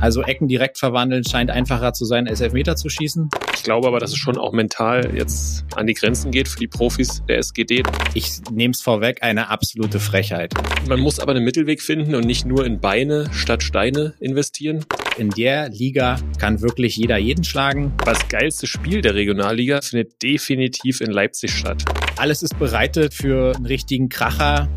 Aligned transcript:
Also 0.00 0.22
Ecken 0.22 0.48
direkt 0.48 0.78
verwandeln 0.78 1.24
scheint 1.24 1.50
einfacher 1.50 1.92
zu 1.92 2.04
sein, 2.04 2.28
als 2.28 2.40
Elfmeter 2.40 2.76
zu 2.76 2.88
schießen. 2.88 3.28
Ich 3.54 3.62
glaube 3.62 3.88
aber, 3.88 3.98
dass 3.98 4.10
es 4.10 4.16
schon 4.16 4.38
auch 4.38 4.52
mental 4.52 5.14
jetzt 5.16 5.64
an 5.74 5.86
die 5.86 5.94
Grenzen 5.94 6.30
geht 6.30 6.48
für 6.48 6.58
die 6.58 6.68
Profis 6.68 7.22
der 7.28 7.38
SGD. 7.38 7.82
Ich 8.14 8.40
nehme 8.50 8.72
es 8.72 8.80
vorweg, 8.80 9.22
eine 9.22 9.48
absolute 9.48 9.98
Frechheit. 9.98 10.54
Man 10.88 11.00
muss 11.00 11.18
aber 11.18 11.32
einen 11.32 11.44
Mittelweg 11.44 11.82
finden 11.82 12.14
und 12.14 12.24
nicht 12.24 12.46
nur 12.46 12.64
in 12.64 12.80
Beine 12.80 13.28
statt 13.32 13.62
Steine 13.62 14.14
investieren. 14.20 14.84
In 15.16 15.30
der 15.30 15.68
Liga 15.68 16.18
kann 16.38 16.60
wirklich 16.60 16.96
jeder 16.96 17.18
jeden 17.18 17.42
schlagen. 17.42 17.92
Das 18.04 18.28
geilste 18.28 18.68
Spiel 18.68 19.00
der 19.00 19.14
Regionalliga 19.14 19.80
findet 19.80 20.22
definitiv 20.22 21.00
in 21.00 21.10
Leipzig 21.10 21.50
statt. 21.50 21.84
Alles 22.16 22.42
ist 22.42 22.58
bereitet 22.58 23.14
für 23.14 23.56
einen 23.56 23.66
richtigen 23.66 24.08
Kracher. 24.08 24.68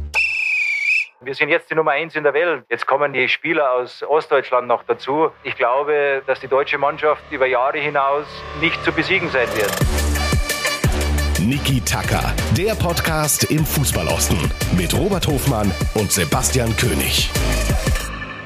Wir 1.24 1.36
sind 1.36 1.50
jetzt 1.50 1.70
die 1.70 1.76
Nummer 1.76 1.92
eins 1.92 2.16
in 2.16 2.24
der 2.24 2.34
Welt. 2.34 2.66
Jetzt 2.68 2.88
kommen 2.88 3.14
die 3.14 3.30
Spieler 3.30 3.74
aus 3.74 4.02
Ostdeutschland 4.02 4.68
noch 4.68 4.82
dazu. 4.86 5.30
Ich 5.44 5.56
glaube, 5.56 6.24
dass 6.26 6.40
die 6.40 6.48
deutsche 6.48 6.80
Mannschaft 6.80 7.22
über 7.30 7.46
Jahre 7.46 7.78
hinaus 7.78 8.26
nicht 8.60 8.84
zu 8.84 8.92
besiegen 8.92 9.30
sein 9.30 9.48
wird. 9.50 9.72
Niki 11.40 11.80
Tacker, 11.82 12.34
der 12.58 12.74
Podcast 12.74 13.52
im 13.52 13.64
Fußballosten 13.64 14.36
mit 14.76 14.98
Robert 14.98 15.28
Hofmann 15.28 15.72
und 15.94 16.12
Sebastian 16.12 16.76
König. 16.76 17.30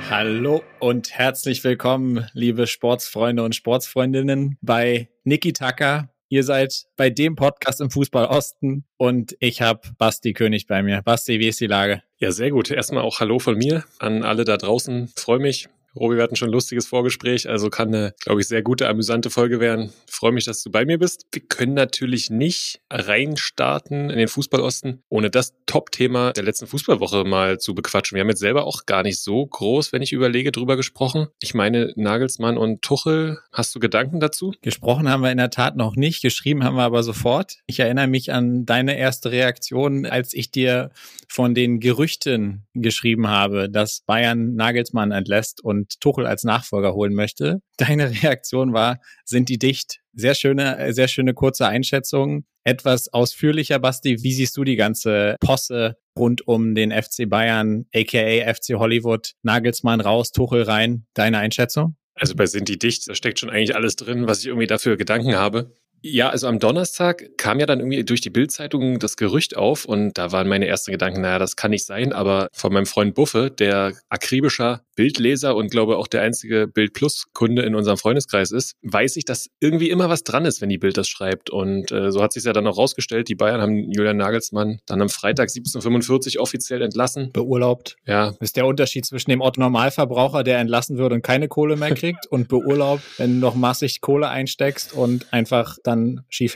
Hallo 0.10 0.62
und 0.80 1.18
herzlich 1.18 1.64
willkommen, 1.64 2.28
liebe 2.34 2.68
Sportsfreunde 2.68 3.44
und 3.44 3.56
Sportsfreundinnen, 3.56 4.58
bei 4.62 5.08
Niki 5.24 5.54
Tacker. 5.54 6.10
Ihr 6.28 6.44
seid 6.44 6.88
bei 6.98 7.10
dem 7.10 7.38
Podcast 7.38 7.80
im 7.80 7.90
Fußball 7.90 8.26
Osten 8.26 8.84
und 8.98 9.38
ich 9.40 9.62
habe 9.62 9.80
Basti 9.98 10.34
König 10.34 10.68
bei 10.68 10.84
mir. 10.84 11.02
Basti, 11.04 11.40
wie 11.40 11.48
ist 11.48 11.62
die 11.62 11.68
Lage? 11.68 12.02
Ja, 12.20 12.32
sehr 12.32 12.50
gut. 12.50 12.72
Erstmal 12.72 13.04
auch 13.04 13.20
Hallo 13.20 13.40
von 13.40 13.58
mir 13.58 13.84
an 14.00 14.24
alle 14.24 14.46
da 14.46 14.56
draußen. 14.56 15.10
Freue 15.18 15.40
mich, 15.40 15.68
Robi, 15.98 16.18
wir 16.18 16.24
hatten 16.24 16.36
schon 16.36 16.50
ein 16.50 16.54
lustiges 16.54 16.88
Vorgespräch, 16.88 17.48
also 17.48 17.70
kann 17.70 17.88
eine, 17.88 18.14
glaube 18.20 18.42
ich, 18.42 18.48
sehr 18.48 18.62
gute, 18.62 18.90
amüsante 18.90 19.30
Folge 19.30 19.62
werden. 19.62 19.94
freue 20.08 20.34
mich, 20.34 20.44
dass 20.44 20.62
du 20.62 20.70
bei 20.70 20.86
mir 20.86 21.00
bist. 21.00 21.26
Wir 21.32 21.42
können 21.42 21.74
natürlich 21.74 22.30
nicht 22.30 22.82
reinstarten 22.92 24.10
in 24.10 24.18
den 24.18 24.28
Fußballosten, 24.28 25.02
ohne 25.08 25.30
das 25.30 25.54
Top-Thema 25.68 26.34
der 26.34 26.44
letzten 26.44 26.68
Fußballwoche 26.68 27.24
mal 27.24 27.60
zu 27.60 27.74
bequatschen. 27.74 28.16
Wir 28.16 28.22
haben 28.22 28.30
jetzt 28.30 28.42
selber 28.42 28.66
auch 28.66 28.86
gar 28.86 29.04
nicht 29.04 29.20
so 29.20 29.46
groß, 29.46 29.94
wenn 29.94 30.02
ich 30.02 30.12
überlege, 30.12 30.52
drüber 30.52 30.76
gesprochen. 30.76 31.28
Ich 31.42 31.54
meine, 31.54 31.94
Nagelsmann 31.96 32.58
und 32.58 32.82
Tuchel, 32.82 33.40
hast 33.54 33.74
du 33.74 33.80
Gedanken 33.80 34.20
dazu? 34.20 34.54
Gesprochen 34.62 35.10
haben 35.10 35.22
wir 35.22 35.32
in 35.32 35.38
der 35.38 35.50
Tat 35.50 35.78
noch 35.78 35.96
nicht, 35.96 36.22
geschrieben 36.22 36.64
haben 36.66 36.76
wir 36.76 36.84
aber 36.84 37.04
sofort. 37.04 37.60
Ich 37.68 37.80
erinnere 37.80 38.08
mich 38.08 38.34
an 38.34 38.66
deine 38.66 38.98
erste 38.98 39.32
Reaktion, 39.32 40.06
als 40.06 40.34
ich 40.34 40.52
dir 40.52 40.92
von 41.30 41.56
den 41.56 41.80
Gerüchten 41.80 42.66
geschrieben 42.74 43.28
habe, 43.28 43.70
dass 43.70 44.02
Bayern 44.02 44.56
Nagelsmann 44.56 45.12
entlässt 45.12 45.64
und 45.64 45.85
und 45.86 46.02
Tuchel 46.02 46.26
als 46.26 46.44
Nachfolger 46.44 46.94
holen 46.94 47.14
möchte. 47.14 47.62
Deine 47.78 48.12
Reaktion 48.12 48.74
war, 48.74 49.00
sind 49.24 49.50
die 49.50 49.58
dicht? 49.58 50.00
Sehr 50.14 50.36
schöne, 50.36 50.94
sehr 50.94 51.08
schöne 51.08 51.34
kurze 51.34 51.68
Einschätzung. 51.68 52.46
Etwas 52.64 53.14
ausführlicher, 53.14 53.80
Basti. 53.80 54.24
Wie 54.24 54.34
siehst 54.34 54.58
du 54.58 54.64
die 54.64 54.76
ganze 54.76 55.36
Posse 55.40 55.98
rund 56.18 56.48
um 56.48 56.74
den 56.74 56.92
FC 56.92 57.30
Bayern, 57.30 57.86
aka 57.94 58.54
FC 58.54 58.76
Hollywood? 58.76 59.34
Nagelsmann 59.44 60.02
raus, 60.02 60.32
Tuchel 60.32 60.64
rein. 60.64 61.06
Deine 61.14 61.38
Einschätzung? 61.38 61.96
Also 62.16 62.34
bei 62.34 62.46
Sind 62.46 62.70
die 62.70 62.80
dicht, 62.80 63.10
da 63.10 63.14
steckt 63.14 63.40
schon 63.40 63.50
eigentlich 63.50 63.76
alles 63.76 63.98
drin, 63.98 64.26
was 64.26 64.40
ich 64.40 64.48
irgendwie 64.48 64.68
dafür 64.68 64.96
Gedanken 64.96 65.36
habe. 65.36 65.74
Ja, 66.08 66.30
also 66.30 66.46
am 66.46 66.60
Donnerstag 66.60 67.36
kam 67.36 67.60
ja 67.60 67.66
dann 67.66 67.80
irgendwie 67.80 68.04
durch 68.04 68.22
die 68.22 68.30
Bildzeitung 68.30 69.00
das 69.00 69.18
Gerücht 69.18 69.58
auf 69.58 69.86
und 69.86 70.20
da 70.20 70.32
waren 70.32 70.48
meine 70.48 70.68
ersten 70.68 70.92
Gedanken, 70.92 71.22
naja, 71.22 71.40
das 71.40 71.56
kann 71.56 71.72
nicht 71.72 71.84
sein, 71.84 72.14
aber 72.14 72.48
von 72.54 72.72
meinem 72.72 72.86
Freund 72.86 73.16
Buffe, 73.16 73.50
der 73.50 73.94
akribischer 74.08 74.84
Bildleser 74.96 75.56
und 75.56 75.72
glaube 75.72 75.98
auch 75.98 76.08
der 76.08 76.22
einzige 76.22 76.68
Bild 76.68 76.94
Plus 76.94 77.26
Kunde 77.34 77.64
in 77.64 77.74
unserem 77.74 77.98
Freundeskreis 77.98 78.52
ist, 78.52 78.76
weiß 78.84 79.16
ich, 79.18 79.26
dass 79.26 79.48
irgendwie 79.60 79.90
immer 79.90 80.08
was 80.08 80.24
dran 80.24 80.46
ist, 80.46 80.62
wenn 80.62 80.70
die 80.70 80.78
Bild 80.78 80.96
das 80.96 81.08
schreibt 81.08 81.50
und 81.50 81.92
äh, 81.92 82.12
so 82.12 82.22
hat 82.22 82.34
sich 82.34 82.44
ja 82.44 82.54
dann 82.54 82.68
auch 82.68 82.78
rausgestellt, 82.78 83.28
die 83.28 83.36
Bayern 83.36 83.60
haben 83.60 83.92
Julian 83.92 84.18
Nagelsmann 84.18 84.78
dann 84.86 85.02
am 85.02 85.10
Freitag 85.10 85.50
17:45 85.50 86.38
offiziell 86.38 86.84
entlassen. 86.84 87.32
Beurlaubt. 87.34 87.96
Ja. 88.06 88.28
Das 88.28 88.38
ist 88.42 88.58
der 88.58 88.68
Unterschied 88.68 89.08
zwischen 89.08 89.32
dem 89.32 89.42
Otto 89.42 89.60
Normalverbraucher, 89.60 90.44
der 90.44 90.60
entlassen 90.60 91.00
wird 91.00 91.14
und 91.14 91.24
keine 91.24 91.48
Kohle 91.48 91.78
mehr 91.78 91.96
kriegt 91.96 92.28
und 92.28 92.48
beurlaubt, 92.48 93.02
wenn 93.18 93.34
du 93.34 93.40
noch 93.40 93.56
massig 93.56 94.02
Kohle 94.02 94.30
einsteckst 94.30 94.94
und 94.94 95.34
einfach 95.34 95.78
dann 95.84 95.95
dann 95.96 96.26
Ski 96.30 96.50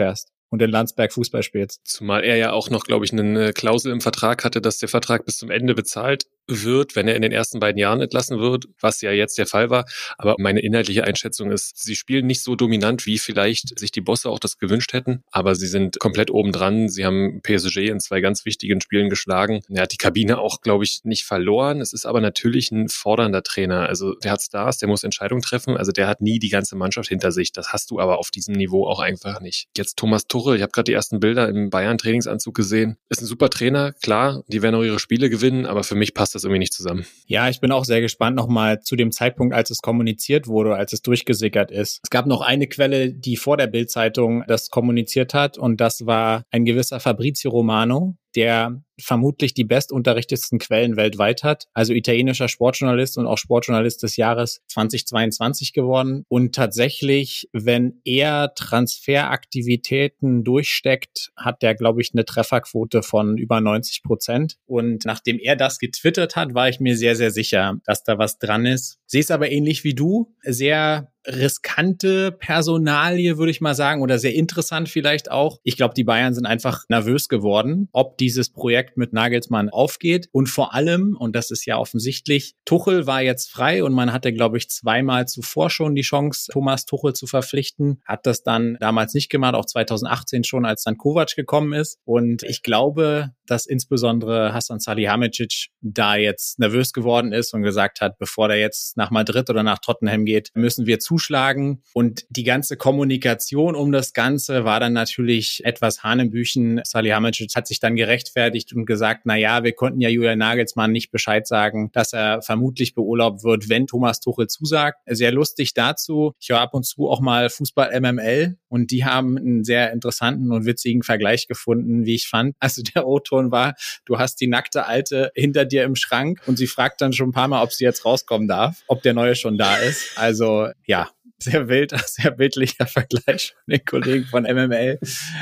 und 0.49 0.61
in 0.61 0.71
Landsberg 0.71 1.13
Fußball 1.13 1.43
spielst. 1.43 1.81
Zumal 1.85 2.23
er 2.23 2.35
ja 2.35 2.51
auch 2.51 2.69
noch, 2.69 2.83
glaube 2.83 3.05
ich, 3.05 3.13
eine 3.13 3.53
Klausel 3.53 3.91
im 3.91 4.01
Vertrag 4.01 4.43
hatte, 4.43 4.61
dass 4.61 4.79
der 4.79 4.89
Vertrag 4.89 5.25
bis 5.25 5.37
zum 5.37 5.51
Ende 5.51 5.75
bezahlt 5.75 6.25
wird, 6.49 6.95
wenn 6.95 7.07
er 7.07 7.15
in 7.15 7.21
den 7.21 7.31
ersten 7.31 7.59
beiden 7.59 7.79
Jahren 7.79 8.01
entlassen 8.01 8.39
wird, 8.39 8.65
was 8.79 9.01
ja 9.01 9.11
jetzt 9.11 9.37
der 9.37 9.45
Fall 9.45 9.69
war. 9.69 9.85
Aber 10.17 10.35
meine 10.37 10.61
inhaltliche 10.61 11.03
Einschätzung 11.03 11.51
ist, 11.51 11.77
sie 11.77 11.95
spielen 11.95 12.27
nicht 12.27 12.43
so 12.43 12.55
dominant, 12.55 13.05
wie 13.05 13.17
vielleicht 13.17 13.77
sich 13.79 13.91
die 13.91 14.01
Bosse 14.01 14.29
auch 14.29 14.39
das 14.39 14.57
gewünscht 14.57 14.93
hätten, 14.93 15.23
aber 15.31 15.55
sie 15.55 15.67
sind 15.67 15.99
komplett 15.99 16.31
obendran. 16.31 16.89
Sie 16.89 17.05
haben 17.05 17.41
PSG 17.41 17.89
in 17.89 17.99
zwei 17.99 18.21
ganz 18.21 18.45
wichtigen 18.45 18.81
Spielen 18.81 19.09
geschlagen. 19.09 19.61
Er 19.69 19.83
hat 19.83 19.93
die 19.93 19.97
Kabine 19.97 20.39
auch, 20.39 20.61
glaube 20.61 20.83
ich, 20.83 21.01
nicht 21.03 21.23
verloren. 21.23 21.81
Es 21.81 21.93
ist 21.93 22.05
aber 22.05 22.21
natürlich 22.21 22.71
ein 22.71 22.89
fordernder 22.89 23.43
Trainer. 23.43 23.87
Also 23.87 24.15
der 24.15 24.31
hat 24.31 24.41
Stars, 24.41 24.77
der 24.77 24.89
muss 24.89 25.03
Entscheidungen 25.03 25.41
treffen. 25.41 25.77
Also 25.77 25.91
der 25.91 26.07
hat 26.07 26.21
nie 26.21 26.39
die 26.39 26.49
ganze 26.49 26.75
Mannschaft 26.75 27.09
hinter 27.09 27.31
sich. 27.31 27.51
Das 27.51 27.73
hast 27.73 27.91
du 27.91 27.99
aber 27.99 28.19
auf 28.19 28.31
diesem 28.31 28.55
Niveau 28.55 28.87
auch 28.87 28.99
einfach 28.99 29.39
nicht. 29.41 29.67
Jetzt 29.77 29.97
Thomas 29.97 30.27
Tuchel, 30.27 30.55
ich 30.55 30.61
habe 30.61 30.71
gerade 30.71 30.85
die 30.85 30.93
ersten 30.93 31.19
Bilder 31.19 31.47
im 31.47 31.69
Bayern-Trainingsanzug 31.69 32.55
gesehen. 32.55 32.97
Ist 33.09 33.21
ein 33.21 33.25
super 33.25 33.49
Trainer, 33.49 33.93
klar, 33.93 34.43
die 34.47 34.61
werden 34.61 34.75
auch 34.75 34.83
ihre 34.83 34.99
Spiele 34.99 35.29
gewinnen, 35.29 35.65
aber 35.65 35.83
für 35.83 35.95
mich 35.95 36.13
passt 36.13 36.35
das 36.35 36.38
das 36.39 36.45
irgendwie 36.45 36.59
nicht 36.59 36.73
zusammen. 36.73 37.05
Ja, 37.27 37.49
ich 37.49 37.59
bin 37.59 37.71
auch 37.71 37.85
sehr 37.85 38.01
gespannt 38.01 38.35
nochmal 38.35 38.81
zu 38.81 38.95
dem 38.95 39.11
Zeitpunkt, 39.11 39.53
als 39.53 39.69
es 39.69 39.79
kommuniziert 39.79 40.47
wurde, 40.47 40.75
als 40.75 40.93
es 40.93 41.01
durchgesickert 41.01 41.71
ist. 41.71 41.99
Es 42.03 42.09
gab 42.09 42.25
noch 42.25 42.41
eine 42.41 42.67
Quelle, 42.67 43.13
die 43.13 43.37
vor 43.37 43.57
der 43.57 43.67
Bildzeitung 43.67 44.43
das 44.47 44.69
kommuniziert 44.69 45.33
hat 45.33 45.57
und 45.57 45.79
das 45.81 46.05
war 46.05 46.43
ein 46.51 46.65
gewisser 46.65 46.99
Fabrizio 46.99 47.51
Romano, 47.51 48.15
der 48.35 48.81
vermutlich 48.99 49.53
die 49.53 49.63
bestunterrichtetsten 49.63 50.59
Quellen 50.59 50.97
weltweit 50.97 51.43
hat. 51.43 51.67
Also 51.73 51.93
italienischer 51.93 52.47
Sportjournalist 52.47 53.17
und 53.17 53.27
auch 53.27 53.37
Sportjournalist 53.37 54.03
des 54.03 54.17
Jahres 54.17 54.61
2022 54.67 55.73
geworden. 55.73 56.25
Und 56.27 56.53
tatsächlich, 56.53 57.49
wenn 57.53 58.01
er 58.03 58.53
Transferaktivitäten 58.55 60.43
durchsteckt, 60.43 61.31
hat 61.37 61.61
der, 61.61 61.75
glaube 61.75 62.01
ich, 62.01 62.11
eine 62.13 62.25
Trefferquote 62.25 63.03
von 63.03 63.37
über 63.37 63.61
90 63.61 64.03
Prozent. 64.03 64.57
Und 64.65 65.05
nachdem 65.05 65.39
er 65.39 65.55
das 65.55 65.79
getwittert 65.79 66.35
hat, 66.35 66.53
war 66.53 66.69
ich 66.69 66.79
mir 66.79 66.97
sehr, 66.97 67.15
sehr 67.15 67.31
sicher, 67.31 67.77
dass 67.85 68.03
da 68.03 68.17
was 68.17 68.37
dran 68.37 68.65
ist. 68.65 68.99
Sehe 69.05 69.21
es 69.21 69.31
aber 69.31 69.49
ähnlich 69.49 69.83
wie 69.83 69.95
du. 69.95 70.35
Sehr 70.43 71.11
riskante 71.27 72.31
Personalie, 72.31 73.37
würde 73.37 73.51
ich 73.51 73.61
mal 73.61 73.75
sagen, 73.75 74.01
oder 74.01 74.19
sehr 74.19 74.33
interessant 74.33 74.89
vielleicht 74.89 75.31
auch. 75.31 75.59
Ich 75.63 75.77
glaube, 75.77 75.93
die 75.93 76.03
Bayern 76.03 76.33
sind 76.33 76.45
einfach 76.45 76.85
nervös 76.89 77.27
geworden, 77.27 77.89
ob 77.91 78.17
dieses 78.17 78.51
Projekt 78.51 78.97
mit 78.97 79.13
Nagelsmann 79.13 79.69
aufgeht. 79.69 80.29
Und 80.31 80.47
vor 80.47 80.73
allem, 80.73 81.15
und 81.17 81.35
das 81.35 81.51
ist 81.51 81.65
ja 81.65 81.77
offensichtlich, 81.77 82.55
Tuchel 82.65 83.07
war 83.07 83.21
jetzt 83.21 83.51
frei 83.51 83.83
und 83.83 83.93
man 83.93 84.13
hatte, 84.13 84.33
glaube 84.33 84.57
ich, 84.57 84.69
zweimal 84.69 85.27
zuvor 85.27 85.69
schon 85.69 85.95
die 85.95 86.01
Chance, 86.01 86.51
Thomas 86.51 86.85
Tuchel 86.85 87.13
zu 87.13 87.27
verpflichten. 87.27 88.01
Hat 88.05 88.25
das 88.25 88.43
dann 88.43 88.77
damals 88.79 89.13
nicht 89.13 89.29
gemacht, 89.29 89.55
auch 89.55 89.65
2018 89.65 90.43
schon, 90.43 90.65
als 90.65 90.83
dann 90.83 90.97
Kovac 90.97 91.35
gekommen 91.35 91.73
ist. 91.73 91.99
Und 92.05 92.43
ich 92.43 92.63
glaube, 92.63 93.31
dass 93.45 93.65
insbesondere 93.65 94.53
Hassan 94.53 94.79
Salihamidzic 94.79 95.69
da 95.81 96.15
jetzt 96.15 96.59
nervös 96.59 96.93
geworden 96.93 97.33
ist 97.33 97.53
und 97.53 97.63
gesagt 97.63 98.01
hat, 98.01 98.17
bevor 98.17 98.47
der 98.47 98.59
jetzt 98.59 98.97
nach 98.97 99.11
Madrid 99.11 99.49
oder 99.49 99.63
nach 99.63 99.79
Tottenham 99.79 100.25
geht, 100.25 100.51
müssen 100.53 100.85
wir 100.85 100.99
zuschlagen. 101.09 101.81
Und 101.93 102.25
die 102.29 102.43
ganze 102.43 102.77
Kommunikation 102.77 103.73
um 103.73 103.91
das 103.91 104.13
Ganze 104.13 104.63
war 104.63 104.79
dann 104.79 104.93
natürlich 104.93 105.65
etwas 105.65 106.03
Hanebüchen. 106.03 106.81
Salihamidzic 106.83 107.55
hat 107.55 107.65
sich 107.65 107.79
dann 107.79 107.95
gerechtfertigt 107.95 108.73
und 108.73 108.85
gesagt, 108.85 109.21
na 109.23 109.35
ja, 109.35 109.63
wir 109.63 109.73
konnten 109.73 110.01
ja 110.01 110.09
Julian 110.09 110.37
Nagelsmann 110.37 110.91
nicht 110.91 111.09
Bescheid 111.09 111.47
sagen, 111.47 111.89
dass 111.93 112.13
er 112.13 112.43
vermutlich 112.43 112.93
beurlaubt 112.93 113.43
wird, 113.43 113.69
wenn 113.69 113.87
Thomas 113.87 114.19
Tuchel 114.19 114.47
zusagt. 114.47 114.99
Sehr 115.07 115.31
lustig 115.31 115.73
dazu. 115.73 116.33
Ich 116.39 116.49
höre 116.49 116.61
ab 116.61 116.75
und 116.75 116.85
zu 116.85 117.09
auch 117.09 117.21
mal 117.21 117.49
Fußball 117.49 117.99
MML 117.99 118.59
und 118.69 118.91
die 118.91 119.05
haben 119.05 119.37
einen 119.37 119.63
sehr 119.63 119.91
interessanten 119.91 120.51
und 120.51 120.65
witzigen 120.65 121.03
Vergleich 121.03 121.47
gefunden, 121.47 122.05
wie 122.05 122.15
ich 122.15 122.27
fand. 122.27 122.55
Also 122.59 122.81
der 122.83 123.07
O-Ton 123.07 123.51
war, 123.51 123.75
du 124.05 124.19
hast 124.19 124.37
die 124.41 124.47
nackte 124.47 124.85
Alte 124.85 125.31
hinter 125.35 125.65
dir 125.65 125.83
im 125.83 125.95
Schrank 125.95 126.41
und 126.45 126.57
sie 126.57 126.67
fragt 126.67 127.01
dann 127.01 127.13
schon 127.13 127.29
ein 127.29 127.33
paar 127.33 127.47
Mal, 127.47 127.61
ob 127.61 127.73
sie 127.73 127.83
jetzt 127.83 128.05
rauskommen 128.05 128.47
darf, 128.47 128.83
ob 128.87 129.01
der 129.01 129.13
Neue 129.13 129.35
schon 129.35 129.57
da 129.57 129.75
ist. 129.77 130.17
Also 130.17 130.69
ja, 130.85 131.09
sehr 131.39 131.67
wild, 131.67 131.93
sehr 132.05 132.31
bildlicher 132.31 132.85
Vergleich 132.85 133.53
von 133.53 133.71
den 133.71 133.85
Kollegen 133.85 134.25
von 134.25 134.43
MML. 134.43 134.99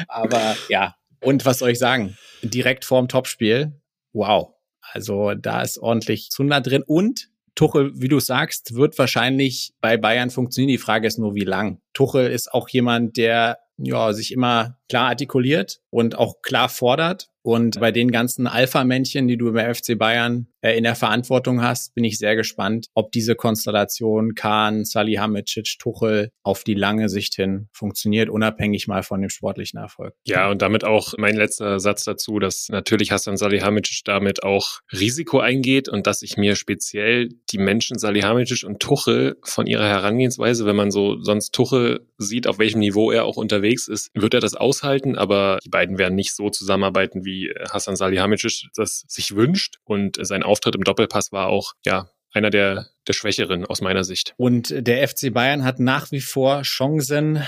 Aber 0.07 0.55
ja, 0.69 0.95
und 1.21 1.45
was 1.45 1.59
soll 1.59 1.71
ich 1.71 1.79
sagen? 1.79 2.17
Direkt 2.41 2.85
vorm 2.85 3.07
Topspiel. 3.07 3.73
Wow. 4.13 4.53
Also 4.93 5.33
da 5.33 5.61
ist 5.61 5.77
ordentlich 5.77 6.29
Zunder 6.29 6.61
drin 6.61 6.83
und 6.85 7.29
Tuchel, 7.57 7.91
wie 7.95 8.07
du 8.07 8.19
sagst, 8.19 8.75
wird 8.75 8.97
wahrscheinlich 8.99 9.73
bei 9.81 9.97
Bayern 9.97 10.29
funktionieren. 10.29 10.69
Die 10.69 10.77
Frage 10.77 11.07
ist 11.07 11.17
nur, 11.17 11.33
wie 11.33 11.43
lang. 11.43 11.81
Tuchel 11.93 12.27
ist 12.27 12.53
auch 12.53 12.69
jemand, 12.69 13.17
der 13.17 13.57
ja, 13.77 14.13
sich 14.13 14.31
immer 14.31 14.76
klar 14.89 15.09
artikuliert 15.09 15.79
und 15.89 16.17
auch 16.17 16.41
klar 16.41 16.69
fordert. 16.69 17.29
Und 17.47 17.79
bei 17.79 17.93
den 17.93 18.11
ganzen 18.11 18.45
Alpha-Männchen, 18.45 19.29
die 19.29 19.37
du 19.37 19.53
beim 19.53 19.73
FC 19.73 19.97
Bayern 19.97 20.47
äh, 20.59 20.77
in 20.77 20.83
der 20.83 20.95
Verantwortung 20.95 21.61
hast, 21.61 21.95
bin 21.95 22.03
ich 22.03 22.17
sehr 22.17 22.35
gespannt, 22.35 22.87
ob 22.93 23.13
diese 23.13 23.35
Konstellation 23.35 24.35
Kahn, 24.35 24.83
Salihamidzic, 24.83 25.77
Tuchel 25.79 26.31
auf 26.43 26.65
die 26.65 26.73
lange 26.73 27.07
Sicht 27.07 27.35
hin 27.35 27.69
funktioniert, 27.71 28.29
unabhängig 28.29 28.89
mal 28.89 29.01
von 29.01 29.21
dem 29.21 29.29
sportlichen 29.29 29.79
Erfolg. 29.79 30.13
Ja, 30.25 30.49
und 30.49 30.61
damit 30.61 30.83
auch 30.83 31.13
mein 31.17 31.37
letzter 31.37 31.79
Satz 31.79 32.03
dazu, 32.03 32.39
dass 32.39 32.67
natürlich 32.69 33.13
Hassan 33.13 33.37
Salihamidzic 33.37 34.01
damit 34.03 34.43
auch 34.43 34.79
Risiko 34.91 35.39
eingeht 35.39 35.87
und 35.87 36.05
dass 36.05 36.23
ich 36.23 36.35
mir 36.35 36.57
speziell 36.57 37.29
die 37.49 37.59
Menschen 37.59 37.97
Salihamidzic 37.97 38.65
und 38.65 38.81
Tuchel 38.81 39.37
von 39.43 39.67
ihrer 39.67 39.87
Herangehensweise, 39.87 40.65
wenn 40.65 40.75
man 40.75 40.91
so 40.91 41.21
sonst 41.21 41.53
Tuchel 41.53 42.05
sieht, 42.17 42.45
auf 42.45 42.59
welchem 42.59 42.79
Niveau 42.79 43.09
er 43.09 43.23
auch 43.23 43.37
unterwegs 43.37 43.87
ist, 43.87 44.09
wird 44.13 44.33
er 44.33 44.41
das 44.41 44.55
aushalten, 44.77 45.17
aber 45.17 45.59
die 45.63 45.69
beiden 45.69 45.97
werden 45.97 46.15
nicht 46.15 46.35
so 46.35 46.49
zusammenarbeiten, 46.49 47.25
wie 47.25 47.37
wie 47.37 47.53
Hassan 47.71 47.95
Salihamidzic 47.95 48.69
das 48.75 49.03
sich 49.07 49.35
wünscht. 49.35 49.77
Und 49.83 50.17
sein 50.21 50.43
Auftritt 50.43 50.75
im 50.75 50.83
Doppelpass 50.83 51.31
war 51.31 51.47
auch, 51.47 51.73
ja, 51.85 52.09
einer 52.31 52.49
der, 52.49 52.87
der 53.07 53.13
Schwächeren 53.13 53.65
aus 53.65 53.81
meiner 53.81 54.03
Sicht. 54.03 54.33
Und 54.37 54.73
der 54.75 55.07
FC 55.07 55.33
Bayern 55.33 55.63
hat 55.63 55.79
nach 55.79 56.11
wie 56.11 56.21
vor 56.21 56.61
Chancen, 56.61 57.43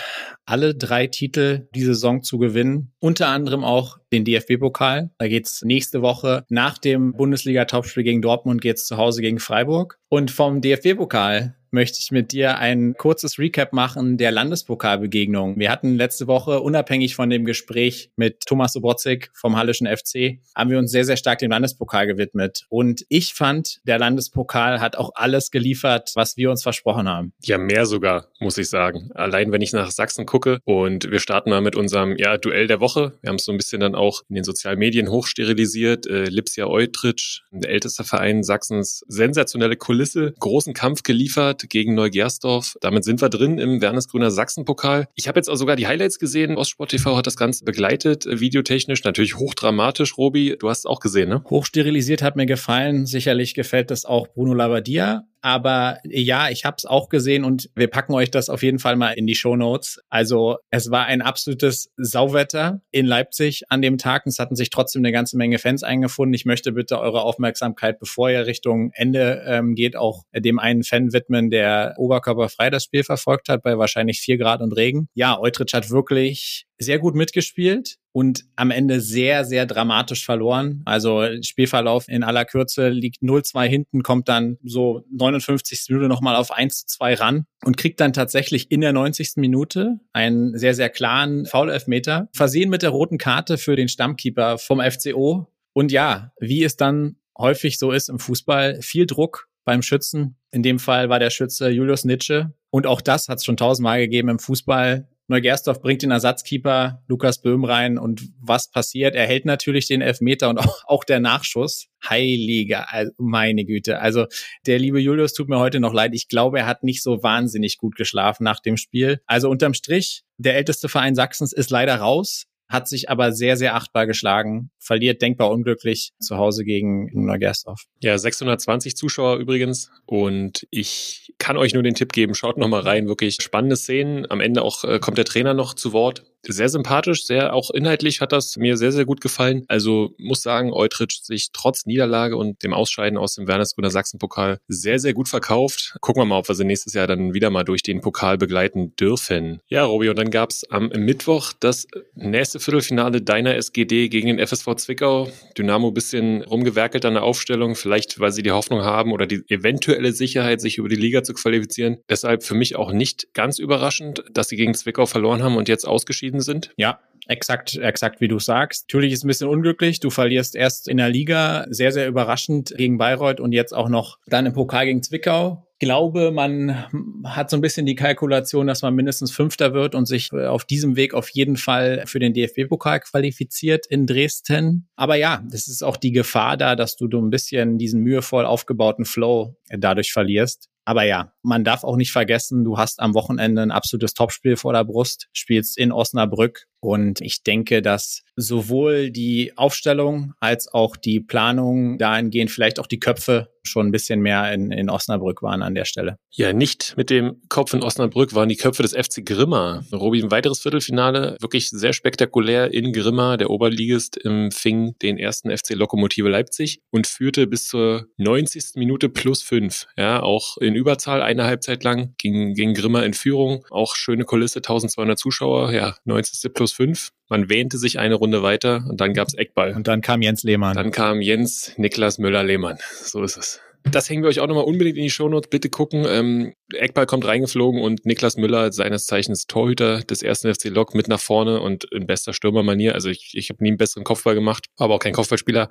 alle 0.45 0.73
drei 0.73 1.07
Titel 1.07 1.67
die 1.75 1.83
Saison 1.83 2.23
zu 2.23 2.39
gewinnen. 2.39 2.91
Unter 2.99 3.27
anderem 3.27 3.63
auch 3.63 3.99
den 4.11 4.25
DFB-Pokal. 4.25 5.11
Da 5.17 5.27
geht's 5.27 5.61
nächste 5.63 6.01
Woche 6.01 6.43
nach 6.49 6.77
dem 6.77 7.13
Bundesliga-Topspiel 7.13 8.03
gegen 8.03 8.21
Dortmund 8.21 8.61
geht's 8.61 8.85
zu 8.85 8.97
Hause 8.97 9.21
gegen 9.21 9.39
Freiburg. 9.39 9.99
Und 10.09 10.31
vom 10.31 10.61
DFB-Pokal 10.61 11.55
möchte 11.71 11.99
ich 12.01 12.11
mit 12.11 12.31
dir 12.31 12.57
ein 12.57 12.95
kurzes 12.95 13.37
Recap 13.37 13.73
machen 13.73 14.17
der 14.17 14.31
Landespokalbegegnung. 14.31 15.59
Wir 15.59 15.71
hatten 15.71 15.95
letzte 15.95 16.27
Woche, 16.27 16.61
unabhängig 16.61 17.15
von 17.15 17.29
dem 17.29 17.45
Gespräch 17.45 18.11
mit 18.15 18.41
Thomas 18.45 18.73
Sobotzig 18.73 19.29
vom 19.33 19.55
Hallischen 19.55 19.87
FC, 19.87 20.39
haben 20.55 20.69
wir 20.69 20.79
uns 20.79 20.91
sehr, 20.91 21.05
sehr 21.05 21.17
stark 21.17 21.39
dem 21.39 21.51
Landespokal 21.51 22.07
gewidmet. 22.07 22.65
Und 22.69 23.05
ich 23.09 23.33
fand, 23.33 23.79
der 23.83 23.99
Landespokal 23.99 24.81
hat 24.81 24.95
auch 24.95 25.11
alles 25.15 25.48
geliefert, 25.51 26.11
was 26.15 26.37
wir 26.37 26.49
uns 26.49 26.63
versprochen 26.63 27.07
haben. 27.07 27.33
Ja, 27.43 27.57
mehr 27.57 27.85
sogar, 27.85 28.27
muss 28.39 28.57
ich 28.57 28.69
sagen. 28.69 29.09
Allein 29.13 29.51
wenn 29.51 29.61
ich 29.61 29.73
nach 29.73 29.91
Sachsen 29.91 30.25
gucke 30.25 30.59
und 30.65 31.09
wir 31.09 31.19
starten 31.19 31.49
mal 31.49 31.61
mit 31.61 31.75
unserem 31.75 32.15
ja, 32.17 32.37
Duell 32.37 32.67
der 32.67 32.79
Woche. 32.79 33.13
Wir 33.21 33.29
haben 33.29 33.35
es 33.35 33.45
so 33.45 33.51
ein 33.51 33.57
bisschen 33.57 33.79
dann 33.79 33.95
auch 33.95 34.21
in 34.29 34.35
den 34.35 34.43
sozialen 34.43 34.79
Medien 34.79 35.09
hochsterilisiert. 35.09 36.07
Äh, 36.07 36.25
Lipsia 36.25 36.67
Eutrich, 36.67 37.43
der 37.51 37.69
älteste 37.69 38.03
Verein 38.03 38.43
Sachsens, 38.43 39.03
sensationelle 39.07 39.75
Kulisse, 39.75 40.33
großen 40.39 40.73
Kampf 40.73 41.03
geliefert 41.03 41.69
gegen 41.69 41.95
Neugersdorf. 41.95 42.75
Damit 42.81 43.03
sind 43.03 43.21
wir 43.21 43.29
drin 43.29 43.59
im 43.59 43.81
Wernesgrüner 43.81 44.31
Sachsenpokal. 44.31 45.07
Ich 45.15 45.27
habe 45.27 45.39
jetzt 45.39 45.49
auch 45.49 45.55
sogar 45.55 45.75
die 45.75 45.87
Highlights 45.87 46.19
gesehen. 46.19 46.57
Ostsport 46.57 46.91
TV 46.91 47.17
hat 47.17 47.27
das 47.27 47.35
Ganze 47.35 47.63
begleitet, 47.65 48.25
äh, 48.25 48.39
videotechnisch. 48.39 49.03
Natürlich 49.03 49.37
hochdramatisch, 49.37 50.17
Robi. 50.17 50.55
Du 50.59 50.69
hast 50.69 50.79
es 50.79 50.85
auch 50.85 50.99
gesehen, 50.99 51.29
ne? 51.29 51.43
Hochsterilisiert 51.49 52.21
hat 52.21 52.35
mir 52.35 52.45
gefallen. 52.45 53.05
Sicherlich 53.05 53.53
gefällt 53.53 53.91
das 53.91 54.05
auch 54.05 54.27
Bruno 54.27 54.53
Labbadia. 54.53 55.25
Aber 55.41 55.99
ja, 56.03 56.49
ich 56.49 56.65
habe 56.65 56.75
es 56.77 56.85
auch 56.85 57.09
gesehen 57.09 57.43
und 57.43 57.69
wir 57.75 57.87
packen 57.87 58.13
euch 58.13 58.31
das 58.31 58.49
auf 58.49 58.63
jeden 58.63 58.79
Fall 58.79 58.95
mal 58.95 59.11
in 59.11 59.27
die 59.27 59.35
Show 59.35 59.55
Notes. 59.55 59.99
Also 60.09 60.57
es 60.69 60.91
war 60.91 61.05
ein 61.05 61.21
absolutes 61.21 61.91
Sauwetter 61.97 62.81
in 62.91 63.05
Leipzig 63.05 63.63
an 63.69 63.81
dem 63.81 63.97
Tag. 63.97 64.25
Es 64.25 64.39
hatten 64.39 64.55
sich 64.55 64.69
trotzdem 64.69 65.01
eine 65.01 65.11
ganze 65.11 65.37
Menge 65.37 65.59
Fans 65.59 65.83
eingefunden. 65.83 66.33
Ich 66.33 66.45
möchte 66.45 66.71
bitte 66.71 66.99
eure 66.99 67.21
Aufmerksamkeit, 67.21 67.99
bevor 67.99 68.29
ihr 68.29 68.45
Richtung 68.45 68.91
Ende 68.93 69.43
ähm, 69.45 69.75
geht, 69.75 69.95
auch 69.95 70.23
dem 70.35 70.59
einen 70.59 70.83
Fan 70.83 71.13
widmen, 71.13 71.49
der 71.49 71.93
oberkörperfrei 71.97 72.69
das 72.69 72.83
Spiel 72.85 73.03
verfolgt 73.03 73.49
hat 73.49 73.63
bei 73.63 73.77
wahrscheinlich 73.77 74.19
vier 74.21 74.37
Grad 74.37 74.61
und 74.61 74.73
Regen. 74.73 75.07
Ja, 75.13 75.39
Eutrich 75.39 75.73
hat 75.73 75.89
wirklich 75.89 76.65
sehr 76.77 76.99
gut 76.99 77.15
mitgespielt 77.15 77.98
und 78.11 78.45
am 78.55 78.71
Ende 78.71 79.01
sehr, 79.01 79.45
sehr 79.45 79.65
dramatisch 79.65 80.25
verloren. 80.25 80.81
Also 80.85 81.23
Spielverlauf 81.41 82.07
in 82.07 82.23
aller 82.23 82.45
Kürze 82.45 82.89
liegt 82.89 83.21
0-2 83.21 83.67
hinten, 83.67 84.03
kommt 84.03 84.27
dann 84.27 84.57
so 84.63 85.03
59. 85.11 85.85
Minute 85.89 86.07
nochmal 86.07 86.35
auf 86.35 86.55
1-2 86.55 87.19
ran 87.19 87.45
und 87.63 87.77
kriegt 87.77 87.99
dann 87.99 88.13
tatsächlich 88.13 88.71
in 88.71 88.81
der 88.81 88.93
90. 88.93 89.33
Minute 89.37 89.99
einen 90.11 90.57
sehr, 90.57 90.73
sehr 90.73 90.89
klaren 90.89 91.45
Foul-Elfmeter, 91.45 92.29
versehen 92.33 92.69
mit 92.69 92.81
der 92.81 92.89
roten 92.89 93.17
Karte 93.17 93.57
für 93.57 93.75
den 93.75 93.89
Stammkeeper 93.89 94.57
vom 94.57 94.81
FCO. 94.81 95.47
Und 95.73 95.91
ja, 95.91 96.31
wie 96.39 96.63
es 96.63 96.75
dann 96.77 97.17
häufig 97.37 97.79
so 97.79 97.91
ist 97.91 98.09
im 98.09 98.19
Fußball, 98.19 98.81
viel 98.81 99.05
Druck 99.05 99.47
beim 99.65 99.81
Schützen. 99.81 100.35
In 100.51 100.63
dem 100.63 100.79
Fall 100.79 101.09
war 101.09 101.19
der 101.19 101.29
Schütze 101.29 101.69
Julius 101.69 102.03
Nitsche. 102.03 102.53
Und 102.71 102.87
auch 102.87 103.01
das 103.01 103.29
hat 103.29 103.37
es 103.37 103.45
schon 103.45 103.57
tausendmal 103.57 103.99
gegeben 103.99 104.29
im 104.29 104.39
Fußball 104.39 105.07
Neugersdorf 105.29 105.81
bringt 105.81 106.01
den 106.01 106.11
Ersatzkeeper 106.11 107.03
Lukas 107.07 107.41
Böhm 107.41 107.63
rein 107.63 107.97
und 107.97 108.29
was 108.41 108.69
passiert? 108.69 109.15
Er 109.15 109.27
hält 109.27 109.45
natürlich 109.45 109.87
den 109.87 110.01
Elfmeter 110.01 110.49
und 110.49 110.57
auch, 110.59 110.83
auch 110.85 111.03
der 111.03 111.19
Nachschuss. 111.19 111.87
Heiliger, 112.07 112.87
meine 113.17 113.65
Güte. 113.65 113.99
Also 113.99 114.25
der 114.65 114.79
liebe 114.79 114.99
Julius 114.99 115.33
tut 115.33 115.49
mir 115.49 115.59
heute 115.59 115.79
noch 115.79 115.93
leid. 115.93 116.11
Ich 116.13 116.27
glaube, 116.27 116.59
er 116.59 116.65
hat 116.65 116.83
nicht 116.83 117.03
so 117.03 117.23
wahnsinnig 117.23 117.77
gut 117.77 117.95
geschlafen 117.95 118.43
nach 118.43 118.59
dem 118.59 118.77
Spiel. 118.77 119.21
Also 119.25 119.49
unterm 119.49 119.73
Strich, 119.73 120.23
der 120.37 120.55
älteste 120.55 120.89
Verein 120.89 121.15
Sachsens 121.15 121.53
ist 121.53 121.69
leider 121.69 121.95
raus 121.95 122.45
hat 122.69 122.87
sich 122.87 123.09
aber 123.09 123.31
sehr, 123.31 123.57
sehr 123.57 123.75
achtbar 123.75 124.05
geschlagen, 124.05 124.69
verliert 124.77 125.21
denkbar 125.21 125.49
unglücklich 125.49 126.13
zu 126.19 126.37
Hause 126.37 126.63
gegen 126.63 127.09
Neugersdorf. 127.13 127.81
Ja, 127.99 128.17
620 128.17 128.95
Zuschauer 128.95 129.37
übrigens 129.37 129.91
und 130.05 130.67
ich 130.69 131.33
kann 131.39 131.57
euch 131.57 131.73
nur 131.73 131.83
den 131.83 131.95
Tipp 131.95 132.13
geben, 132.13 132.35
schaut 132.35 132.57
noch 132.57 132.67
mal 132.67 132.81
rein, 132.81 133.07
wirklich 133.07 133.37
spannende 133.41 133.75
Szenen. 133.75 134.29
Am 134.29 134.39
Ende 134.39 134.61
auch 134.61 134.83
äh, 134.83 134.99
kommt 134.99 135.17
der 135.17 135.25
Trainer 135.25 135.55
noch 135.55 135.73
zu 135.73 135.93
Wort 135.93 136.23
sehr 136.47 136.69
sympathisch, 136.69 137.25
sehr 137.25 137.53
auch 137.53 137.71
inhaltlich 137.71 138.21
hat 138.21 138.31
das 138.31 138.57
mir 138.57 138.77
sehr, 138.77 138.91
sehr 138.91 139.05
gut 139.05 139.21
gefallen. 139.21 139.65
Also 139.67 140.13
muss 140.17 140.41
sagen, 140.41 140.71
Eutrich 140.73 141.21
sich 141.23 141.49
trotz 141.53 141.85
Niederlage 141.85 142.37
und 142.37 142.63
dem 142.63 142.73
Ausscheiden 142.73 143.17
aus 143.17 143.35
dem 143.35 143.47
Wernesgrüner 143.47 143.89
Sachsenpokal 143.89 144.59
sehr, 144.67 144.99
sehr 144.99 145.13
gut 145.13 145.27
verkauft. 145.27 145.95
Gucken 146.01 146.21
wir 146.21 146.25
mal, 146.25 146.39
ob 146.39 146.47
wir 146.47 146.55
sie 146.55 146.65
nächstes 146.65 146.93
Jahr 146.93 147.07
dann 147.07 147.33
wieder 147.33 147.49
mal 147.49 147.63
durch 147.63 147.83
den 147.83 148.01
Pokal 148.01 148.37
begleiten 148.37 148.95
dürfen. 148.95 149.59
Ja, 149.67 149.85
Robi, 149.85 150.09
und 150.09 150.17
dann 150.17 150.31
gab's 150.31 150.63
am 150.69 150.89
Mittwoch 150.89 151.53
das 151.59 151.87
nächste 152.15 152.59
Viertelfinale 152.59 153.21
deiner 153.21 153.55
SGD 153.55 154.09
gegen 154.09 154.27
den 154.27 154.45
FSV 154.45 154.75
Zwickau. 154.75 155.29
Dynamo 155.57 155.91
bisschen 155.91 156.43
rumgewerkelt 156.43 157.05
an 157.05 157.15
der 157.15 157.23
Aufstellung, 157.23 157.75
vielleicht 157.75 158.19
weil 158.19 158.31
sie 158.31 158.43
die 158.43 158.51
Hoffnung 158.51 158.81
haben 158.81 159.11
oder 159.11 159.25
die 159.25 159.41
eventuelle 159.49 160.13
Sicherheit, 160.13 160.61
sich 160.61 160.77
über 160.77 160.89
die 160.89 160.95
Liga 160.95 161.23
zu 161.23 161.33
qualifizieren. 161.33 161.97
Deshalb 162.09 162.43
für 162.43 162.55
mich 162.55 162.75
auch 162.75 162.91
nicht 162.91 163.33
ganz 163.33 163.59
überraschend, 163.59 164.23
dass 164.31 164.49
sie 164.49 164.55
gegen 164.55 164.73
Zwickau 164.73 165.05
verloren 165.05 165.43
haben 165.43 165.57
und 165.57 165.67
jetzt 165.67 165.87
ausgeschieden 165.87 166.28
ausgeschieden 166.29 166.41
sind. 166.41 166.71
Ja, 166.77 166.99
exakt, 167.27 167.75
exakt 167.75 168.21
wie 168.21 168.27
du 168.27 168.39
sagst. 168.39 168.85
Natürlich 168.87 169.13
ist 169.13 169.19
es 169.19 169.25
ein 169.25 169.27
bisschen 169.27 169.49
unglücklich. 169.49 169.99
Du 169.99 170.09
verlierst 170.09 170.55
erst 170.55 170.87
in 170.87 170.97
der 170.97 171.09
Liga 171.09 171.65
sehr, 171.69 171.91
sehr 171.91 172.07
überraschend 172.07 172.73
gegen 172.75 172.97
Bayreuth 172.97 173.39
und 173.39 173.51
jetzt 173.51 173.73
auch 173.73 173.89
noch 173.89 174.17
dann 174.27 174.45
im 174.45 174.53
Pokal 174.53 174.85
gegen 174.85 175.03
Zwickau 175.03 175.65
glaube, 175.79 176.31
man 176.31 176.85
hat 177.23 177.49
so 177.49 177.57
ein 177.57 177.61
bisschen 177.61 177.85
die 177.85 177.95
Kalkulation, 177.95 178.67
dass 178.67 178.81
man 178.81 178.93
mindestens 178.93 179.31
Fünfter 179.31 179.73
wird 179.73 179.95
und 179.95 180.05
sich 180.05 180.31
auf 180.33 180.65
diesem 180.65 180.95
Weg 180.95 181.13
auf 181.13 181.29
jeden 181.29 181.55
Fall 181.55 182.03
für 182.05 182.19
den 182.19 182.33
DFB-Pokal 182.33 182.99
qualifiziert 182.99 183.87
in 183.87 184.05
Dresden. 184.05 184.89
Aber 184.95 185.15
ja, 185.15 185.41
das 185.49 185.67
ist 185.67 185.81
auch 185.81 185.97
die 185.97 186.11
Gefahr 186.11 186.57
da, 186.57 186.75
dass 186.75 186.97
du 186.97 187.07
so 187.09 187.19
ein 187.19 187.29
bisschen 187.29 187.77
diesen 187.77 188.01
mühevoll 188.01 188.45
aufgebauten 188.45 189.05
Flow 189.05 189.55
dadurch 189.69 190.11
verlierst. 190.11 190.68
Aber 190.89 191.03
ja, 191.03 191.33
man 191.43 191.63
darf 191.63 191.83
auch 191.83 191.97
nicht 191.97 192.11
vergessen, 192.11 192.63
du 192.63 192.79
hast 192.79 192.99
am 192.99 193.13
Wochenende 193.13 193.61
ein 193.61 193.69
absolutes 193.69 194.15
Topspiel 194.15 194.55
vor 194.55 194.73
der 194.73 194.83
Brust, 194.83 195.29
spielst 195.33 195.77
in 195.77 195.91
Osnabrück 195.91 196.65
und 196.81 197.21
ich 197.21 197.43
denke, 197.43 197.81
dass 197.81 198.23
sowohl 198.35 199.11
die 199.11 199.57
Aufstellung 199.57 200.33
als 200.39 200.67
auch 200.73 200.95
die 200.95 201.19
Planung 201.19 201.97
dahingehend 201.97 202.51
vielleicht 202.51 202.79
auch 202.79 202.87
die 202.87 202.99
Köpfe 202.99 203.49
schon 203.63 203.87
ein 203.87 203.91
bisschen 203.91 204.21
mehr 204.21 204.51
in, 204.53 204.71
in 204.71 204.89
Osnabrück 204.89 205.41
waren 205.43 205.61
an 205.61 205.75
der 205.75 205.85
Stelle. 205.85 206.17
Ja, 206.31 206.53
nicht 206.53 206.95
mit 206.97 207.09
dem 207.09 207.41
Kopf 207.49 207.73
in 207.73 207.83
Osnabrück 207.83 208.33
waren 208.33 208.49
die 208.49 208.55
Köpfe 208.55 208.81
des 208.81 208.93
FC 208.93 209.25
Grimma. 209.25 209.83
Robi, 209.91 210.23
ein 210.23 210.31
weiteres 210.31 210.59
Viertelfinale, 210.59 211.37
wirklich 211.39 211.69
sehr 211.69 211.93
spektakulär 211.93 212.73
in 212.73 212.93
Grimma. 212.93 213.37
Der 213.37 213.49
Oberligist 213.49 214.23
empfing 214.23 214.95
den 215.01 215.17
ersten 215.17 215.55
FC 215.55 215.71
Lokomotive 215.71 216.29
Leipzig 216.29 216.79
und 216.91 217.07
führte 217.07 217.47
bis 217.47 217.67
zur 217.67 218.07
90. 218.17 218.75
Minute 218.75 219.09
plus 219.09 219.43
fünf. 219.43 219.87
Ja, 219.97 220.21
auch 220.21 220.57
in 220.57 220.75
Überzahl 220.75 221.21
eine 221.21 221.45
Halbzeit 221.45 221.83
lang 221.83 222.13
ging, 222.17 222.53
ging 222.53 222.73
Grimma 222.73 223.01
in 223.03 223.13
Führung. 223.13 223.65
Auch 223.69 223.95
schöne 223.95 224.23
Kulisse, 224.23 224.59
1200 224.59 225.17
Zuschauer. 225.17 225.71
Ja, 225.71 225.95
90. 226.05 226.53
plus 226.53 226.68
fünf. 226.71 227.09
Man 227.29 227.49
wähnte 227.49 227.77
sich 227.77 227.99
eine 227.99 228.15
Runde 228.15 228.41
weiter 228.43 228.85
und 228.89 228.99
dann 229.01 229.13
gab's 229.13 229.33
Eckball. 229.33 229.73
Und 229.75 229.87
dann 229.87 230.01
kam 230.01 230.21
Jens 230.21 230.43
Lehmann. 230.43 230.75
Dann 230.75 230.91
kam 230.91 231.21
Jens 231.21 231.73
Niklas 231.77 232.17
Müller-Lehmann. 232.17 232.77
So 233.03 233.23
ist 233.23 233.37
es. 233.37 233.61
Das 233.83 234.09
hängen 234.09 234.23
wir 234.23 234.29
euch 234.29 234.39
auch 234.39 234.47
nochmal 234.47 234.65
unbedingt 234.65 234.97
in 234.97 235.03
die 235.03 235.09
Shownotes. 235.09 235.49
Bitte 235.49 235.69
gucken. 235.69 236.05
Ähm, 236.07 236.53
Eckball 236.73 237.05
kommt 237.05 237.25
reingeflogen 237.25 237.81
und 237.81 238.05
Niklas 238.05 238.37
Müller, 238.37 238.71
seines 238.71 239.05
Zeichens 239.05 239.45
Torhüter 239.47 240.01
des 240.01 240.21
ersten 240.21 240.53
FC 240.53 240.65
Lok, 240.65 240.93
mit 240.93 241.07
nach 241.07 241.19
vorne 241.19 241.61
und 241.61 241.85
in 241.85 242.05
bester 242.05 242.33
Stürmermanier. 242.33 242.93
Also 242.93 243.09
ich, 243.09 243.31
ich 243.33 243.49
habe 243.49 243.63
nie 243.63 243.69
einen 243.69 243.77
besseren 243.77 244.03
Kopfball 244.03 244.35
gemacht, 244.35 244.65
aber 244.77 244.95
auch 244.95 244.99
kein 244.99 245.13
Kopfballspieler. 245.13 245.69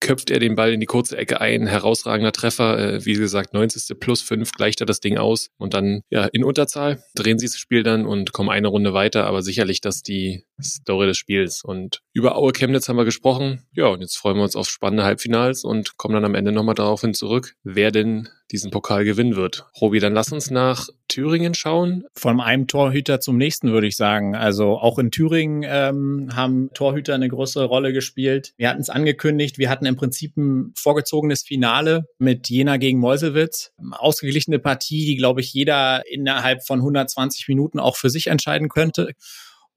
Köpft 0.00 0.30
er 0.30 0.38
den 0.38 0.54
Ball 0.54 0.72
in 0.72 0.80
die 0.80 0.86
kurze 0.86 1.16
Ecke 1.16 1.40
ein. 1.40 1.66
Herausragender 1.66 2.32
Treffer. 2.32 2.78
Äh, 2.78 3.04
wie 3.04 3.14
gesagt, 3.14 3.54
90. 3.54 3.98
plus 3.98 4.22
5 4.22 4.52
gleicht 4.52 4.80
er 4.80 4.86
das 4.86 5.00
Ding 5.00 5.18
aus 5.18 5.48
und 5.58 5.74
dann 5.74 6.02
ja 6.10 6.24
in 6.26 6.44
Unterzahl 6.44 7.02
drehen 7.14 7.38
sie 7.38 7.46
das 7.46 7.58
Spiel 7.58 7.82
dann 7.82 8.06
und 8.06 8.32
kommen 8.32 8.50
eine 8.50 8.68
Runde 8.68 8.92
weiter. 8.92 9.26
Aber 9.26 9.42
sicherlich 9.42 9.80
das 9.80 10.02
die 10.02 10.44
Story 10.62 11.06
des 11.06 11.16
Spiels. 11.16 11.62
Und 11.64 12.00
über 12.12 12.36
Aue 12.36 12.52
Chemnitz 12.52 12.88
haben 12.88 12.96
wir 12.96 13.04
gesprochen. 13.04 13.66
Ja, 13.74 13.86
und 13.88 14.00
jetzt 14.00 14.16
freuen 14.16 14.36
wir 14.36 14.42
uns 14.42 14.56
auf 14.56 14.68
spannende 14.68 15.04
Halbfinals 15.04 15.64
und 15.64 15.96
kommen 15.96 16.14
dann 16.14 16.24
am 16.24 16.34
Ende 16.34 16.52
nochmal 16.52 16.74
daraufhin 16.74 17.14
zurück, 17.14 17.45
wer 17.62 17.90
denn 17.90 18.28
diesen 18.52 18.70
Pokal 18.70 19.04
gewinnen 19.04 19.34
wird. 19.34 19.66
Robi, 19.80 19.98
dann 19.98 20.14
lass 20.14 20.32
uns 20.32 20.50
nach 20.50 20.88
Thüringen 21.08 21.54
schauen. 21.54 22.04
Von 22.14 22.40
einem 22.40 22.66
Torhüter 22.66 23.20
zum 23.20 23.36
nächsten, 23.36 23.72
würde 23.72 23.86
ich 23.86 23.96
sagen. 23.96 24.36
Also 24.36 24.78
auch 24.78 24.98
in 24.98 25.10
Thüringen 25.10 25.64
ähm, 25.66 26.30
haben 26.34 26.70
Torhüter 26.72 27.14
eine 27.14 27.28
größere 27.28 27.64
Rolle 27.64 27.92
gespielt. 27.92 28.52
Wir 28.56 28.68
hatten 28.68 28.80
es 28.80 28.90
angekündigt, 28.90 29.58
wir 29.58 29.68
hatten 29.68 29.86
im 29.86 29.96
Prinzip 29.96 30.36
ein 30.36 30.72
vorgezogenes 30.76 31.42
Finale 31.42 32.06
mit 32.18 32.48
Jena 32.48 32.76
gegen 32.76 33.00
Meuselwitz. 33.00 33.72
Ausgeglichene 33.90 34.58
Partie, 34.58 35.06
die, 35.06 35.16
glaube 35.16 35.40
ich, 35.40 35.52
jeder 35.52 36.04
innerhalb 36.08 36.64
von 36.64 36.78
120 36.78 37.48
Minuten 37.48 37.80
auch 37.80 37.96
für 37.96 38.10
sich 38.10 38.28
entscheiden 38.28 38.68
könnte. 38.68 39.14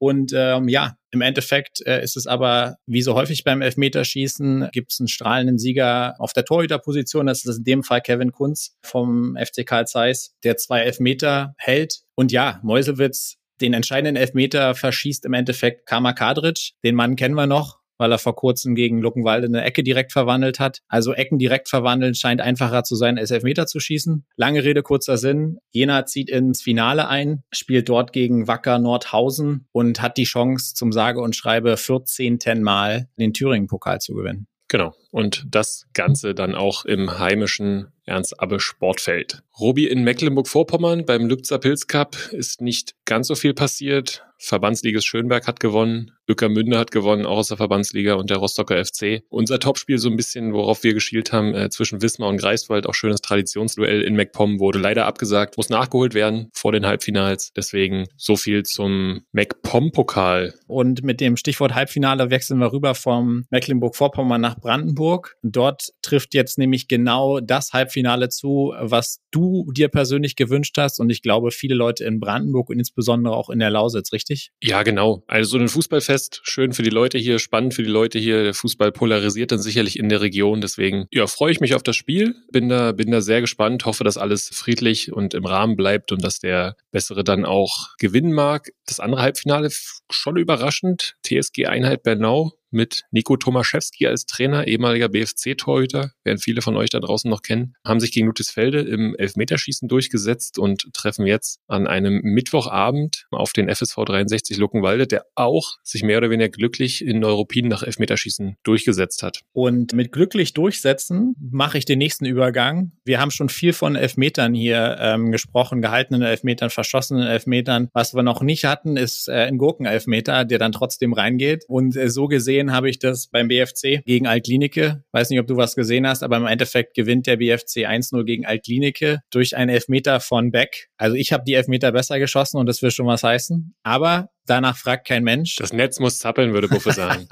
Und 0.00 0.32
ähm, 0.34 0.68
ja, 0.68 0.96
im 1.10 1.20
Endeffekt 1.20 1.86
äh, 1.86 2.02
ist 2.02 2.16
es 2.16 2.26
aber, 2.26 2.76
wie 2.86 3.02
so 3.02 3.14
häufig 3.14 3.44
beim 3.44 3.60
Elfmeterschießen, 3.60 4.70
gibt 4.72 4.92
es 4.92 5.00
einen 5.00 5.08
strahlenden 5.08 5.58
Sieger 5.58 6.14
auf 6.18 6.32
der 6.32 6.46
Torhüterposition. 6.46 7.26
Das 7.26 7.44
ist 7.44 7.58
in 7.58 7.64
dem 7.64 7.82
Fall 7.82 8.00
Kevin 8.00 8.32
Kunz 8.32 8.78
vom 8.82 9.36
FC 9.36 9.66
Karl 9.66 9.86
Zeiss, 9.86 10.34
der 10.42 10.56
zwei 10.56 10.80
Elfmeter 10.80 11.54
hält. 11.58 12.00
Und 12.14 12.32
ja, 12.32 12.60
Meuselwitz 12.62 13.36
den 13.60 13.74
entscheidenden 13.74 14.16
Elfmeter 14.16 14.74
verschießt 14.74 15.26
im 15.26 15.34
Endeffekt 15.34 15.84
Kama 15.84 16.14
Kadric. 16.14 16.70
Den 16.82 16.94
Mann 16.94 17.14
kennen 17.14 17.34
wir 17.34 17.46
noch 17.46 17.79
weil 18.00 18.10
er 18.10 18.18
vor 18.18 18.34
kurzem 18.34 18.74
gegen 18.74 19.00
Luckenwalde 19.00 19.46
eine 19.46 19.62
Ecke 19.62 19.82
direkt 19.82 20.12
verwandelt 20.12 20.58
hat. 20.58 20.80
Also 20.88 21.12
Ecken 21.12 21.38
direkt 21.38 21.68
verwandeln 21.68 22.14
scheint 22.14 22.40
einfacher 22.40 22.82
zu 22.82 22.96
sein, 22.96 23.18
als 23.18 23.30
Elfmeter 23.30 23.66
zu 23.66 23.78
schießen. 23.78 24.24
Lange 24.36 24.64
Rede, 24.64 24.82
kurzer 24.82 25.18
Sinn. 25.18 25.58
Jena 25.70 26.06
zieht 26.06 26.30
ins 26.30 26.62
Finale 26.62 27.08
ein, 27.08 27.42
spielt 27.52 27.90
dort 27.90 28.14
gegen 28.14 28.48
Wacker 28.48 28.78
Nordhausen 28.78 29.66
und 29.72 30.00
hat 30.00 30.16
die 30.16 30.24
Chance, 30.24 30.74
zum 30.74 30.92
sage 30.92 31.20
und 31.20 31.36
schreibe 31.36 31.76
14. 31.76 32.38
Mal 32.62 33.08
den 33.18 33.34
Thüringen-Pokal 33.34 34.00
zu 34.00 34.14
gewinnen. 34.14 34.46
Genau. 34.70 34.94
Und 35.10 35.44
das 35.48 35.88
Ganze 35.94 36.32
dann 36.32 36.54
auch 36.54 36.84
im 36.84 37.18
heimischen 37.18 37.88
Ernst-Abbe 38.06 38.60
Sportfeld. 38.60 39.42
Robi 39.58 39.86
in 39.86 40.04
Mecklenburg-Vorpommern 40.04 41.04
beim 41.04 41.26
Lübzer 41.26 41.58
Pilz 41.58 41.88
Cup 41.88 42.16
ist 42.30 42.60
nicht 42.60 42.94
ganz 43.04 43.26
so 43.26 43.34
viel 43.34 43.52
passiert. 43.52 44.24
Verbandsliges 44.38 45.04
Schönberg 45.04 45.48
hat 45.48 45.58
gewonnen, 45.58 46.12
Ueckermünde 46.30 46.78
hat 46.78 46.90
gewonnen, 46.90 47.26
auch 47.26 47.38
aus 47.38 47.48
der 47.48 47.56
Verbandsliga 47.56 48.14
und 48.14 48.30
der 48.30 48.38
Rostocker 48.38 48.82
FC. 48.82 49.22
Unser 49.28 49.58
Topspiel 49.58 49.98
so 49.98 50.08
ein 50.08 50.16
bisschen, 50.16 50.52
worauf 50.52 50.82
wir 50.84 50.94
geschielt 50.94 51.32
haben, 51.32 51.54
äh, 51.54 51.70
zwischen 51.70 52.02
Wismar 52.02 52.28
und 52.28 52.38
Greifswald, 52.38 52.86
auch 52.86 52.94
schönes 52.94 53.20
Traditionsduell 53.20 54.02
in 54.02 54.16
MacPom 54.16 54.60
wurde 54.60 54.78
leider 54.78 55.06
abgesagt, 55.06 55.56
muss 55.56 55.68
nachgeholt 55.68 56.14
werden 56.14 56.50
vor 56.52 56.72
den 56.72 56.86
Halbfinals. 56.86 57.52
Deswegen 57.54 58.06
so 58.16 58.36
viel 58.36 58.62
zum 58.62 59.22
MacPom-Pokal. 59.32 60.54
Und 60.66 61.02
mit 61.02 61.20
dem 61.20 61.36
Stichwort 61.36 61.74
Halbfinale 61.74 62.30
wechseln 62.30 62.58
wir 62.58 62.72
rüber 62.72 62.94
vom 62.94 63.44
Mecklenburg-Vorpommern 63.50 64.40
nach 64.40 64.58
Brandenburg. 64.58 65.36
Dort 65.42 65.90
trifft 66.02 66.34
jetzt 66.34 66.58
nämlich 66.58 66.88
genau 66.88 67.40
das 67.40 67.72
Halbfinale 67.72 68.28
zu, 68.28 68.72
was 68.78 69.20
du 69.30 69.70
dir 69.72 69.88
persönlich 69.88 70.36
gewünscht 70.36 70.76
hast 70.78 71.00
und 71.00 71.10
ich 71.10 71.22
glaube 71.22 71.50
viele 71.50 71.74
Leute 71.74 72.04
in 72.04 72.20
Brandenburg 72.20 72.70
und 72.70 72.78
insbesondere 72.78 73.34
auch 73.34 73.50
in 73.50 73.58
der 73.58 73.70
Lausitz, 73.70 74.12
richtig? 74.12 74.52
Ja, 74.62 74.82
genau. 74.82 75.22
Also 75.26 75.50
so 75.50 75.58
ein 75.58 75.68
Fußballfest, 75.68 76.19
schön 76.42 76.72
für 76.72 76.82
die 76.82 76.90
Leute 76.90 77.18
hier, 77.18 77.38
spannend 77.38 77.74
für 77.74 77.82
die 77.82 77.88
Leute 77.88 78.18
hier. 78.18 78.42
Der 78.42 78.54
Fußball 78.54 78.92
polarisiert 78.92 79.52
dann 79.52 79.60
sicherlich 79.60 79.98
in 79.98 80.08
der 80.08 80.20
Region. 80.20 80.60
Deswegen 80.60 81.06
ja, 81.12 81.26
freue 81.26 81.52
ich 81.52 81.60
mich 81.60 81.74
auf 81.74 81.82
das 81.82 81.96
Spiel. 81.96 82.34
Bin 82.52 82.68
da, 82.68 82.92
bin 82.92 83.10
da 83.10 83.20
sehr 83.20 83.40
gespannt. 83.40 83.84
Hoffe, 83.86 84.04
dass 84.04 84.16
alles 84.16 84.48
friedlich 84.52 85.12
und 85.12 85.34
im 85.34 85.46
Rahmen 85.46 85.76
bleibt 85.76 86.12
und 86.12 86.22
dass 86.24 86.38
der 86.38 86.76
Bessere 86.90 87.24
dann 87.24 87.44
auch 87.44 87.96
gewinnen 87.98 88.32
mag. 88.32 88.70
Das 88.86 89.00
andere 89.00 89.22
Halbfinale 89.22 89.70
schon 90.10 90.36
überraschend. 90.36 91.16
TSG 91.22 91.66
Einheit 91.66 92.02
Bernau 92.02 92.52
mit 92.70 93.02
Nico 93.10 93.36
Tomaszewski 93.36 94.06
als 94.06 94.26
Trainer, 94.26 94.66
ehemaliger 94.66 95.08
BFC-Torhüter, 95.08 96.12
werden 96.24 96.38
viele 96.38 96.62
von 96.62 96.76
euch 96.76 96.90
da 96.90 97.00
draußen 97.00 97.30
noch 97.30 97.42
kennen, 97.42 97.74
haben 97.84 98.00
sich 98.00 98.12
gegen 98.12 98.26
Ludwigsfelde 98.26 98.80
im 98.80 99.14
Elfmeterschießen 99.16 99.88
durchgesetzt 99.88 100.58
und 100.58 100.92
treffen 100.92 101.26
jetzt 101.26 101.60
an 101.66 101.86
einem 101.86 102.20
Mittwochabend 102.22 103.26
auf 103.30 103.52
den 103.52 103.68
FSV 103.68 103.96
63 103.96 104.56
Luckenwalde, 104.58 105.06
der 105.06 105.24
auch 105.34 105.76
sich 105.82 106.02
mehr 106.02 106.18
oder 106.18 106.30
weniger 106.30 106.50
glücklich 106.50 107.04
in 107.04 107.20
Neuruppin 107.20 107.68
nach 107.68 107.82
Elfmeterschießen 107.82 108.56
durchgesetzt 108.62 109.22
hat. 109.22 109.40
Und 109.52 109.92
mit 109.92 110.12
glücklich 110.12 110.52
durchsetzen 110.52 111.34
mache 111.38 111.78
ich 111.78 111.84
den 111.84 111.98
nächsten 111.98 112.26
Übergang. 112.26 112.92
Wir 113.04 113.20
haben 113.20 113.30
schon 113.30 113.48
viel 113.48 113.72
von 113.72 113.96
Elfmetern 113.96 114.54
hier 114.54 114.96
ähm, 115.00 115.32
gesprochen, 115.32 115.82
gehaltenen 115.82 116.22
Elfmetern, 116.22 116.70
verschossenen 116.70 117.26
Elfmetern. 117.26 117.88
Was 117.92 118.14
wir 118.14 118.22
noch 118.22 118.42
nicht 118.42 118.64
hatten, 118.64 118.96
ist 118.96 119.28
äh, 119.28 119.32
ein 119.32 119.58
Gurkenelfmeter, 119.58 120.44
der 120.44 120.58
dann 120.58 120.72
trotzdem 120.72 121.12
reingeht. 121.12 121.64
Und 121.68 121.96
äh, 121.96 122.08
so 122.08 122.28
gesehen 122.28 122.59
gesehen 122.60 122.72
habe 122.72 122.90
ich 122.90 122.98
das 122.98 123.28
beim 123.28 123.48
BFC 123.48 124.04
gegen 124.04 124.26
Altklinike. 124.26 125.02
Weiß 125.12 125.30
nicht, 125.30 125.40
ob 125.40 125.46
du 125.46 125.56
was 125.56 125.74
gesehen 125.74 126.06
hast, 126.06 126.22
aber 126.22 126.36
im 126.36 126.46
Endeffekt 126.46 126.94
gewinnt 126.94 127.26
der 127.26 127.36
BFC 127.36 127.88
1-0 127.88 128.24
gegen 128.24 128.44
Altklinike 128.44 129.20
durch 129.30 129.56
einen 129.56 129.70
Elfmeter 129.70 130.20
von 130.20 130.50
Beck. 130.50 130.88
Also 130.98 131.16
ich 131.16 131.32
habe 131.32 131.44
die 131.46 131.54
Elfmeter 131.54 131.92
besser 131.92 132.18
geschossen 132.18 132.58
und 132.58 132.66
das 132.66 132.82
will 132.82 132.90
schon 132.90 133.06
was 133.06 133.22
heißen. 133.22 133.74
Aber 133.82 134.28
danach 134.46 134.76
fragt 134.76 135.06
kein 135.08 135.24
Mensch. 135.24 135.56
Das 135.56 135.72
Netz 135.72 136.00
muss 136.00 136.18
zappeln, 136.18 136.52
würde 136.52 136.68
Buffe 136.68 136.92
sagen. 136.92 137.26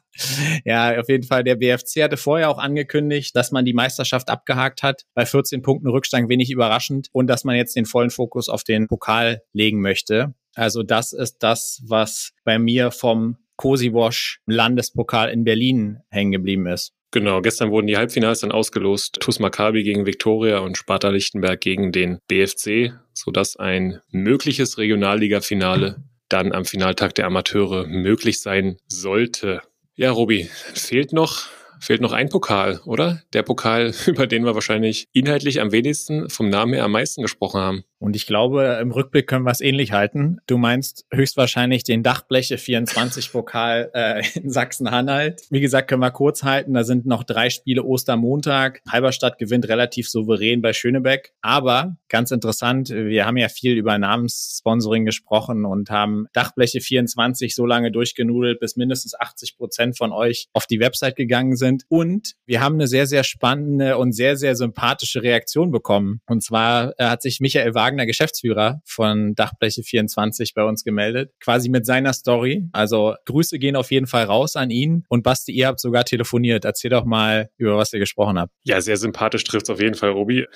ja, 0.64 0.98
auf 0.98 1.08
jeden 1.08 1.24
Fall. 1.24 1.44
Der 1.44 1.56
BFC 1.56 2.02
hatte 2.02 2.16
vorher 2.16 2.48
auch 2.48 2.58
angekündigt, 2.58 3.36
dass 3.36 3.52
man 3.52 3.66
die 3.66 3.74
Meisterschaft 3.74 4.30
abgehakt 4.30 4.82
hat. 4.82 5.02
Bei 5.14 5.26
14 5.26 5.60
Punkten 5.60 5.88
Rückstand 5.88 6.30
wenig 6.30 6.50
überraschend 6.50 7.08
und 7.12 7.26
dass 7.26 7.44
man 7.44 7.56
jetzt 7.56 7.76
den 7.76 7.84
vollen 7.84 8.10
Fokus 8.10 8.48
auf 8.48 8.64
den 8.64 8.88
Pokal 8.88 9.42
legen 9.52 9.82
möchte. 9.82 10.34
Also 10.54 10.82
das 10.82 11.12
ist 11.12 11.38
das, 11.42 11.82
was 11.86 12.32
bei 12.44 12.58
mir 12.58 12.90
vom 12.90 13.36
Cosi 13.56 13.92
Wash 13.92 14.40
Landespokal 14.46 15.30
in 15.30 15.44
Berlin 15.44 15.98
hängen 16.10 16.32
geblieben 16.32 16.66
ist. 16.66 16.92
Genau, 17.12 17.42
gestern 17.42 17.70
wurden 17.70 17.86
die 17.86 17.96
Halbfinals 17.98 18.40
dann 18.40 18.52
ausgelost. 18.52 19.18
TuS 19.20 19.38
Maccabi 19.38 19.82
gegen 19.82 20.06
Viktoria 20.06 20.60
und 20.60 20.78
Sparta 20.78 21.10
Lichtenberg 21.10 21.60
gegen 21.60 21.92
den 21.92 22.18
BFC, 22.26 22.94
sodass 23.12 23.56
ein 23.56 24.00
mögliches 24.10 24.78
Regionalliga-Finale 24.78 26.02
dann 26.30 26.52
am 26.52 26.64
Finaltag 26.64 27.14
der 27.14 27.26
Amateure 27.26 27.86
möglich 27.86 28.40
sein 28.40 28.78
sollte. 28.86 29.60
Ja, 29.94 30.10
Robi, 30.10 30.48
fehlt 30.74 31.12
noch 31.12 31.48
fehlt 31.82 32.00
noch 32.00 32.12
ein 32.12 32.28
Pokal, 32.28 32.80
oder? 32.86 33.22
Der 33.32 33.42
Pokal, 33.42 33.92
über 34.06 34.26
den 34.26 34.44
wir 34.44 34.54
wahrscheinlich 34.54 35.08
inhaltlich 35.12 35.60
am 35.60 35.72
wenigsten 35.72 36.30
vom 36.30 36.48
Namen 36.48 36.74
her 36.74 36.84
am 36.84 36.92
meisten 36.92 37.22
gesprochen 37.22 37.60
haben. 37.60 37.84
Und 38.02 38.16
ich 38.16 38.26
glaube, 38.26 38.78
im 38.82 38.90
Rückblick 38.90 39.28
können 39.28 39.44
wir 39.44 39.52
es 39.52 39.60
ähnlich 39.60 39.92
halten. 39.92 40.38
Du 40.48 40.58
meinst 40.58 41.06
höchstwahrscheinlich 41.12 41.84
den 41.84 42.02
Dachbleche 42.02 42.58
24 42.58 43.30
Pokal 43.30 43.90
äh, 43.94 44.22
in 44.34 44.50
Sachsen-Anhalt. 44.50 45.42
Wie 45.50 45.60
gesagt, 45.60 45.88
können 45.88 46.02
wir 46.02 46.10
kurz 46.10 46.42
halten. 46.42 46.74
Da 46.74 46.82
sind 46.82 47.06
noch 47.06 47.22
drei 47.22 47.48
Spiele 47.48 47.84
Ostermontag. 47.84 48.82
Halberstadt 48.90 49.38
gewinnt 49.38 49.68
relativ 49.68 50.10
souverän 50.10 50.62
bei 50.62 50.72
Schönebeck. 50.72 51.32
Aber 51.42 51.96
ganz 52.08 52.32
interessant, 52.32 52.90
wir 52.90 53.24
haben 53.24 53.36
ja 53.36 53.48
viel 53.48 53.76
über 53.76 53.96
Namenssponsoring 53.96 55.04
gesprochen 55.04 55.64
und 55.64 55.88
haben 55.88 56.26
Dachbleche 56.32 56.80
24 56.80 57.54
so 57.54 57.66
lange 57.66 57.92
durchgenudelt, 57.92 58.58
bis 58.58 58.74
mindestens 58.74 59.14
80 59.18 59.56
Prozent 59.56 59.96
von 59.96 60.10
euch 60.10 60.48
auf 60.52 60.66
die 60.66 60.80
Website 60.80 61.14
gegangen 61.14 61.54
sind. 61.54 61.84
Und 61.88 62.34
wir 62.46 62.60
haben 62.60 62.74
eine 62.74 62.88
sehr, 62.88 63.06
sehr 63.06 63.22
spannende 63.22 63.96
und 63.96 64.10
sehr, 64.12 64.36
sehr 64.36 64.56
sympathische 64.56 65.22
Reaktion 65.22 65.70
bekommen. 65.70 66.20
Und 66.26 66.42
zwar 66.42 66.94
äh, 66.98 67.04
hat 67.04 67.22
sich 67.22 67.38
Michael 67.38 67.74
Wagner 67.74 67.91
Wagner, 67.92 68.06
Geschäftsführer 68.06 68.80
von 68.86 69.34
Dachbleche 69.34 69.82
24 69.82 70.54
bei 70.54 70.64
uns 70.64 70.82
gemeldet, 70.82 71.32
quasi 71.40 71.68
mit 71.68 71.84
seiner 71.84 72.14
Story. 72.14 72.64
Also 72.72 73.14
Grüße 73.26 73.58
gehen 73.58 73.76
auf 73.76 73.90
jeden 73.90 74.06
Fall 74.06 74.24
raus 74.24 74.56
an 74.56 74.70
ihn. 74.70 75.04
Und 75.08 75.22
Basti, 75.22 75.52
ihr 75.52 75.66
habt 75.66 75.78
sogar 75.78 76.04
telefoniert. 76.04 76.64
Erzähl 76.64 76.90
doch 76.90 77.04
mal, 77.04 77.50
über 77.58 77.76
was 77.76 77.92
ihr 77.92 77.98
gesprochen 77.98 78.38
habt. 78.38 78.52
Ja, 78.64 78.80
sehr 78.80 78.96
sympathisch 78.96 79.44
trifft 79.44 79.68
auf 79.68 79.80
jeden 79.80 79.94
Fall, 79.94 80.10
Robi 80.10 80.46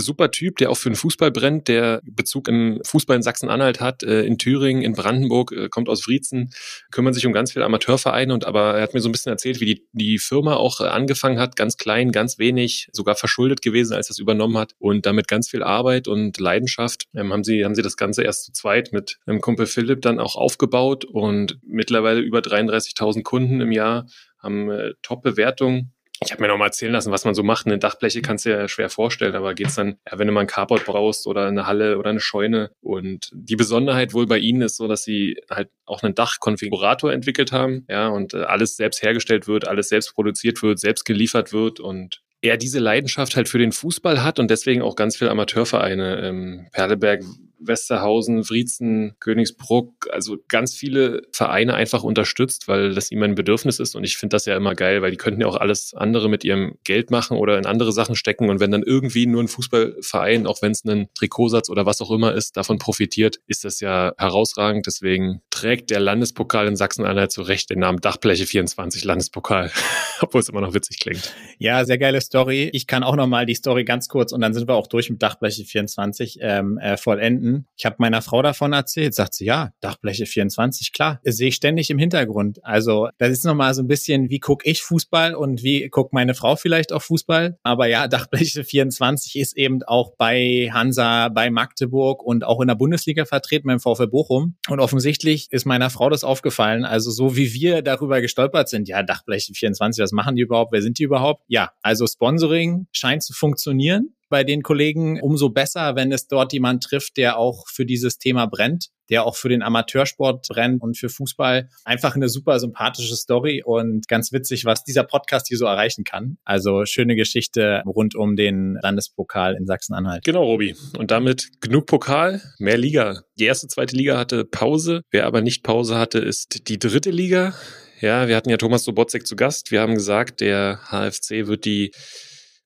super 0.00 0.30
Typ, 0.30 0.56
der 0.56 0.70
auch 0.70 0.76
für 0.76 0.90
den 0.90 0.96
Fußball 0.96 1.30
brennt, 1.30 1.68
der 1.68 2.00
Bezug 2.04 2.48
im 2.48 2.80
Fußball 2.84 3.16
in 3.16 3.22
Sachsen-Anhalt 3.22 3.80
hat, 3.80 4.02
äh, 4.02 4.22
in 4.22 4.38
Thüringen, 4.38 4.82
in 4.82 4.92
Brandenburg, 4.94 5.52
äh, 5.52 5.68
kommt 5.68 5.88
aus 5.88 6.06
Wriezen, 6.06 6.50
kümmern 6.90 7.14
sich 7.14 7.26
um 7.26 7.32
ganz 7.32 7.52
viele 7.52 7.64
Amateurvereine 7.64 8.32
und 8.32 8.44
aber 8.44 8.76
er 8.76 8.82
hat 8.82 8.94
mir 8.94 9.00
so 9.00 9.08
ein 9.08 9.12
bisschen 9.12 9.30
erzählt, 9.30 9.60
wie 9.60 9.66
die, 9.66 9.86
die 9.92 10.18
Firma 10.18 10.54
auch 10.54 10.80
äh, 10.80 10.84
angefangen 10.84 11.38
hat, 11.38 11.56
ganz 11.56 11.76
klein, 11.76 12.12
ganz 12.12 12.38
wenig, 12.38 12.88
sogar 12.92 13.16
verschuldet 13.16 13.62
gewesen, 13.62 13.94
als 13.94 14.10
es 14.10 14.18
übernommen 14.18 14.58
hat 14.58 14.74
und 14.78 15.06
damit 15.06 15.28
ganz 15.28 15.48
viel 15.48 15.62
Arbeit 15.62 16.08
und 16.08 16.38
Leidenschaft. 16.38 17.04
Ähm, 17.14 17.32
haben 17.32 17.44
sie 17.44 17.64
haben 17.64 17.74
sie 17.74 17.82
das 17.82 17.96
Ganze 17.96 18.22
erst 18.22 18.44
zu 18.44 18.52
zweit 18.52 18.92
mit 18.92 19.18
einem 19.26 19.40
Kumpel 19.40 19.66
Philipp 19.66 20.02
dann 20.02 20.18
auch 20.18 20.36
aufgebaut 20.36 21.04
und 21.04 21.58
mittlerweile 21.62 22.20
über 22.20 22.40
33.000 22.40 23.22
Kunden 23.22 23.60
im 23.60 23.72
Jahr 23.72 24.06
haben 24.38 24.70
äh, 24.70 24.92
Top-Bewertungen 25.02 25.92
Ich 26.20 26.32
habe 26.32 26.42
mir 26.42 26.48
noch 26.48 26.56
mal 26.58 26.66
erzählen 26.66 26.92
lassen, 26.92 27.12
was 27.12 27.24
man 27.24 27.34
so 27.34 27.42
macht. 27.42 27.66
Eine 27.66 27.78
Dachbleche 27.78 28.22
kannst 28.22 28.44
du 28.44 28.50
ja 28.50 28.66
schwer 28.68 28.90
vorstellen, 28.90 29.36
aber 29.36 29.54
geht's 29.54 29.76
dann, 29.76 29.98
ja, 30.10 30.18
wenn 30.18 30.26
du 30.26 30.32
mal 30.32 30.40
ein 30.40 30.46
Carport 30.46 30.84
brauchst 30.84 31.26
oder 31.26 31.46
eine 31.46 31.66
Halle 31.66 31.98
oder 31.98 32.10
eine 32.10 32.20
Scheune. 32.20 32.70
Und 32.80 33.30
die 33.32 33.56
Besonderheit 33.56 34.14
wohl 34.14 34.26
bei 34.26 34.38
ihnen 34.38 34.62
ist 34.62 34.76
so, 34.76 34.88
dass 34.88 35.04
sie 35.04 35.36
halt 35.50 35.70
auch 35.84 36.02
einen 36.02 36.14
Dachkonfigurator 36.14 37.12
entwickelt 37.12 37.52
haben, 37.52 37.84
ja, 37.88 38.08
und 38.08 38.34
äh, 38.34 38.42
alles 38.42 38.76
selbst 38.76 39.02
hergestellt 39.02 39.46
wird, 39.46 39.68
alles 39.68 39.88
selbst 39.88 40.14
produziert 40.14 40.62
wird, 40.62 40.80
selbst 40.80 41.04
geliefert 41.04 41.52
wird 41.52 41.78
und 41.78 42.22
er 42.40 42.56
diese 42.56 42.78
Leidenschaft 42.78 43.36
halt 43.36 43.48
für 43.48 43.58
den 43.58 43.72
Fußball 43.72 44.22
hat 44.22 44.38
und 44.38 44.50
deswegen 44.50 44.82
auch 44.82 44.96
ganz 44.96 45.16
viele 45.16 45.30
Amateurvereine. 45.30 46.20
Ähm, 46.22 46.68
Perleberg 46.72 47.22
Westerhausen, 47.60 48.48
Wriezen, 48.48 49.14
Königsbruck, 49.20 50.08
also 50.12 50.36
ganz 50.48 50.74
viele 50.74 51.22
Vereine 51.32 51.74
einfach 51.74 52.02
unterstützt, 52.02 52.68
weil 52.68 52.94
das 52.94 53.10
ihm 53.10 53.22
ein 53.22 53.34
Bedürfnis 53.34 53.80
ist. 53.80 53.94
Und 53.94 54.04
ich 54.04 54.16
finde 54.16 54.34
das 54.34 54.46
ja 54.46 54.56
immer 54.56 54.74
geil, 54.74 55.02
weil 55.02 55.10
die 55.10 55.16
könnten 55.16 55.40
ja 55.40 55.46
auch 55.46 55.56
alles 55.56 55.94
andere 55.94 56.28
mit 56.28 56.44
ihrem 56.44 56.78
Geld 56.84 57.10
machen 57.10 57.36
oder 57.36 57.58
in 57.58 57.66
andere 57.66 57.92
Sachen 57.92 58.16
stecken. 58.16 58.50
Und 58.50 58.60
wenn 58.60 58.70
dann 58.70 58.82
irgendwie 58.82 59.26
nur 59.26 59.42
ein 59.42 59.48
Fußballverein, 59.48 60.46
auch 60.46 60.62
wenn 60.62 60.72
es 60.72 60.84
ein 60.84 61.08
Trikotsatz 61.14 61.70
oder 61.70 61.86
was 61.86 62.00
auch 62.00 62.10
immer 62.10 62.34
ist, 62.34 62.56
davon 62.56 62.78
profitiert, 62.78 63.40
ist 63.46 63.64
das 63.64 63.80
ja 63.80 64.12
herausragend. 64.18 64.86
Deswegen 64.86 65.42
trägt 65.50 65.90
der 65.90 66.00
Landespokal 66.00 66.66
in 66.68 66.76
Sachsen-Anhalt 66.76 67.32
zu 67.32 67.42
Recht 67.42 67.70
den 67.70 67.80
Namen 67.80 68.00
Dachbleche 68.00 68.46
24 68.46 69.04
Landespokal, 69.04 69.70
obwohl 70.20 70.40
es 70.40 70.48
immer 70.48 70.60
noch 70.60 70.74
witzig 70.74 71.00
klingt. 71.00 71.34
Ja, 71.58 71.84
sehr 71.84 71.98
geile 71.98 72.20
Story. 72.20 72.70
Ich 72.72 72.86
kann 72.86 73.02
auch 73.02 73.16
nochmal 73.16 73.46
die 73.46 73.54
Story 73.54 73.84
ganz 73.84 74.08
kurz 74.08 74.32
und 74.32 74.40
dann 74.40 74.54
sind 74.54 74.68
wir 74.68 74.74
auch 74.74 74.86
durch 74.86 75.10
mit 75.10 75.22
Dachbleche 75.22 75.64
24 75.64 76.38
ähm, 76.40 76.78
äh, 76.78 76.96
vollenden 76.96 77.47
finden. 77.48 77.66
Ich 77.76 77.86
habe 77.86 77.96
meiner 77.98 78.22
Frau 78.22 78.42
davon 78.42 78.72
erzählt, 78.72 79.14
sagt 79.14 79.34
sie, 79.34 79.44
ja, 79.44 79.70
Dachbleche 79.80 80.26
24, 80.26 80.92
klar, 80.92 81.20
sehe 81.24 81.48
ich 81.48 81.54
ständig 81.54 81.90
im 81.90 81.98
Hintergrund. 81.98 82.64
Also 82.64 83.08
das 83.18 83.30
ist 83.30 83.44
nochmal 83.44 83.74
so 83.74 83.82
ein 83.82 83.88
bisschen, 83.88 84.30
wie 84.30 84.40
gucke 84.40 84.68
ich 84.68 84.82
Fußball 84.82 85.34
und 85.34 85.62
wie 85.62 85.88
guckt 85.88 86.12
meine 86.12 86.34
Frau 86.34 86.56
vielleicht 86.56 86.92
auf 86.92 87.04
Fußball. 87.04 87.58
Aber 87.62 87.86
ja, 87.86 88.08
Dachbleche 88.18 88.64
24 88.64 89.36
ist 89.36 89.56
eben 89.56 89.82
auch 89.84 90.12
bei 90.16 90.70
Hansa, 90.72 91.28
bei 91.28 91.50
Magdeburg 91.50 92.22
und 92.22 92.44
auch 92.44 92.60
in 92.60 92.68
der 92.68 92.74
Bundesliga 92.74 93.24
vertreten 93.24 93.68
beim 93.68 93.80
VfL 93.80 94.08
Bochum. 94.08 94.56
Und 94.68 94.80
offensichtlich 94.80 95.48
ist 95.50 95.66
meiner 95.66 95.90
Frau 95.90 96.10
das 96.10 96.24
aufgefallen. 96.24 96.84
Also 96.84 97.10
so 97.10 97.36
wie 97.36 97.52
wir 97.54 97.82
darüber 97.82 98.20
gestolpert 98.20 98.68
sind, 98.68 98.88
ja, 98.88 99.02
Dachbleche 99.02 99.54
24, 99.54 100.02
was 100.02 100.12
machen 100.12 100.36
die 100.36 100.42
überhaupt? 100.42 100.72
Wer 100.72 100.82
sind 100.82 100.98
die 100.98 101.04
überhaupt? 101.04 101.44
Ja, 101.48 101.70
also 101.82 102.06
Sponsoring 102.06 102.86
scheint 102.92 103.22
zu 103.22 103.32
funktionieren 103.32 104.14
bei 104.28 104.44
den 104.44 104.62
Kollegen. 104.62 105.20
Umso 105.20 105.50
besser, 105.50 105.96
wenn 105.96 106.12
es 106.12 106.26
dort 106.26 106.52
jemand 106.52 106.82
trifft, 106.82 107.16
der 107.16 107.38
auch 107.38 107.66
für 107.68 107.86
dieses 107.86 108.18
Thema 108.18 108.46
brennt, 108.46 108.88
der 109.10 109.24
auch 109.24 109.36
für 109.36 109.48
den 109.48 109.62
Amateursport 109.62 110.46
brennt 110.48 110.82
und 110.82 110.96
für 110.96 111.08
Fußball. 111.08 111.68
Einfach 111.84 112.14
eine 112.14 112.28
super 112.28 112.60
sympathische 112.60 113.16
Story 113.16 113.62
und 113.64 114.08
ganz 114.08 114.32
witzig, 114.32 114.64
was 114.64 114.84
dieser 114.84 115.04
Podcast 115.04 115.48
hier 115.48 115.58
so 115.58 115.66
erreichen 115.66 116.04
kann. 116.04 116.38
Also 116.44 116.84
schöne 116.84 117.16
Geschichte 117.16 117.82
rund 117.86 118.14
um 118.14 118.36
den 118.36 118.78
Landespokal 118.82 119.54
in 119.54 119.66
Sachsen-Anhalt. 119.66 120.24
Genau, 120.24 120.44
Robi. 120.44 120.74
Und 120.96 121.10
damit 121.10 121.48
genug 121.60 121.86
Pokal, 121.86 122.42
mehr 122.58 122.78
Liga. 122.78 123.22
Die 123.38 123.44
erste, 123.44 123.68
zweite 123.68 123.96
Liga 123.96 124.18
hatte 124.18 124.44
Pause. 124.44 125.02
Wer 125.10 125.26
aber 125.26 125.40
nicht 125.40 125.62
Pause 125.62 125.96
hatte, 125.96 126.18
ist 126.18 126.68
die 126.68 126.78
dritte 126.78 127.10
Liga. 127.10 127.54
Ja, 128.00 128.28
wir 128.28 128.36
hatten 128.36 128.50
ja 128.50 128.56
Thomas 128.56 128.84
Sobotzek 128.84 129.26
zu 129.26 129.34
Gast. 129.34 129.72
Wir 129.72 129.80
haben 129.80 129.94
gesagt, 129.94 130.40
der 130.40 130.78
HFC 130.88 131.48
wird 131.48 131.64
die 131.64 131.90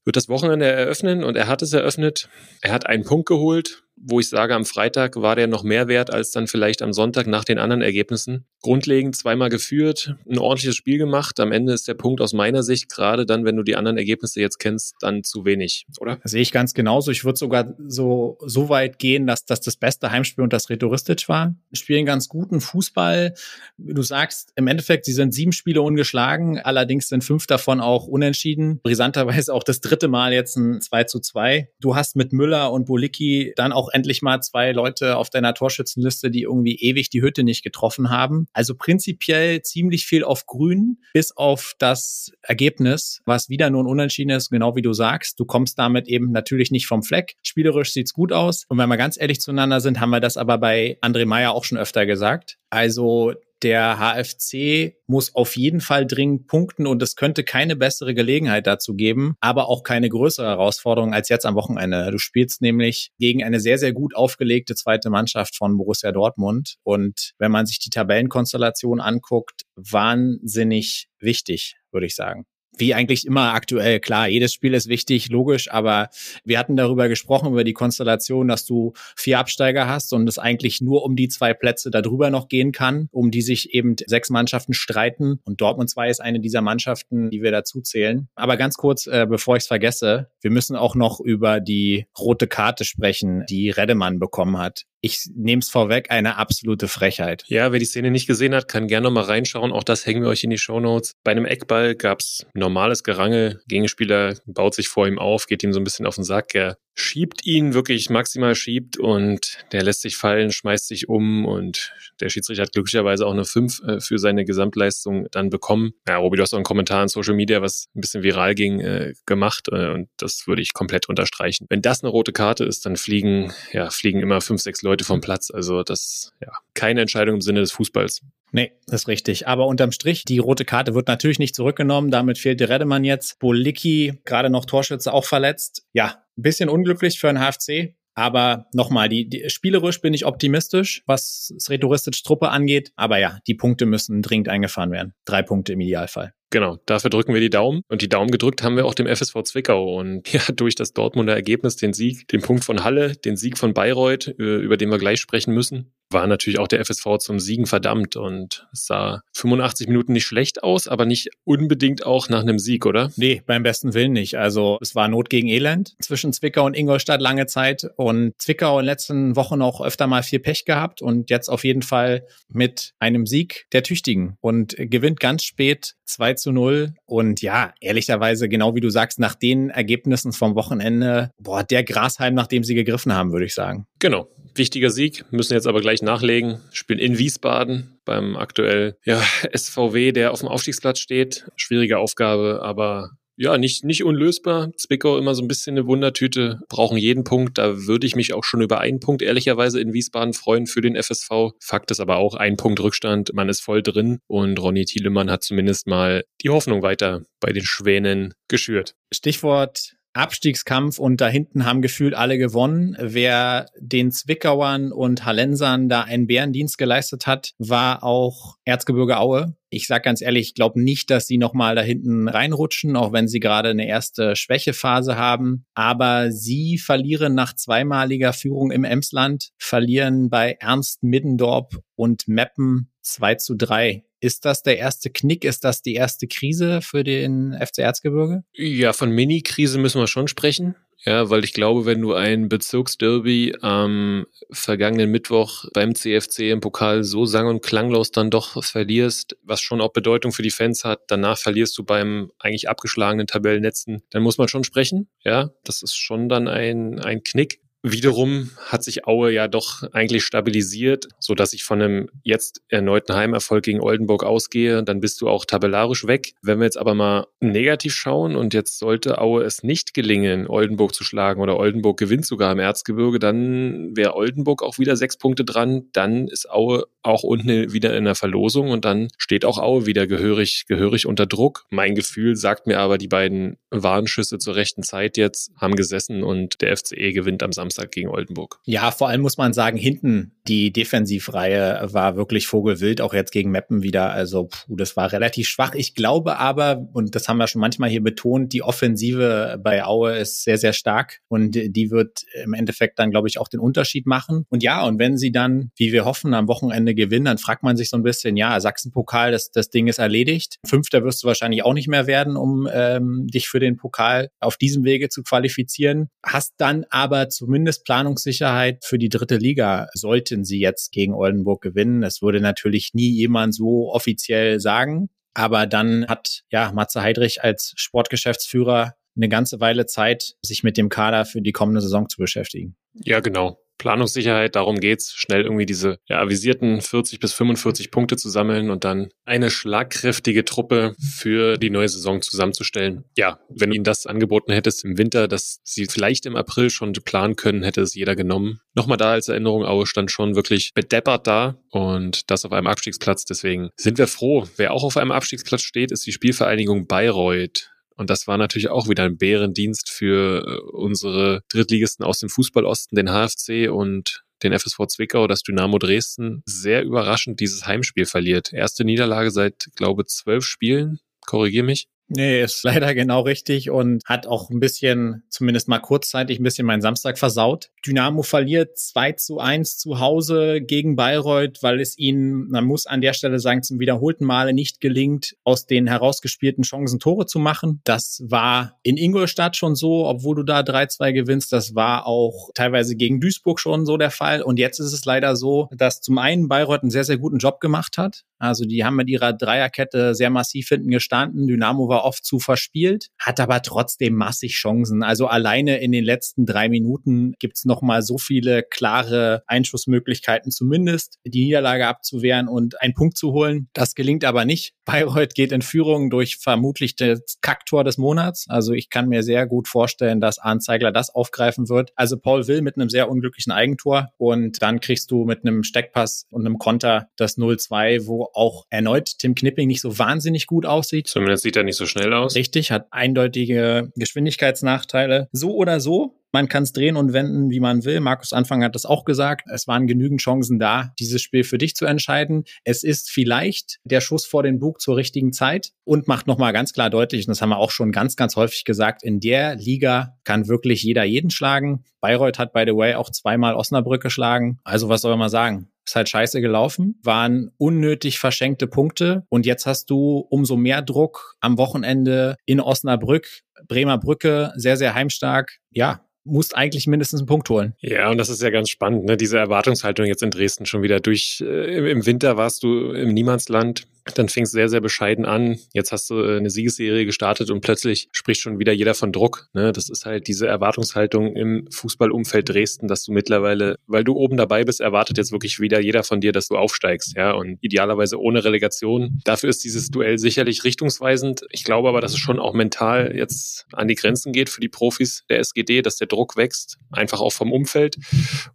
wird 0.04 0.16
das 0.16 0.28
Wochenende 0.28 0.66
eröffnen 0.66 1.24
und 1.24 1.36
er 1.36 1.46
hat 1.46 1.62
es 1.62 1.72
eröffnet. 1.72 2.28
Er 2.60 2.72
hat 2.72 2.86
einen 2.86 3.04
Punkt 3.04 3.28
geholt 3.28 3.84
wo 4.04 4.20
ich 4.20 4.28
sage, 4.28 4.54
am 4.54 4.64
Freitag 4.64 5.16
war 5.16 5.36
der 5.36 5.46
noch 5.46 5.62
mehr 5.62 5.88
wert 5.88 6.12
als 6.12 6.32
dann 6.32 6.48
vielleicht 6.48 6.82
am 6.82 6.92
Sonntag 6.92 7.26
nach 7.26 7.44
den 7.44 7.58
anderen 7.58 7.82
Ergebnissen. 7.82 8.44
Grundlegend 8.62 9.16
zweimal 9.16 9.48
geführt, 9.48 10.14
ein 10.28 10.38
ordentliches 10.38 10.76
Spiel 10.76 10.98
gemacht. 10.98 11.40
Am 11.40 11.52
Ende 11.52 11.72
ist 11.72 11.88
der 11.88 11.94
Punkt 11.94 12.20
aus 12.20 12.32
meiner 12.32 12.62
Sicht, 12.62 12.88
gerade 12.88 13.26
dann, 13.26 13.44
wenn 13.44 13.56
du 13.56 13.62
die 13.62 13.76
anderen 13.76 13.98
Ergebnisse 13.98 14.40
jetzt 14.40 14.58
kennst, 14.58 14.94
dann 15.00 15.24
zu 15.24 15.44
wenig, 15.44 15.86
oder? 16.00 16.16
Das 16.22 16.32
sehe 16.32 16.42
ich 16.42 16.52
ganz 16.52 16.72
genauso. 16.72 17.10
Ich 17.10 17.24
würde 17.24 17.36
sogar 17.36 17.74
so, 17.86 18.38
so 18.46 18.68
weit 18.68 18.98
gehen, 18.98 19.26
dass 19.26 19.44
das 19.44 19.60
das 19.60 19.76
beste 19.76 20.10
Heimspiel 20.10 20.44
und 20.44 20.52
das 20.52 20.70
Retouristisch 20.70 21.28
war. 21.28 21.54
Spielen 21.72 22.06
ganz 22.06 22.28
guten 22.28 22.60
Fußball. 22.60 23.34
Du 23.78 24.02
sagst, 24.02 24.52
im 24.56 24.66
Endeffekt, 24.66 25.04
sie 25.04 25.12
sind 25.12 25.34
sieben 25.34 25.52
Spiele 25.52 25.82
ungeschlagen, 25.82 26.58
allerdings 26.58 27.08
sind 27.08 27.24
fünf 27.24 27.46
davon 27.46 27.80
auch 27.80 28.06
unentschieden. 28.06 28.80
Brisanterweise 28.82 29.52
auch 29.52 29.64
das 29.64 29.80
dritte 29.80 30.08
Mal 30.08 30.32
jetzt 30.32 30.56
ein 30.56 30.80
2 30.80 31.04
zu 31.04 31.20
2. 31.20 31.68
Du 31.80 31.96
hast 31.96 32.16
mit 32.16 32.32
Müller 32.32 32.72
und 32.72 32.86
Bolicki 32.86 33.52
dann 33.56 33.72
auch 33.72 33.88
endlich 33.88 34.22
mal 34.22 34.40
zwei 34.40 34.72
Leute 34.72 35.16
auf 35.16 35.30
deiner 35.30 35.54
Torschützenliste, 35.54 36.30
die 36.30 36.42
irgendwie 36.42 36.76
ewig 36.76 37.10
die 37.10 37.22
Hütte 37.22 37.42
nicht 37.42 37.62
getroffen 37.62 38.10
haben. 38.10 38.46
Also 38.52 38.74
prinzipiell 38.74 39.62
ziemlich 39.62 40.06
viel 40.06 40.24
auf 40.24 40.46
Grün, 40.46 40.98
bis 41.12 41.36
auf 41.36 41.74
das 41.78 42.32
Ergebnis, 42.42 43.20
was 43.24 43.48
wieder 43.48 43.70
nur 43.70 43.84
ein 43.84 43.86
Unentschieden 43.86 44.30
ist, 44.30 44.50
genau 44.50 44.76
wie 44.76 44.82
du 44.82 44.92
sagst. 44.92 45.38
Du 45.40 45.44
kommst 45.44 45.78
damit 45.78 46.08
eben 46.08 46.32
natürlich 46.32 46.70
nicht 46.70 46.86
vom 46.86 47.02
Fleck. 47.02 47.36
Spielerisch 47.42 47.92
sieht's 47.92 48.12
gut 48.12 48.32
aus. 48.32 48.64
Und 48.68 48.78
wenn 48.78 48.88
wir 48.88 48.96
ganz 48.96 49.20
ehrlich 49.20 49.40
zueinander 49.40 49.80
sind, 49.80 50.00
haben 50.00 50.10
wir 50.10 50.20
das 50.20 50.36
aber 50.36 50.58
bei 50.58 50.98
André 51.00 51.26
Meyer 51.26 51.52
auch 51.52 51.64
schon 51.64 51.78
öfter 51.78 52.06
gesagt. 52.06 52.58
Also 52.70 53.34
der 53.62 53.98
HFC 53.98 54.96
muss 55.06 55.34
auf 55.34 55.56
jeden 55.56 55.80
Fall 55.80 56.06
dringend 56.06 56.46
punkten 56.46 56.86
und 56.86 57.02
es 57.02 57.16
könnte 57.16 57.44
keine 57.44 57.76
bessere 57.76 58.14
Gelegenheit 58.14 58.66
dazu 58.66 58.94
geben, 58.94 59.36
aber 59.40 59.68
auch 59.68 59.82
keine 59.82 60.08
größere 60.08 60.46
Herausforderung 60.46 61.14
als 61.14 61.28
jetzt 61.28 61.46
am 61.46 61.54
Wochenende. 61.54 62.10
Du 62.10 62.18
spielst 62.18 62.62
nämlich 62.62 63.12
gegen 63.18 63.42
eine 63.42 63.60
sehr, 63.60 63.78
sehr 63.78 63.92
gut 63.92 64.16
aufgelegte 64.16 64.74
zweite 64.74 65.10
Mannschaft 65.10 65.56
von 65.56 65.76
Borussia 65.76 66.12
Dortmund 66.12 66.76
und 66.82 67.32
wenn 67.38 67.52
man 67.52 67.66
sich 67.66 67.78
die 67.78 67.90
Tabellenkonstellation 67.90 69.00
anguckt, 69.00 69.62
wahnsinnig 69.76 71.08
wichtig, 71.20 71.76
würde 71.90 72.06
ich 72.06 72.14
sagen 72.14 72.46
wie 72.76 72.94
eigentlich 72.94 73.26
immer 73.26 73.54
aktuell. 73.54 74.00
Klar, 74.00 74.28
jedes 74.28 74.52
Spiel 74.52 74.74
ist 74.74 74.88
wichtig, 74.88 75.28
logisch, 75.28 75.70
aber 75.70 76.08
wir 76.44 76.58
hatten 76.58 76.76
darüber 76.76 77.08
gesprochen, 77.08 77.52
über 77.52 77.64
die 77.64 77.72
Konstellation, 77.72 78.48
dass 78.48 78.64
du 78.64 78.92
vier 79.16 79.38
Absteiger 79.38 79.88
hast 79.88 80.12
und 80.12 80.28
es 80.28 80.38
eigentlich 80.38 80.80
nur 80.80 81.04
um 81.04 81.16
die 81.16 81.28
zwei 81.28 81.54
Plätze 81.54 81.90
darüber 81.90 82.30
noch 82.30 82.48
gehen 82.48 82.72
kann, 82.72 83.08
um 83.12 83.30
die 83.30 83.42
sich 83.42 83.74
eben 83.74 83.96
sechs 84.06 84.30
Mannschaften 84.30 84.72
streiten. 84.72 85.40
Und 85.44 85.60
Dortmund 85.60 85.90
2 85.90 86.08
ist 86.08 86.20
eine 86.20 86.40
dieser 86.40 86.62
Mannschaften, 86.62 87.30
die 87.30 87.42
wir 87.42 87.50
dazu 87.50 87.80
zählen. 87.80 88.28
Aber 88.34 88.56
ganz 88.56 88.76
kurz, 88.76 89.06
äh, 89.06 89.26
bevor 89.28 89.56
ich 89.56 89.62
es 89.62 89.66
vergesse, 89.66 90.30
wir 90.40 90.50
müssen 90.50 90.76
auch 90.76 90.94
noch 90.94 91.20
über 91.20 91.60
die 91.60 92.06
rote 92.18 92.46
Karte 92.46 92.84
sprechen, 92.84 93.44
die 93.48 93.70
Redemann 93.70 94.18
bekommen 94.18 94.58
hat 94.58 94.84
ich 95.04 95.28
nehme 95.34 95.60
es 95.60 95.68
vorweg, 95.68 96.10
eine 96.10 96.36
absolute 96.36 96.86
Frechheit. 96.86 97.42
Ja, 97.48 97.72
wer 97.72 97.80
die 97.80 97.84
Szene 97.84 98.12
nicht 98.12 98.28
gesehen 98.28 98.54
hat, 98.54 98.68
kann 98.68 98.86
gerne 98.86 99.08
noch 99.08 99.10
mal 99.10 99.24
reinschauen. 99.24 99.72
Auch 99.72 99.82
das 99.82 100.06
hängen 100.06 100.22
wir 100.22 100.28
euch 100.28 100.44
in 100.44 100.50
die 100.50 100.58
Show 100.58 100.78
Notes. 100.78 101.14
Bei 101.24 101.32
einem 101.32 101.44
Eckball 101.44 101.96
gab's 101.96 102.46
normales 102.54 103.02
Gerangel. 103.02 103.60
Gegenspieler 103.66 104.36
baut 104.46 104.74
sich 104.74 104.88
vor 104.88 105.08
ihm 105.08 105.18
auf, 105.18 105.46
geht 105.46 105.64
ihm 105.64 105.72
so 105.72 105.80
ein 105.80 105.84
bisschen 105.84 106.06
auf 106.06 106.14
den 106.14 106.24
Sack. 106.24 106.54
Er 106.54 106.78
schiebt 106.94 107.46
ihn 107.46 107.74
wirklich 107.74 108.10
maximal 108.10 108.54
schiebt 108.54 108.98
und 108.98 109.58
der 109.72 109.82
lässt 109.82 110.02
sich 110.02 110.16
fallen, 110.16 110.52
schmeißt 110.52 110.88
sich 110.88 111.08
um 111.08 111.46
und 111.46 111.92
der 112.20 112.28
Schiedsrichter 112.28 112.64
hat 112.64 112.72
glücklicherweise 112.72 113.26
auch 113.26 113.32
eine 113.32 113.44
5 113.44 113.82
äh, 113.82 114.00
für 114.00 114.18
seine 114.18 114.44
Gesamtleistung 114.44 115.26
dann 115.30 115.50
bekommen. 115.50 115.94
Ja, 116.06 116.18
Robi, 116.18 116.36
du 116.36 116.42
hast 116.42 116.52
auch 116.52 116.58
einen 116.58 116.64
Kommentar 116.64 117.02
in 117.02 117.08
Social 117.08 117.34
Media, 117.34 117.62
was 117.62 117.88
ein 117.94 118.00
bisschen 118.00 118.22
viral 118.22 118.54
ging, 118.54 118.80
äh, 118.80 119.14
gemacht 119.26 119.68
äh, 119.72 119.90
und 119.90 120.08
das 120.18 120.46
würde 120.46 120.62
ich 120.62 120.74
komplett 120.74 121.08
unterstreichen. 121.08 121.66
Wenn 121.70 121.82
das 121.82 122.02
eine 122.02 122.10
rote 122.10 122.32
Karte 122.32 122.64
ist, 122.64 122.84
dann 122.84 122.96
fliegen, 122.96 123.52
ja, 123.72 123.90
fliegen 123.90 124.20
immer 124.20 124.40
fünf, 124.40 124.60
sechs 124.60 124.82
Leute 124.82 125.04
vom 125.04 125.20
Platz. 125.20 125.50
Also 125.50 125.82
das, 125.82 126.32
ja, 126.40 126.52
keine 126.74 127.00
Entscheidung 127.00 127.36
im 127.36 127.40
Sinne 127.40 127.60
des 127.60 127.72
Fußballs. 127.72 128.22
Nee, 128.54 128.72
das 128.86 129.02
ist 129.02 129.08
richtig. 129.08 129.48
Aber 129.48 129.66
unterm 129.66 129.92
Strich, 129.92 130.24
die 130.26 130.38
rote 130.38 130.66
Karte 130.66 130.94
wird 130.94 131.08
natürlich 131.08 131.38
nicht 131.38 131.54
zurückgenommen. 131.54 132.10
Damit 132.10 132.36
fehlte 132.36 132.68
Redemann 132.68 133.02
jetzt. 133.02 133.38
Bolicki, 133.38 134.20
gerade 134.26 134.50
noch 134.50 134.66
Torschütze, 134.66 135.12
auch 135.12 135.24
verletzt. 135.24 135.86
Ja, 135.94 136.21
ein 136.36 136.42
bisschen 136.42 136.68
unglücklich 136.68 137.18
für 137.18 137.28
ein 137.28 137.38
HFC. 137.38 137.94
Aber 138.14 138.66
nochmal, 138.74 139.08
die, 139.08 139.28
die, 139.28 139.48
spielerisch 139.48 140.00
bin 140.00 140.12
ich 140.12 140.26
optimistisch, 140.26 141.02
was 141.06 141.50
das 141.54 141.70
Rhetoristisch-Truppe 141.70 142.50
angeht. 142.50 142.92
Aber 142.96 143.18
ja, 143.18 143.38
die 143.46 143.54
Punkte 143.54 143.86
müssen 143.86 144.20
dringend 144.20 144.48
eingefahren 144.48 144.90
werden. 144.90 145.14
Drei 145.24 145.42
Punkte 145.42 145.72
im 145.72 145.80
Idealfall. 145.80 146.34
Genau, 146.50 146.76
dafür 146.84 147.08
drücken 147.08 147.32
wir 147.32 147.40
die 147.40 147.48
Daumen. 147.48 147.80
Und 147.88 148.02
die 148.02 148.10
Daumen 148.10 148.30
gedrückt 148.30 148.62
haben 148.62 148.76
wir 148.76 148.84
auch 148.84 148.94
dem 148.94 149.06
FSV 149.06 149.42
Zwickau. 149.44 149.98
Und 149.98 150.30
ja, 150.32 150.42
durch 150.54 150.74
das 150.74 150.92
Dortmunder 150.92 151.34
Ergebnis, 151.34 151.76
den 151.76 151.94
Sieg, 151.94 152.28
den 152.28 152.42
Punkt 152.42 152.64
von 152.64 152.84
Halle, 152.84 153.16
den 153.16 153.36
Sieg 153.36 153.56
von 153.56 153.72
Bayreuth, 153.72 154.28
äh, 154.38 154.56
über 154.56 154.76
den 154.76 154.90
wir 154.90 154.98
gleich 154.98 155.20
sprechen 155.20 155.54
müssen, 155.54 155.94
war 156.12 156.26
natürlich 156.26 156.58
auch 156.58 156.68
der 156.68 156.84
FSV 156.84 157.18
zum 157.18 157.40
Siegen 157.40 157.66
verdammt. 157.66 158.16
Und 158.16 158.66
es 158.72 158.86
sah 158.86 159.22
85 159.34 159.88
Minuten 159.88 160.12
nicht 160.12 160.26
schlecht 160.26 160.62
aus, 160.62 160.88
aber 160.88 161.06
nicht 161.06 161.30
unbedingt 161.44 162.04
auch 162.06 162.28
nach 162.28 162.40
einem 162.40 162.58
Sieg, 162.58 162.86
oder? 162.86 163.10
Nee, 163.16 163.42
beim 163.46 163.62
besten 163.62 163.94
Willen 163.94 164.12
nicht. 164.12 164.36
Also 164.36 164.78
es 164.80 164.94
war 164.94 165.08
Not 165.08 165.30
gegen 165.30 165.48
Elend 165.48 165.94
zwischen 166.00 166.32
Zwickau 166.32 166.66
und 166.66 166.76
Ingolstadt 166.76 167.20
lange 167.20 167.46
Zeit. 167.46 167.86
Und 167.96 168.34
Zwickau 168.38 168.78
in 168.78 168.84
den 168.84 168.86
letzten 168.86 169.36
Wochen 169.36 169.62
auch 169.62 169.80
öfter 169.80 170.06
mal 170.06 170.22
viel 170.22 170.40
Pech 170.40 170.64
gehabt 170.64 171.02
und 171.02 171.30
jetzt 171.30 171.48
auf 171.48 171.64
jeden 171.64 171.82
Fall 171.82 172.26
mit 172.48 172.92
einem 172.98 173.26
Sieg 173.26 173.66
der 173.72 173.82
Tüchtigen 173.82 174.36
und 174.40 174.74
gewinnt 174.78 175.20
ganz 175.20 175.44
spät 175.44 175.94
2 176.04 176.34
zu 176.34 176.52
0. 176.52 176.94
Und 177.06 177.42
ja, 177.42 177.72
ehrlicherweise, 177.80 178.48
genau 178.48 178.74
wie 178.74 178.80
du 178.80 178.90
sagst, 178.90 179.18
nach 179.18 179.34
den 179.34 179.70
Ergebnissen 179.70 180.32
vom 180.32 180.54
Wochenende, 180.54 181.30
boah, 181.38 181.64
der 181.64 181.84
Grasheim, 181.84 182.34
nach 182.34 182.46
dem 182.46 182.64
sie 182.64 182.74
gegriffen 182.74 183.14
haben, 183.14 183.32
würde 183.32 183.46
ich 183.46 183.54
sagen. 183.54 183.86
Genau. 183.98 184.28
Wichtiger 184.54 184.90
Sieg, 184.90 185.24
müssen 185.30 185.54
jetzt 185.54 185.66
aber 185.66 185.80
gleich 185.80 186.02
nachlegen. 186.02 186.60
Spielen 186.72 186.98
in 186.98 187.18
Wiesbaden 187.18 187.98
beim 188.04 188.36
aktuell 188.36 188.96
ja, 189.04 189.22
SVW, 189.54 190.12
der 190.12 190.32
auf 190.32 190.40
dem 190.40 190.48
Aufstiegsplatz 190.48 190.98
steht. 190.98 191.46
Schwierige 191.56 191.98
Aufgabe, 191.98 192.60
aber 192.62 193.10
ja, 193.36 193.56
nicht, 193.56 193.84
nicht 193.84 194.04
unlösbar. 194.04 194.70
Zwickau 194.76 195.16
immer 195.16 195.34
so 195.34 195.42
ein 195.42 195.48
bisschen 195.48 195.76
eine 195.76 195.86
Wundertüte, 195.86 196.60
brauchen 196.68 196.98
jeden 196.98 197.24
Punkt. 197.24 197.56
Da 197.56 197.86
würde 197.86 198.06
ich 198.06 198.14
mich 198.14 198.34
auch 198.34 198.44
schon 198.44 198.60
über 198.60 198.80
einen 198.80 199.00
Punkt 199.00 199.22
ehrlicherweise 199.22 199.80
in 199.80 199.92
Wiesbaden 199.94 200.34
freuen 200.34 200.66
für 200.66 200.82
den 200.82 200.96
FSV. 200.96 201.52
Fakt 201.58 201.90
ist 201.90 202.00
aber 202.00 202.16
auch 202.16 202.34
ein 202.34 202.56
Punkt 202.56 202.80
Rückstand. 202.80 203.32
Man 203.32 203.48
ist 203.48 203.60
voll 203.60 203.82
drin 203.82 204.18
und 204.26 204.60
Ronny 204.60 204.84
Thielemann 204.84 205.30
hat 205.30 205.42
zumindest 205.42 205.86
mal 205.86 206.24
die 206.42 206.50
Hoffnung 206.50 206.82
weiter 206.82 207.22
bei 207.40 207.52
den 207.52 207.64
Schwänen 207.64 208.34
geschürt. 208.48 208.94
Stichwort 209.12 209.94
Abstiegskampf 210.14 210.98
und 210.98 211.20
da 211.20 211.28
hinten 211.28 211.64
haben 211.64 211.82
gefühlt 211.82 212.14
alle 212.14 212.38
gewonnen. 212.38 212.96
Wer 212.98 213.66
den 213.78 214.10
Zwickauern 214.10 214.92
und 214.92 215.24
Hallensern 215.24 215.88
da 215.88 216.02
einen 216.02 216.26
Bärendienst 216.26 216.78
geleistet 216.78 217.26
hat, 217.26 217.52
war 217.58 218.04
auch 218.04 218.56
Erzgebirge 218.64 219.18
Aue. 219.18 219.56
Ich 219.70 219.86
sag 219.86 220.02
ganz 220.02 220.20
ehrlich, 220.20 220.48
ich 220.48 220.54
glaube 220.54 220.82
nicht, 220.82 221.10
dass 221.10 221.26
sie 221.26 221.38
nochmal 221.38 221.74
da 221.74 221.80
hinten 221.80 222.28
reinrutschen, 222.28 222.94
auch 222.94 223.12
wenn 223.12 223.26
sie 223.26 223.40
gerade 223.40 223.70
eine 223.70 223.88
erste 223.88 224.36
Schwächephase 224.36 225.16
haben. 225.16 225.64
Aber 225.74 226.30
sie 226.30 226.76
verlieren 226.76 227.34
nach 227.34 227.54
zweimaliger 227.54 228.34
Führung 228.34 228.70
im 228.70 228.84
Emsland, 228.84 229.50
verlieren 229.56 230.28
bei 230.28 230.56
Ernst 230.60 231.02
Middendorp 231.02 231.78
und 231.94 232.28
Meppen 232.28 232.90
2 233.00 233.36
zu 233.36 233.56
3. 233.56 234.04
Ist 234.22 234.44
das 234.44 234.62
der 234.62 234.78
erste 234.78 235.10
Knick? 235.10 235.44
Ist 235.44 235.64
das 235.64 235.82
die 235.82 235.94
erste 235.94 236.28
Krise 236.28 236.80
für 236.80 237.02
den 237.02 237.58
FC 237.60 237.78
Erzgebirge? 237.78 238.44
Ja, 238.52 238.92
von 238.92 239.10
Mini-Krise 239.10 239.80
müssen 239.80 240.00
wir 240.00 240.06
schon 240.06 240.28
sprechen. 240.28 240.76
Ja, 241.04 241.28
weil 241.28 241.42
ich 241.42 241.52
glaube, 241.52 241.86
wenn 241.86 242.00
du 242.00 242.14
ein 242.14 242.48
Bezirksderby 242.48 243.56
am 243.62 244.24
vergangenen 244.52 245.10
Mittwoch 245.10 245.64
beim 245.74 245.96
CFC 245.96 246.52
im 246.52 246.60
Pokal 246.60 247.02
so 247.02 247.26
sang- 247.26 247.48
und 247.48 247.64
klanglos 247.64 248.12
dann 248.12 248.30
doch 248.30 248.62
verlierst, 248.62 249.36
was 249.42 249.60
schon 249.60 249.80
auch 249.80 249.92
Bedeutung 249.92 250.30
für 250.30 250.42
die 250.42 250.52
Fans 250.52 250.84
hat, 250.84 251.00
danach 251.08 251.38
verlierst 251.38 251.76
du 251.76 251.82
beim 251.82 252.30
eigentlich 252.38 252.68
abgeschlagenen 252.68 253.26
Tabellennetzen, 253.26 254.04
dann 254.10 254.22
muss 254.22 254.38
man 254.38 254.46
schon 254.46 254.62
sprechen. 254.62 255.08
Ja, 255.24 255.50
das 255.64 255.82
ist 255.82 255.96
schon 255.96 256.28
dann 256.28 256.46
ein, 256.46 257.00
ein 257.00 257.24
Knick. 257.24 257.60
Wiederum 257.84 258.50
hat 258.66 258.84
sich 258.84 259.08
Aue 259.08 259.32
ja 259.32 259.48
doch 259.48 259.82
eigentlich 259.92 260.24
stabilisiert, 260.24 261.08
so 261.18 261.34
dass 261.34 261.52
ich 261.52 261.64
von 261.64 261.82
einem 261.82 262.08
jetzt 262.22 262.62
erneuten 262.68 263.16
Heimerfolg 263.16 263.64
gegen 263.64 263.80
Oldenburg 263.80 264.22
ausgehe. 264.22 264.84
Dann 264.84 265.00
bist 265.00 265.20
du 265.20 265.28
auch 265.28 265.44
tabellarisch 265.44 266.06
weg. 266.06 266.34
Wenn 266.42 266.60
wir 266.60 266.64
jetzt 266.64 266.78
aber 266.78 266.94
mal 266.94 267.26
negativ 267.40 267.92
schauen 267.94 268.36
und 268.36 268.54
jetzt 268.54 268.78
sollte 268.78 269.18
Aue 269.18 269.42
es 269.42 269.64
nicht 269.64 269.94
gelingen, 269.94 270.46
Oldenburg 270.46 270.94
zu 270.94 271.02
schlagen 271.02 271.40
oder 271.40 271.56
Oldenburg 271.56 271.98
gewinnt 271.98 272.24
sogar 272.24 272.52
im 272.52 272.60
Erzgebirge, 272.60 273.18
dann 273.18 273.96
wäre 273.96 274.14
Oldenburg 274.14 274.62
auch 274.62 274.78
wieder 274.78 274.94
sechs 274.94 275.16
Punkte 275.16 275.44
dran. 275.44 275.88
Dann 275.92 276.28
ist 276.28 276.48
Aue 276.48 276.84
auch 277.02 277.24
unten 277.24 277.72
wieder 277.72 277.96
in 277.96 278.04
der 278.04 278.14
Verlosung 278.14 278.70
und 278.70 278.84
dann 278.84 279.08
steht 279.18 279.44
auch 279.44 279.58
Aue 279.58 279.86
wieder 279.86 280.06
gehörig, 280.06 280.66
gehörig 280.68 281.04
unter 281.06 281.26
Druck. 281.26 281.66
Mein 281.70 281.96
Gefühl 281.96 282.36
sagt 282.36 282.68
mir 282.68 282.78
aber, 282.78 282.96
die 282.96 283.08
beiden 283.08 283.56
Warnschüsse 283.70 284.38
zur 284.38 284.54
rechten 284.54 284.84
Zeit 284.84 285.16
jetzt 285.16 285.50
haben 285.56 285.74
gesessen 285.74 286.22
und 286.22 286.60
der 286.60 286.76
FCE 286.76 287.12
gewinnt 287.12 287.42
am 287.42 287.52
Samstag 287.52 287.71
gegen 287.90 288.08
Oldenburg. 288.08 288.58
Ja, 288.64 288.90
vor 288.90 289.08
allem 289.08 289.20
muss 289.20 289.38
man 289.38 289.52
sagen, 289.52 289.76
hinten 289.76 290.32
die 290.48 290.72
Defensivreihe 290.72 291.88
war 291.92 292.16
wirklich 292.16 292.46
vogelwild, 292.46 293.00
auch 293.00 293.14
jetzt 293.14 293.30
gegen 293.30 293.50
Meppen 293.50 293.82
wieder. 293.82 294.10
Also, 294.10 294.48
puh, 294.48 294.76
das 294.76 294.96
war 294.96 295.12
relativ 295.12 295.48
schwach. 295.48 295.74
Ich 295.74 295.94
glaube 295.94 296.38
aber, 296.38 296.88
und 296.92 297.14
das 297.14 297.28
haben 297.28 297.36
wir 297.36 297.46
schon 297.46 297.60
manchmal 297.60 297.90
hier 297.90 298.02
betont, 298.02 298.52
die 298.52 298.62
Offensive 298.62 299.60
bei 299.62 299.84
Aue 299.84 300.16
ist 300.16 300.42
sehr, 300.42 300.58
sehr 300.58 300.72
stark 300.72 301.20
und 301.28 301.54
die 301.54 301.90
wird 301.90 302.24
im 302.42 302.54
Endeffekt 302.54 302.98
dann, 302.98 303.10
glaube 303.10 303.28
ich, 303.28 303.38
auch 303.38 303.48
den 303.48 303.60
Unterschied 303.60 304.06
machen. 304.06 304.44
Und 304.48 304.62
ja, 304.62 304.84
und 304.84 304.98
wenn 304.98 305.16
sie 305.16 305.30
dann, 305.30 305.70
wie 305.76 305.92
wir 305.92 306.04
hoffen, 306.04 306.34
am 306.34 306.48
Wochenende 306.48 306.94
gewinnen, 306.94 307.26
dann 307.26 307.38
fragt 307.38 307.62
man 307.62 307.76
sich 307.76 307.88
so 307.88 307.96
ein 307.96 308.02
bisschen, 308.02 308.36
ja, 308.36 308.58
Sachsenpokal, 308.58 309.30
das, 309.32 309.50
das 309.50 309.70
Ding 309.70 309.86
ist 309.86 309.98
erledigt. 309.98 310.58
Fünfter 310.66 311.04
wirst 311.04 311.22
du 311.22 311.28
wahrscheinlich 311.28 311.64
auch 311.64 311.74
nicht 311.74 311.88
mehr 311.88 312.06
werden, 312.06 312.36
um 312.36 312.68
ähm, 312.72 313.26
dich 313.28 313.48
für 313.48 313.60
den 313.60 313.76
Pokal 313.76 314.30
auf 314.40 314.56
diesem 314.56 314.84
Wege 314.84 315.08
zu 315.08 315.22
qualifizieren. 315.22 316.08
Hast 316.24 316.54
dann 316.56 316.84
aber 316.90 317.28
zumindest 317.28 317.61
Planungssicherheit 317.82 318.84
für 318.84 318.98
die 318.98 319.08
dritte 319.08 319.36
Liga, 319.36 319.88
sollte 319.94 320.32
sollten 320.32 320.44
sie 320.44 320.60
jetzt 320.60 320.92
gegen 320.92 321.14
Oldenburg 321.14 321.62
gewinnen. 321.62 322.00
Das 322.00 322.22
würde 322.22 322.40
natürlich 322.40 322.90
nie 322.94 323.10
jemand 323.10 323.54
so 323.54 323.92
offiziell 323.92 324.60
sagen. 324.60 325.10
Aber 325.34 325.66
dann 325.66 326.06
hat 326.06 326.42
ja 326.50 326.70
Matze 326.72 327.02
Heidrich 327.02 327.42
als 327.42 327.72
Sportgeschäftsführer 327.76 328.94
eine 329.16 329.28
ganze 329.28 329.60
Weile 329.60 329.86
Zeit, 329.86 330.34
sich 330.42 330.62
mit 330.62 330.76
dem 330.76 330.88
Kader 330.88 331.24
für 331.24 331.42
die 331.42 331.52
kommende 331.52 331.80
Saison 331.80 332.08
zu 332.08 332.18
beschäftigen. 332.18 332.76
Ja, 332.94 333.20
genau. 333.20 333.58
Planungssicherheit, 333.78 334.56
darum 334.56 334.76
geht's, 334.78 335.12
schnell 335.14 335.42
irgendwie 335.42 335.66
diese 335.66 335.98
ja, 336.06 336.20
avisierten 336.20 336.80
40 336.80 337.20
bis 337.20 337.32
45 337.32 337.90
Punkte 337.90 338.16
zu 338.16 338.28
sammeln 338.28 338.70
und 338.70 338.84
dann 338.84 339.08
eine 339.24 339.50
schlagkräftige 339.50 340.44
Truppe 340.44 340.94
für 341.00 341.56
die 341.56 341.70
neue 341.70 341.88
Saison 341.88 342.22
zusammenzustellen. 342.22 343.04
Ja, 343.16 343.40
wenn 343.48 343.70
du 343.70 343.76
ihnen 343.76 343.84
das 343.84 344.06
angeboten 344.06 344.52
hättest 344.52 344.84
im 344.84 344.98
Winter, 344.98 345.28
dass 345.28 345.60
sie 345.64 345.86
vielleicht 345.86 346.26
im 346.26 346.36
April 346.36 346.70
schon 346.70 346.92
planen 346.92 347.36
können, 347.36 347.62
hätte 347.62 347.80
es 347.80 347.94
jeder 347.94 348.14
genommen. 348.14 348.60
Nochmal 348.74 348.98
da 348.98 349.12
als 349.12 349.28
Erinnerung, 349.28 349.64
Aue 349.64 349.86
stand 349.86 350.10
schon 350.10 350.34
wirklich 350.34 350.72
bedeppert 350.74 351.26
da 351.26 351.58
und 351.70 352.30
das 352.30 352.44
auf 352.44 352.52
einem 352.52 352.66
Abstiegsplatz. 352.66 353.24
Deswegen 353.24 353.70
sind 353.76 353.98
wir 353.98 354.06
froh. 354.06 354.46
Wer 354.56 354.72
auch 354.72 354.84
auf 354.84 354.96
einem 354.96 355.12
Abstiegsplatz 355.12 355.62
steht, 355.62 355.92
ist 355.92 356.06
die 356.06 356.12
Spielvereinigung 356.12 356.86
Bayreuth. 356.86 357.71
Und 357.96 358.10
das 358.10 358.26
war 358.26 358.38
natürlich 358.38 358.68
auch 358.68 358.88
wieder 358.88 359.04
ein 359.04 359.18
Bärendienst 359.18 359.90
für 359.90 360.44
äh, 360.46 360.70
unsere 360.72 361.42
Drittligisten 361.50 362.04
aus 362.04 362.18
dem 362.18 362.28
Fußballosten, 362.28 362.96
den 362.96 363.08
HFC 363.08 363.70
und 363.70 364.22
den 364.42 364.52
FSV 364.58 364.86
Zwickau, 364.88 365.26
dass 365.26 365.42
Dynamo 365.42 365.78
Dresden 365.78 366.42
sehr 366.46 366.82
überraschend 366.82 367.40
dieses 367.40 367.66
Heimspiel 367.66 368.06
verliert. 368.06 368.52
Erste 368.52 368.84
Niederlage 368.84 369.30
seit, 369.30 369.68
glaube 369.76 370.04
zwölf 370.04 370.44
Spielen. 370.44 370.98
Korrigier 371.26 371.62
mich. 371.62 371.86
Nee, 372.14 372.42
ist 372.42 372.62
leider 372.64 372.94
genau 372.94 373.20
richtig 373.20 373.70
und 373.70 374.02
hat 374.04 374.26
auch 374.26 374.50
ein 374.50 374.60
bisschen, 374.60 375.22
zumindest 375.30 375.68
mal 375.68 375.78
kurzzeitig, 375.78 376.38
ein 376.38 376.42
bisschen 376.42 376.66
meinen 376.66 376.82
Samstag 376.82 377.18
versaut. 377.18 377.70
Dynamo 377.86 378.22
verliert 378.22 378.78
2 378.78 379.12
zu 379.12 379.38
1 379.38 379.78
zu 379.78 379.98
Hause 379.98 380.60
gegen 380.60 380.94
Bayreuth, 380.94 381.62
weil 381.62 381.80
es 381.80 381.98
ihnen, 381.98 382.48
man 382.48 382.64
muss 382.64 382.86
an 382.86 383.00
der 383.00 383.14
Stelle 383.14 383.38
sagen, 383.38 383.62
zum 383.62 383.80
wiederholten 383.80 384.24
Male 384.24 384.52
nicht 384.52 384.80
gelingt, 384.80 385.36
aus 385.44 385.66
den 385.66 385.86
herausgespielten 385.86 386.64
Chancen 386.64 387.00
Tore 387.00 387.26
zu 387.26 387.38
machen. 387.38 387.80
Das 387.84 388.22
war 388.26 388.78
in 388.82 388.96
Ingolstadt 388.96 389.56
schon 389.56 389.74
so, 389.74 390.06
obwohl 390.06 390.36
du 390.36 390.42
da 390.42 390.60
3-2 390.60 391.12
gewinnst. 391.12 391.52
Das 391.52 391.74
war 391.74 392.06
auch 392.06 392.50
teilweise 392.54 392.94
gegen 392.94 393.20
Duisburg 393.20 393.58
schon 393.58 393.86
so 393.86 393.96
der 393.96 394.10
Fall. 394.10 394.42
Und 394.42 394.58
jetzt 394.58 394.78
ist 394.80 394.92
es 394.92 395.04
leider 395.04 395.34
so, 395.34 395.68
dass 395.72 396.00
zum 396.00 396.18
einen 396.18 396.48
Bayreuth 396.48 396.82
einen 396.82 396.90
sehr, 396.90 397.04
sehr 397.04 397.18
guten 397.18 397.38
Job 397.38 397.60
gemacht 397.60 397.96
hat. 397.96 398.24
Also 398.38 398.64
die 398.64 398.84
haben 398.84 398.96
mit 398.96 399.08
ihrer 399.08 399.32
Dreierkette 399.32 400.16
sehr 400.16 400.28
massiv 400.28 400.68
hinten 400.68 400.90
gestanden. 400.90 401.46
Dynamo 401.46 401.88
war 401.88 402.01
oft 402.04 402.24
zu 402.24 402.38
verspielt, 402.38 403.08
hat 403.18 403.40
aber 403.40 403.62
trotzdem 403.62 404.14
massig 404.14 404.54
Chancen. 404.54 405.02
Also 405.02 405.26
alleine 405.26 405.78
in 405.78 405.92
den 405.92 406.04
letzten 406.04 406.46
drei 406.46 406.68
Minuten 406.68 407.34
gibt's 407.38 407.64
noch 407.64 407.82
mal 407.82 408.02
so 408.02 408.18
viele 408.18 408.62
klare 408.62 409.42
Einschussmöglichkeiten, 409.46 410.50
zumindest 410.50 411.18
die 411.24 411.44
Niederlage 411.44 411.86
abzuwehren 411.86 412.48
und 412.48 412.80
einen 412.80 412.94
Punkt 412.94 413.16
zu 413.16 413.32
holen. 413.32 413.68
Das 413.72 413.94
gelingt 413.94 414.24
aber 414.24 414.44
nicht. 414.44 414.74
Bayreuth 414.84 415.34
geht 415.34 415.52
in 415.52 415.62
Führung 415.62 416.10
durch 416.10 416.38
vermutlich 416.38 416.96
das 416.96 417.38
Kacktor 417.40 417.84
des 417.84 417.98
Monats. 417.98 418.46
Also 418.48 418.72
ich 418.72 418.90
kann 418.90 419.08
mir 419.08 419.22
sehr 419.22 419.46
gut 419.46 419.68
vorstellen, 419.68 420.20
dass 420.20 420.38
Arndt 420.38 420.64
Zeigler 420.64 420.92
das 420.92 421.14
aufgreifen 421.14 421.68
wird. 421.68 421.92
Also 421.96 422.18
Paul 422.18 422.48
Will 422.48 422.62
mit 422.62 422.76
einem 422.76 422.88
sehr 422.88 423.10
unglücklichen 423.10 423.52
Eigentor 423.52 424.08
und 424.16 424.62
dann 424.62 424.80
kriegst 424.80 425.10
du 425.10 425.24
mit 425.24 425.44
einem 425.44 425.62
Steckpass 425.62 426.26
und 426.30 426.46
einem 426.46 426.58
Konter 426.58 427.08
das 427.16 427.38
0-2, 427.38 428.06
wo 428.06 428.28
auch 428.34 428.66
erneut 428.70 429.18
Tim 429.18 429.34
Knipping 429.34 429.68
nicht 429.68 429.80
so 429.80 429.98
wahnsinnig 429.98 430.46
gut 430.46 430.66
aussieht. 430.66 431.08
Zumindest 431.08 431.42
sieht 431.42 431.56
er 431.56 431.64
nicht 431.64 431.76
so 431.76 431.81
schnell 431.86 432.12
aus. 432.12 432.34
Richtig, 432.34 432.70
hat 432.70 432.86
eindeutige 432.90 433.90
Geschwindigkeitsnachteile. 433.96 435.28
So 435.32 435.54
oder 435.54 435.80
so, 435.80 436.18
man 436.32 436.48
kann 436.48 436.62
es 436.62 436.72
drehen 436.72 436.96
und 436.96 437.12
wenden, 437.12 437.50
wie 437.50 437.60
man 437.60 437.84
will. 437.84 438.00
Markus 438.00 438.32
Anfang 438.32 438.64
hat 438.64 438.74
das 438.74 438.86
auch 438.86 439.04
gesagt. 439.04 439.46
Es 439.52 439.68
waren 439.68 439.86
genügend 439.86 440.22
Chancen 440.22 440.58
da, 440.58 440.92
dieses 440.98 441.20
Spiel 441.20 441.44
für 441.44 441.58
dich 441.58 441.74
zu 441.74 441.84
entscheiden. 441.84 442.44
Es 442.64 442.82
ist 442.82 443.10
vielleicht 443.10 443.80
der 443.84 444.00
Schuss 444.00 444.24
vor 444.24 444.42
den 444.42 444.58
Bug 444.58 444.80
zur 444.80 444.96
richtigen 444.96 445.32
Zeit 445.32 445.72
und 445.84 446.08
macht 446.08 446.26
nochmal 446.26 446.54
ganz 446.54 446.72
klar 446.72 446.88
deutlich, 446.88 447.26
und 447.26 447.30
das 447.32 447.42
haben 447.42 447.50
wir 447.50 447.58
auch 447.58 447.70
schon 447.70 447.92
ganz, 447.92 448.16
ganz 448.16 448.36
häufig 448.36 448.64
gesagt, 448.64 449.02
in 449.02 449.20
der 449.20 449.56
Liga 449.56 450.16
kann 450.24 450.48
wirklich 450.48 450.82
jeder 450.82 451.04
jeden 451.04 451.30
schlagen. 451.30 451.84
Bayreuth 452.00 452.38
hat, 452.38 452.52
by 452.52 452.64
the 452.66 452.74
way, 452.74 452.94
auch 452.94 453.10
zweimal 453.10 453.54
Osnabrück 453.54 454.02
geschlagen. 454.02 454.58
Also 454.64 454.88
was 454.88 455.02
soll 455.02 455.16
man 455.16 455.28
sagen? 455.28 455.68
Ist 455.84 455.96
halt 455.96 456.08
scheiße 456.08 456.40
gelaufen, 456.40 457.00
waren 457.02 457.50
unnötig 457.58 458.18
verschenkte 458.18 458.66
Punkte 458.66 459.24
und 459.28 459.46
jetzt 459.46 459.66
hast 459.66 459.90
du 459.90 460.26
umso 460.30 460.56
mehr 460.56 460.82
Druck 460.82 461.34
am 461.40 461.58
Wochenende 461.58 462.36
in 462.46 462.60
Osnabrück, 462.60 463.40
Bremer 463.66 463.98
Brücke, 463.98 464.52
sehr, 464.56 464.76
sehr 464.76 464.94
heimstark. 464.94 465.58
Ja, 465.70 466.04
musst 466.24 466.56
eigentlich 466.56 466.86
mindestens 466.86 467.20
einen 467.20 467.26
Punkt 467.26 467.48
holen. 467.50 467.74
Ja, 467.80 468.10
und 468.10 468.18
das 468.18 468.28
ist 468.28 468.42
ja 468.42 468.50
ganz 468.50 468.70
spannend, 468.70 469.04
ne? 469.04 469.16
diese 469.16 469.38
Erwartungshaltung 469.38 470.06
jetzt 470.06 470.22
in 470.22 470.30
Dresden 470.30 470.66
schon 470.66 470.82
wieder 470.82 471.00
durch. 471.00 471.42
Äh, 471.44 471.90
Im 471.90 472.06
Winter 472.06 472.36
warst 472.36 472.62
du 472.62 472.92
im 472.92 473.12
Niemandsland, 473.12 473.84
Dann 474.14 474.28
fing 474.28 474.44
es 474.44 474.50
sehr, 474.50 474.68
sehr 474.68 474.80
bescheiden 474.80 475.24
an. 475.24 475.58
Jetzt 475.72 475.92
hast 475.92 476.10
du 476.10 476.20
äh, 476.20 476.36
eine 476.36 476.50
Siegesserie 476.50 477.06
gestartet 477.06 477.50
und 477.50 477.60
plötzlich 477.60 478.08
spricht 478.12 478.40
schon 478.40 478.58
wieder 478.58 478.72
jeder 478.72 478.94
von 478.94 479.12
Druck. 479.12 479.48
Ne? 479.52 479.72
Das 479.72 479.88
ist 479.88 480.06
halt 480.06 480.26
diese 480.26 480.46
Erwartungshaltung 480.46 481.36
im 481.36 481.68
Fußballumfeld 481.70 482.48
Dresden, 482.48 482.88
dass 482.88 483.04
du 483.04 483.12
mittlerweile, 483.12 483.76
weil 483.86 484.04
du 484.04 484.14
oben 484.14 484.36
dabei 484.36 484.64
bist, 484.64 484.80
erwartet 484.80 485.18
jetzt 485.18 485.32
wirklich 485.32 485.60
wieder 485.60 485.80
jeder 485.80 486.02
von 486.02 486.20
dir, 486.20 486.32
dass 486.32 486.48
du 486.48 486.56
aufsteigst. 486.56 487.14
Ja, 487.16 487.32
und 487.32 487.58
idealerweise 487.60 488.20
ohne 488.20 488.44
Relegation. 488.44 489.20
Dafür 489.24 489.50
ist 489.50 489.64
dieses 489.64 489.88
Duell 489.88 490.18
sicherlich 490.18 490.64
richtungsweisend. 490.64 491.42
Ich 491.50 491.64
glaube 491.64 491.88
aber, 491.88 492.00
dass 492.00 492.12
es 492.12 492.18
schon 492.18 492.40
auch 492.40 492.54
mental 492.54 493.14
jetzt 493.14 493.66
an 493.72 493.88
die 493.88 493.94
Grenzen 493.94 494.32
geht 494.32 494.48
für 494.48 494.60
die 494.60 494.68
Profis 494.68 495.24
der 495.28 495.38
SGD, 495.38 495.82
dass 495.82 495.96
der 495.96 496.08
Druck 496.08 496.36
wächst, 496.36 496.78
einfach 496.90 497.20
auch 497.20 497.32
vom 497.32 497.52
Umfeld. 497.52 497.96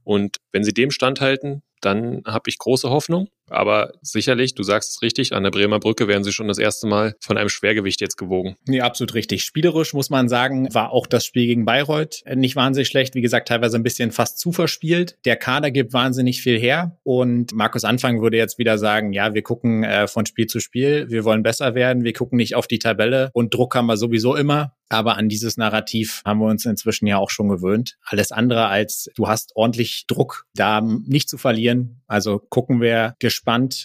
Und 0.03 0.37
wenn 0.51 0.63
sie 0.63 0.73
dem 0.73 0.91
standhalten, 0.91 1.63
dann 1.81 2.21
habe 2.25 2.49
ich 2.49 2.57
große 2.57 2.89
Hoffnung. 2.89 3.29
Aber 3.49 3.93
sicherlich, 4.01 4.55
du 4.55 4.63
sagst 4.63 4.91
es 4.91 5.01
richtig, 5.01 5.33
an 5.33 5.43
der 5.43 5.51
Bremer 5.51 5.79
Brücke 5.79 6.07
werden 6.07 6.23
sie 6.23 6.33
schon 6.33 6.47
das 6.47 6.57
erste 6.57 6.87
Mal 6.87 7.15
von 7.21 7.37
einem 7.37 7.49
Schwergewicht 7.49 8.01
jetzt 8.01 8.17
gewogen. 8.17 8.55
Nee, 8.67 8.81
absolut 8.81 9.13
richtig. 9.13 9.43
Spielerisch 9.43 9.93
muss 9.93 10.09
man 10.09 10.29
sagen, 10.29 10.73
war 10.73 10.91
auch 10.91 11.07
das 11.07 11.25
Spiel 11.25 11.47
gegen 11.47 11.65
Bayreuth 11.65 12.23
nicht 12.35 12.55
wahnsinnig 12.55 12.87
schlecht. 12.87 13.15
Wie 13.15 13.21
gesagt, 13.21 13.47
teilweise 13.47 13.77
ein 13.77 13.83
bisschen 13.83 14.11
fast 14.11 14.39
zu 14.39 14.51
verspielt. 14.51 15.17
Der 15.25 15.35
Kader 15.35 15.71
gibt 15.71 15.93
wahnsinnig 15.93 16.41
viel 16.41 16.59
her. 16.59 16.97
Und 17.03 17.53
Markus 17.53 17.83
Anfang 17.83 18.21
würde 18.21 18.37
jetzt 18.37 18.57
wieder 18.57 18.77
sagen, 18.77 19.13
ja, 19.13 19.33
wir 19.33 19.41
gucken 19.41 19.83
äh, 19.83 20.07
von 20.07 20.25
Spiel 20.25 20.47
zu 20.47 20.59
Spiel. 20.59 21.07
Wir 21.09 21.23
wollen 21.23 21.43
besser 21.43 21.75
werden. 21.75 22.03
Wir 22.03 22.13
gucken 22.13 22.37
nicht 22.37 22.55
auf 22.55 22.67
die 22.67 22.79
Tabelle. 22.79 23.29
Und 23.33 23.53
Druck 23.53 23.75
haben 23.75 23.87
wir 23.87 23.97
sowieso 23.97 24.35
immer. 24.35 24.73
Aber 24.89 25.17
an 25.17 25.27
dieses 25.27 25.57
Narrativ 25.57 26.21
haben 26.23 26.39
wir 26.39 26.47
uns 26.47 26.63
inzwischen 26.65 27.07
ja 27.07 27.17
auch 27.17 27.29
schon 27.29 27.49
gewöhnt. 27.49 27.97
Alles 28.05 28.31
andere 28.31 28.67
als 28.67 29.09
du 29.15 29.27
hast 29.27 29.53
ordentlich 29.55 30.05
Druck, 30.07 30.45
da 30.55 30.79
nicht 30.79 31.27
zu 31.27 31.37
verlieren. 31.37 32.01
Also 32.07 32.39
gucken 32.39 32.79
wir 32.79 33.15
gespannt 33.19 33.36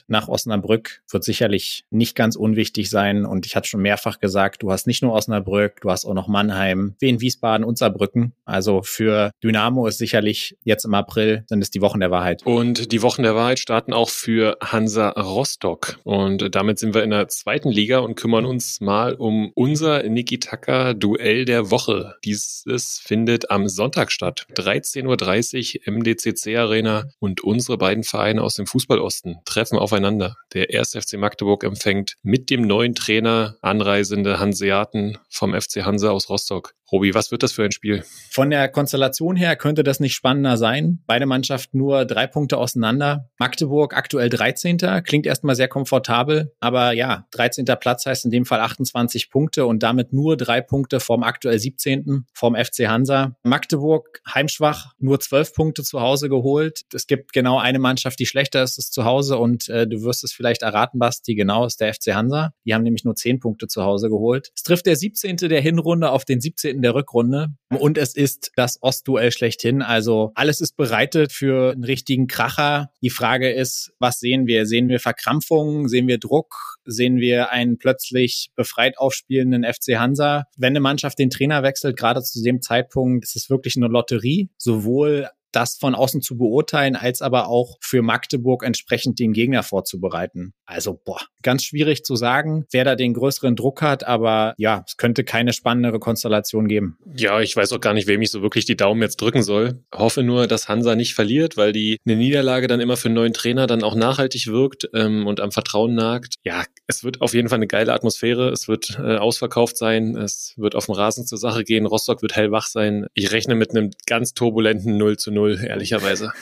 nach 0.07 0.29
Osnabrück. 0.29 1.03
Wird 1.11 1.25
sicherlich 1.25 1.85
nicht 1.91 2.15
ganz 2.17 2.37
unwichtig 2.37 2.91
sein. 2.91 3.25
Und 3.25 3.47
ich 3.47 3.57
hatte 3.57 3.69
schon 3.69 3.83
mehrfach 3.83 4.19
gesagt, 4.21 4.62
du 4.62 4.73
hast 4.73 4.87
nicht 4.87 5.03
nur 5.03 5.12
Osnabrück, 5.12 5.81
du 5.81 5.91
hast 5.91 6.05
auch 6.05 6.15
noch 6.15 6.29
Mannheim, 6.29 6.95
Wien, 7.01 7.21
Wiesbaden 7.21 7.65
und 7.65 7.79
Saarbrücken. 7.79 8.33
Also 8.45 8.83
für 8.83 9.31
Dynamo 9.43 9.87
ist 9.87 9.99
sicherlich 9.99 10.57
jetzt 10.65 10.85
im 10.85 10.95
April, 10.95 11.45
sind 11.47 11.62
es 11.62 11.71
die 11.71 11.81
Wochen 11.81 12.01
der 12.01 12.11
Wahrheit. 12.11 12.45
Und 12.45 12.93
die 12.93 13.03
Wochen 13.03 13.23
der 13.23 13.35
Wahrheit 13.35 13.59
starten 13.59 13.93
auch 13.93 14.09
für 14.09 14.57
Hansa 14.62 15.11
Rostock. 15.11 15.99
Und 16.05 16.55
damit 16.55 16.79
sind 16.79 16.95
wir 16.95 17.03
in 17.03 17.11
der 17.11 17.29
zweiten 17.29 17.71
Liga 17.71 17.99
und 17.99 18.15
kümmern 18.15 18.45
uns 18.45 18.81
mal 18.81 19.15
um 19.15 19.53
unser 19.55 20.03
Niki 20.03 20.38
Tucker 20.38 20.95
Duell 20.95 21.45
der 21.45 21.71
Woche. 21.71 22.17
Dieses 22.25 23.01
findet 23.03 23.51
am 23.51 23.69
Sonntag 23.69 24.12
statt. 24.12 24.47
13.30 24.55 25.87
Uhr 25.87 25.93
MDCC 25.93 26.57
Arena 26.57 27.05
und 27.19 27.43
unsere 27.43 27.79
beiden 27.79 28.05
Vereine 28.05 28.43
aus 28.43 28.55
dem 28.55 28.67
Fußballosten 28.67 29.38
treffen 29.44 29.78
aufeinander. 29.78 30.37
Der 30.55 30.68
1. 30.70 30.92
FC 30.92 31.14
Magdeburg 31.14 31.64
empfängt 31.64 32.16
mit 32.22 32.50
dem 32.50 32.62
neuen 32.62 32.94
Trainer 32.94 33.57
anreisende 33.62 34.38
Hanseaten 34.38 35.18
vom 35.28 35.59
FC 35.59 35.85
Hansa 35.85 36.11
aus 36.11 36.28
Rostock. 36.28 36.74
Robi, 36.92 37.14
was 37.14 37.31
wird 37.31 37.42
das 37.42 37.52
für 37.52 37.64
ein 37.64 37.72
Spiel? 37.72 38.05
Von 38.31 38.50
der 38.50 38.68
Konstellation 38.68 39.35
her 39.35 39.57
könnte 39.57 39.83
das 39.83 39.98
nicht 39.98 40.12
spannender 40.12 40.59
sein. 40.59 41.02
Beide 41.07 41.24
Mannschaften 41.24 41.78
nur 41.78 42.05
drei 42.05 42.26
Punkte 42.26 42.59
auseinander. 42.59 43.31
Magdeburg 43.38 43.96
aktuell 43.96 44.28
13. 44.28 44.76
Klingt 45.02 45.24
erstmal 45.24 45.55
sehr 45.55 45.68
komfortabel, 45.68 46.52
aber 46.61 46.92
ja, 46.92 47.26
13. 47.31 47.64
Platz 47.81 48.05
heißt 48.05 48.26
in 48.26 48.31
dem 48.31 48.44
Fall 48.44 48.61
28 48.61 49.31
Punkte 49.31 49.64
und 49.64 49.83
damit 49.83 50.12
nur 50.12 50.37
drei 50.37 50.61
Punkte 50.61 51.00
vom 51.00 51.22
aktuell 51.22 51.59
17. 51.59 52.26
vom 52.35 52.55
FC 52.55 52.87
Hansa. 52.88 53.37
Magdeburg 53.42 54.20
heimschwach, 54.28 54.92
nur 54.98 55.18
12 55.18 55.55
Punkte 55.55 55.85
zu 55.85 56.02
Hause 56.02 56.28
geholt. 56.28 56.83
Es 56.92 57.07
gibt 57.07 57.33
genau 57.33 57.59
eine 57.59 57.78
Mannschaft, 57.78 58.18
die 58.18 58.26
schlechter 58.26 58.62
ist, 58.62 58.76
ist 58.76 58.92
zu 58.92 59.07
Hause 59.07 59.38
und 59.38 59.70
äh, 59.70 59.87
du 59.87 60.02
wirst 60.02 60.24
es 60.24 60.33
vielleicht 60.33 60.61
erraten, 60.61 60.98
Basti, 60.98 61.35
genau 61.37 61.64
ist 61.64 61.81
der 61.81 61.94
FC 61.94 62.09
Hansa. 62.14 62.52
Die 62.66 62.74
haben 62.74 62.83
nämlich 62.83 63.05
nur 63.05 63.14
10 63.14 63.40
Punkte 63.40 63.66
zu 63.66 63.83
Hause 63.83 64.11
geholt. 64.11 64.50
Es 64.55 64.62
trifft 64.62 64.85
der 64.85 64.96
17. 64.96 65.37
der 65.37 65.62
Hinrunde 65.62 66.11
auf 66.11 66.26
den 66.26 66.42
17 66.42 66.82
in 66.83 66.85
der 66.85 66.97
Rückrunde. 66.97 67.49
Und 67.71 67.97
es 67.97 68.16
ist 68.16 68.51
das 68.57 68.83
Ostduell 68.83 69.31
schlechthin. 69.31 69.83
Also 69.83 70.33
alles 70.35 70.61
ist 70.61 70.77
bereitet 70.77 71.31
für 71.31 71.73
einen 71.73 71.85
richtigen 71.85 72.27
Kracher. 72.27 72.90
Die 73.03 73.11
Frage 73.11 73.53
ist, 73.53 73.92
was 74.01 74.18
sehen 74.18 74.49
wir? 74.49 74.66
Sehen 74.66 74.88
wir 74.88 74.99
Verkrampfungen? 74.99 75.88
Sehen 75.88 76.09
wir 76.09 76.18
Druck? 76.18 76.81
Sehen 76.85 77.18
wir 77.18 77.51
einen 77.53 77.79
plötzlich 77.79 78.51
befreit 78.57 78.99
aufspielenden 78.99 79.64
FC 79.64 79.97
Hansa? 79.97 80.47
Wenn 80.57 80.73
eine 80.73 80.81
Mannschaft 80.81 81.21
den 81.21 81.31
Trainer 81.31 81.62
wechselt, 81.62 81.97
gerade 81.97 82.21
zu 82.21 82.42
dem 82.42 82.61
Zeitpunkt, 82.61 83.25
ist 83.25 83.37
es 83.37 83.49
wirklich 83.49 83.77
eine 83.77 83.87
Lotterie. 83.87 84.51
Sowohl 84.59 85.29
das 85.53 85.77
von 85.77 85.95
außen 85.95 86.23
zu 86.23 86.37
beurteilen, 86.37 86.97
als 86.97 87.23
aber 87.23 87.49
auch 87.49 87.77
für 87.81 88.03
Magdeburg 88.03 88.65
entsprechend 88.65 89.19
den 89.19 89.33
Gegner 89.33 89.62
vorzubereiten. 89.62 90.55
Also, 90.65 90.99
boah, 91.05 91.21
ganz 91.43 91.65
schwierig 91.65 92.05
zu 92.05 92.17
sagen, 92.17 92.65
wer 92.71 92.85
da 92.85 92.97
den 92.97 93.15
größeren 93.15 93.57
Druck 93.57 93.83
hat, 93.83 94.05
aber 94.05 94.55
ja, 94.57 94.85
es 94.87 94.97
könnte 94.97 95.25
keine 95.25 95.53
spannendere 95.53 95.99
Konstellation 95.99 96.67
geben. 96.67 96.99
Ja, 97.15 97.41
ich 97.41 97.55
weiß 97.55 97.73
auch 97.73 97.81
gar 97.81 97.95
nicht, 97.95 98.07
wem 98.07 98.23
ich 98.23 98.31
so 98.31 98.43
wirklich 98.43 98.65
die 98.65 98.77
Daumen 98.77 99.03
jetzt 99.03 99.21
drücken 99.21 99.43
soll. 99.43 99.83
Hoffe 99.95 100.23
nur, 100.23 100.47
dass 100.47 100.69
Hansa 100.69 100.95
nicht 100.95 101.15
verliert, 101.15 101.57
weil 101.57 101.73
die 101.73 101.99
eine 102.07 102.17
Niederlage 102.17 102.69
dann 102.69 102.81
immer 102.81 102.97
für 102.97 103.09
einen 103.09 103.17
neuen 103.17 103.35
Trainer 103.35 103.67
dann 103.67 103.83
auch 103.83 103.95
nachhaltig 103.95 104.47
wirkt 104.47 104.88
ähm, 104.95 105.27
und 105.27 105.41
am 105.41 105.53
Vertrauen 105.53 105.95
nagt. 105.95 106.37
Ja, 106.43 106.65
es 106.87 107.05
wird 107.05 107.21
auf 107.21 107.35
jeden 107.35 107.49
Fall 107.49 107.59
eine 107.59 107.67
geile 107.67 107.93
Atmosphäre. 107.93 108.49
Es 108.51 108.69
wird 108.69 108.99
äh, 108.99 109.17
ausverkauft 109.17 109.77
sein. 109.77 110.17
Es 110.17 110.55
wird 110.57 110.75
auf 110.75 110.87
dem 110.87 110.95
Rasen 110.95 111.27
zur 111.27 111.38
Sache 111.38 111.65
gehen. 111.65 111.85
Rostock 111.85 112.23
wird 112.23 112.35
hellwach 112.35 112.67
sein. 112.67 113.07
Ich 113.15 113.33
rechne 113.33 113.55
mit 113.55 113.71
einem 113.71 113.91
ganz 114.07 114.33
turbulenten 114.33 114.97
0 114.97 115.19
zu 115.19 115.31
0 115.31 115.41
0, 115.42 115.64
ehrlicherweise. 115.66 116.33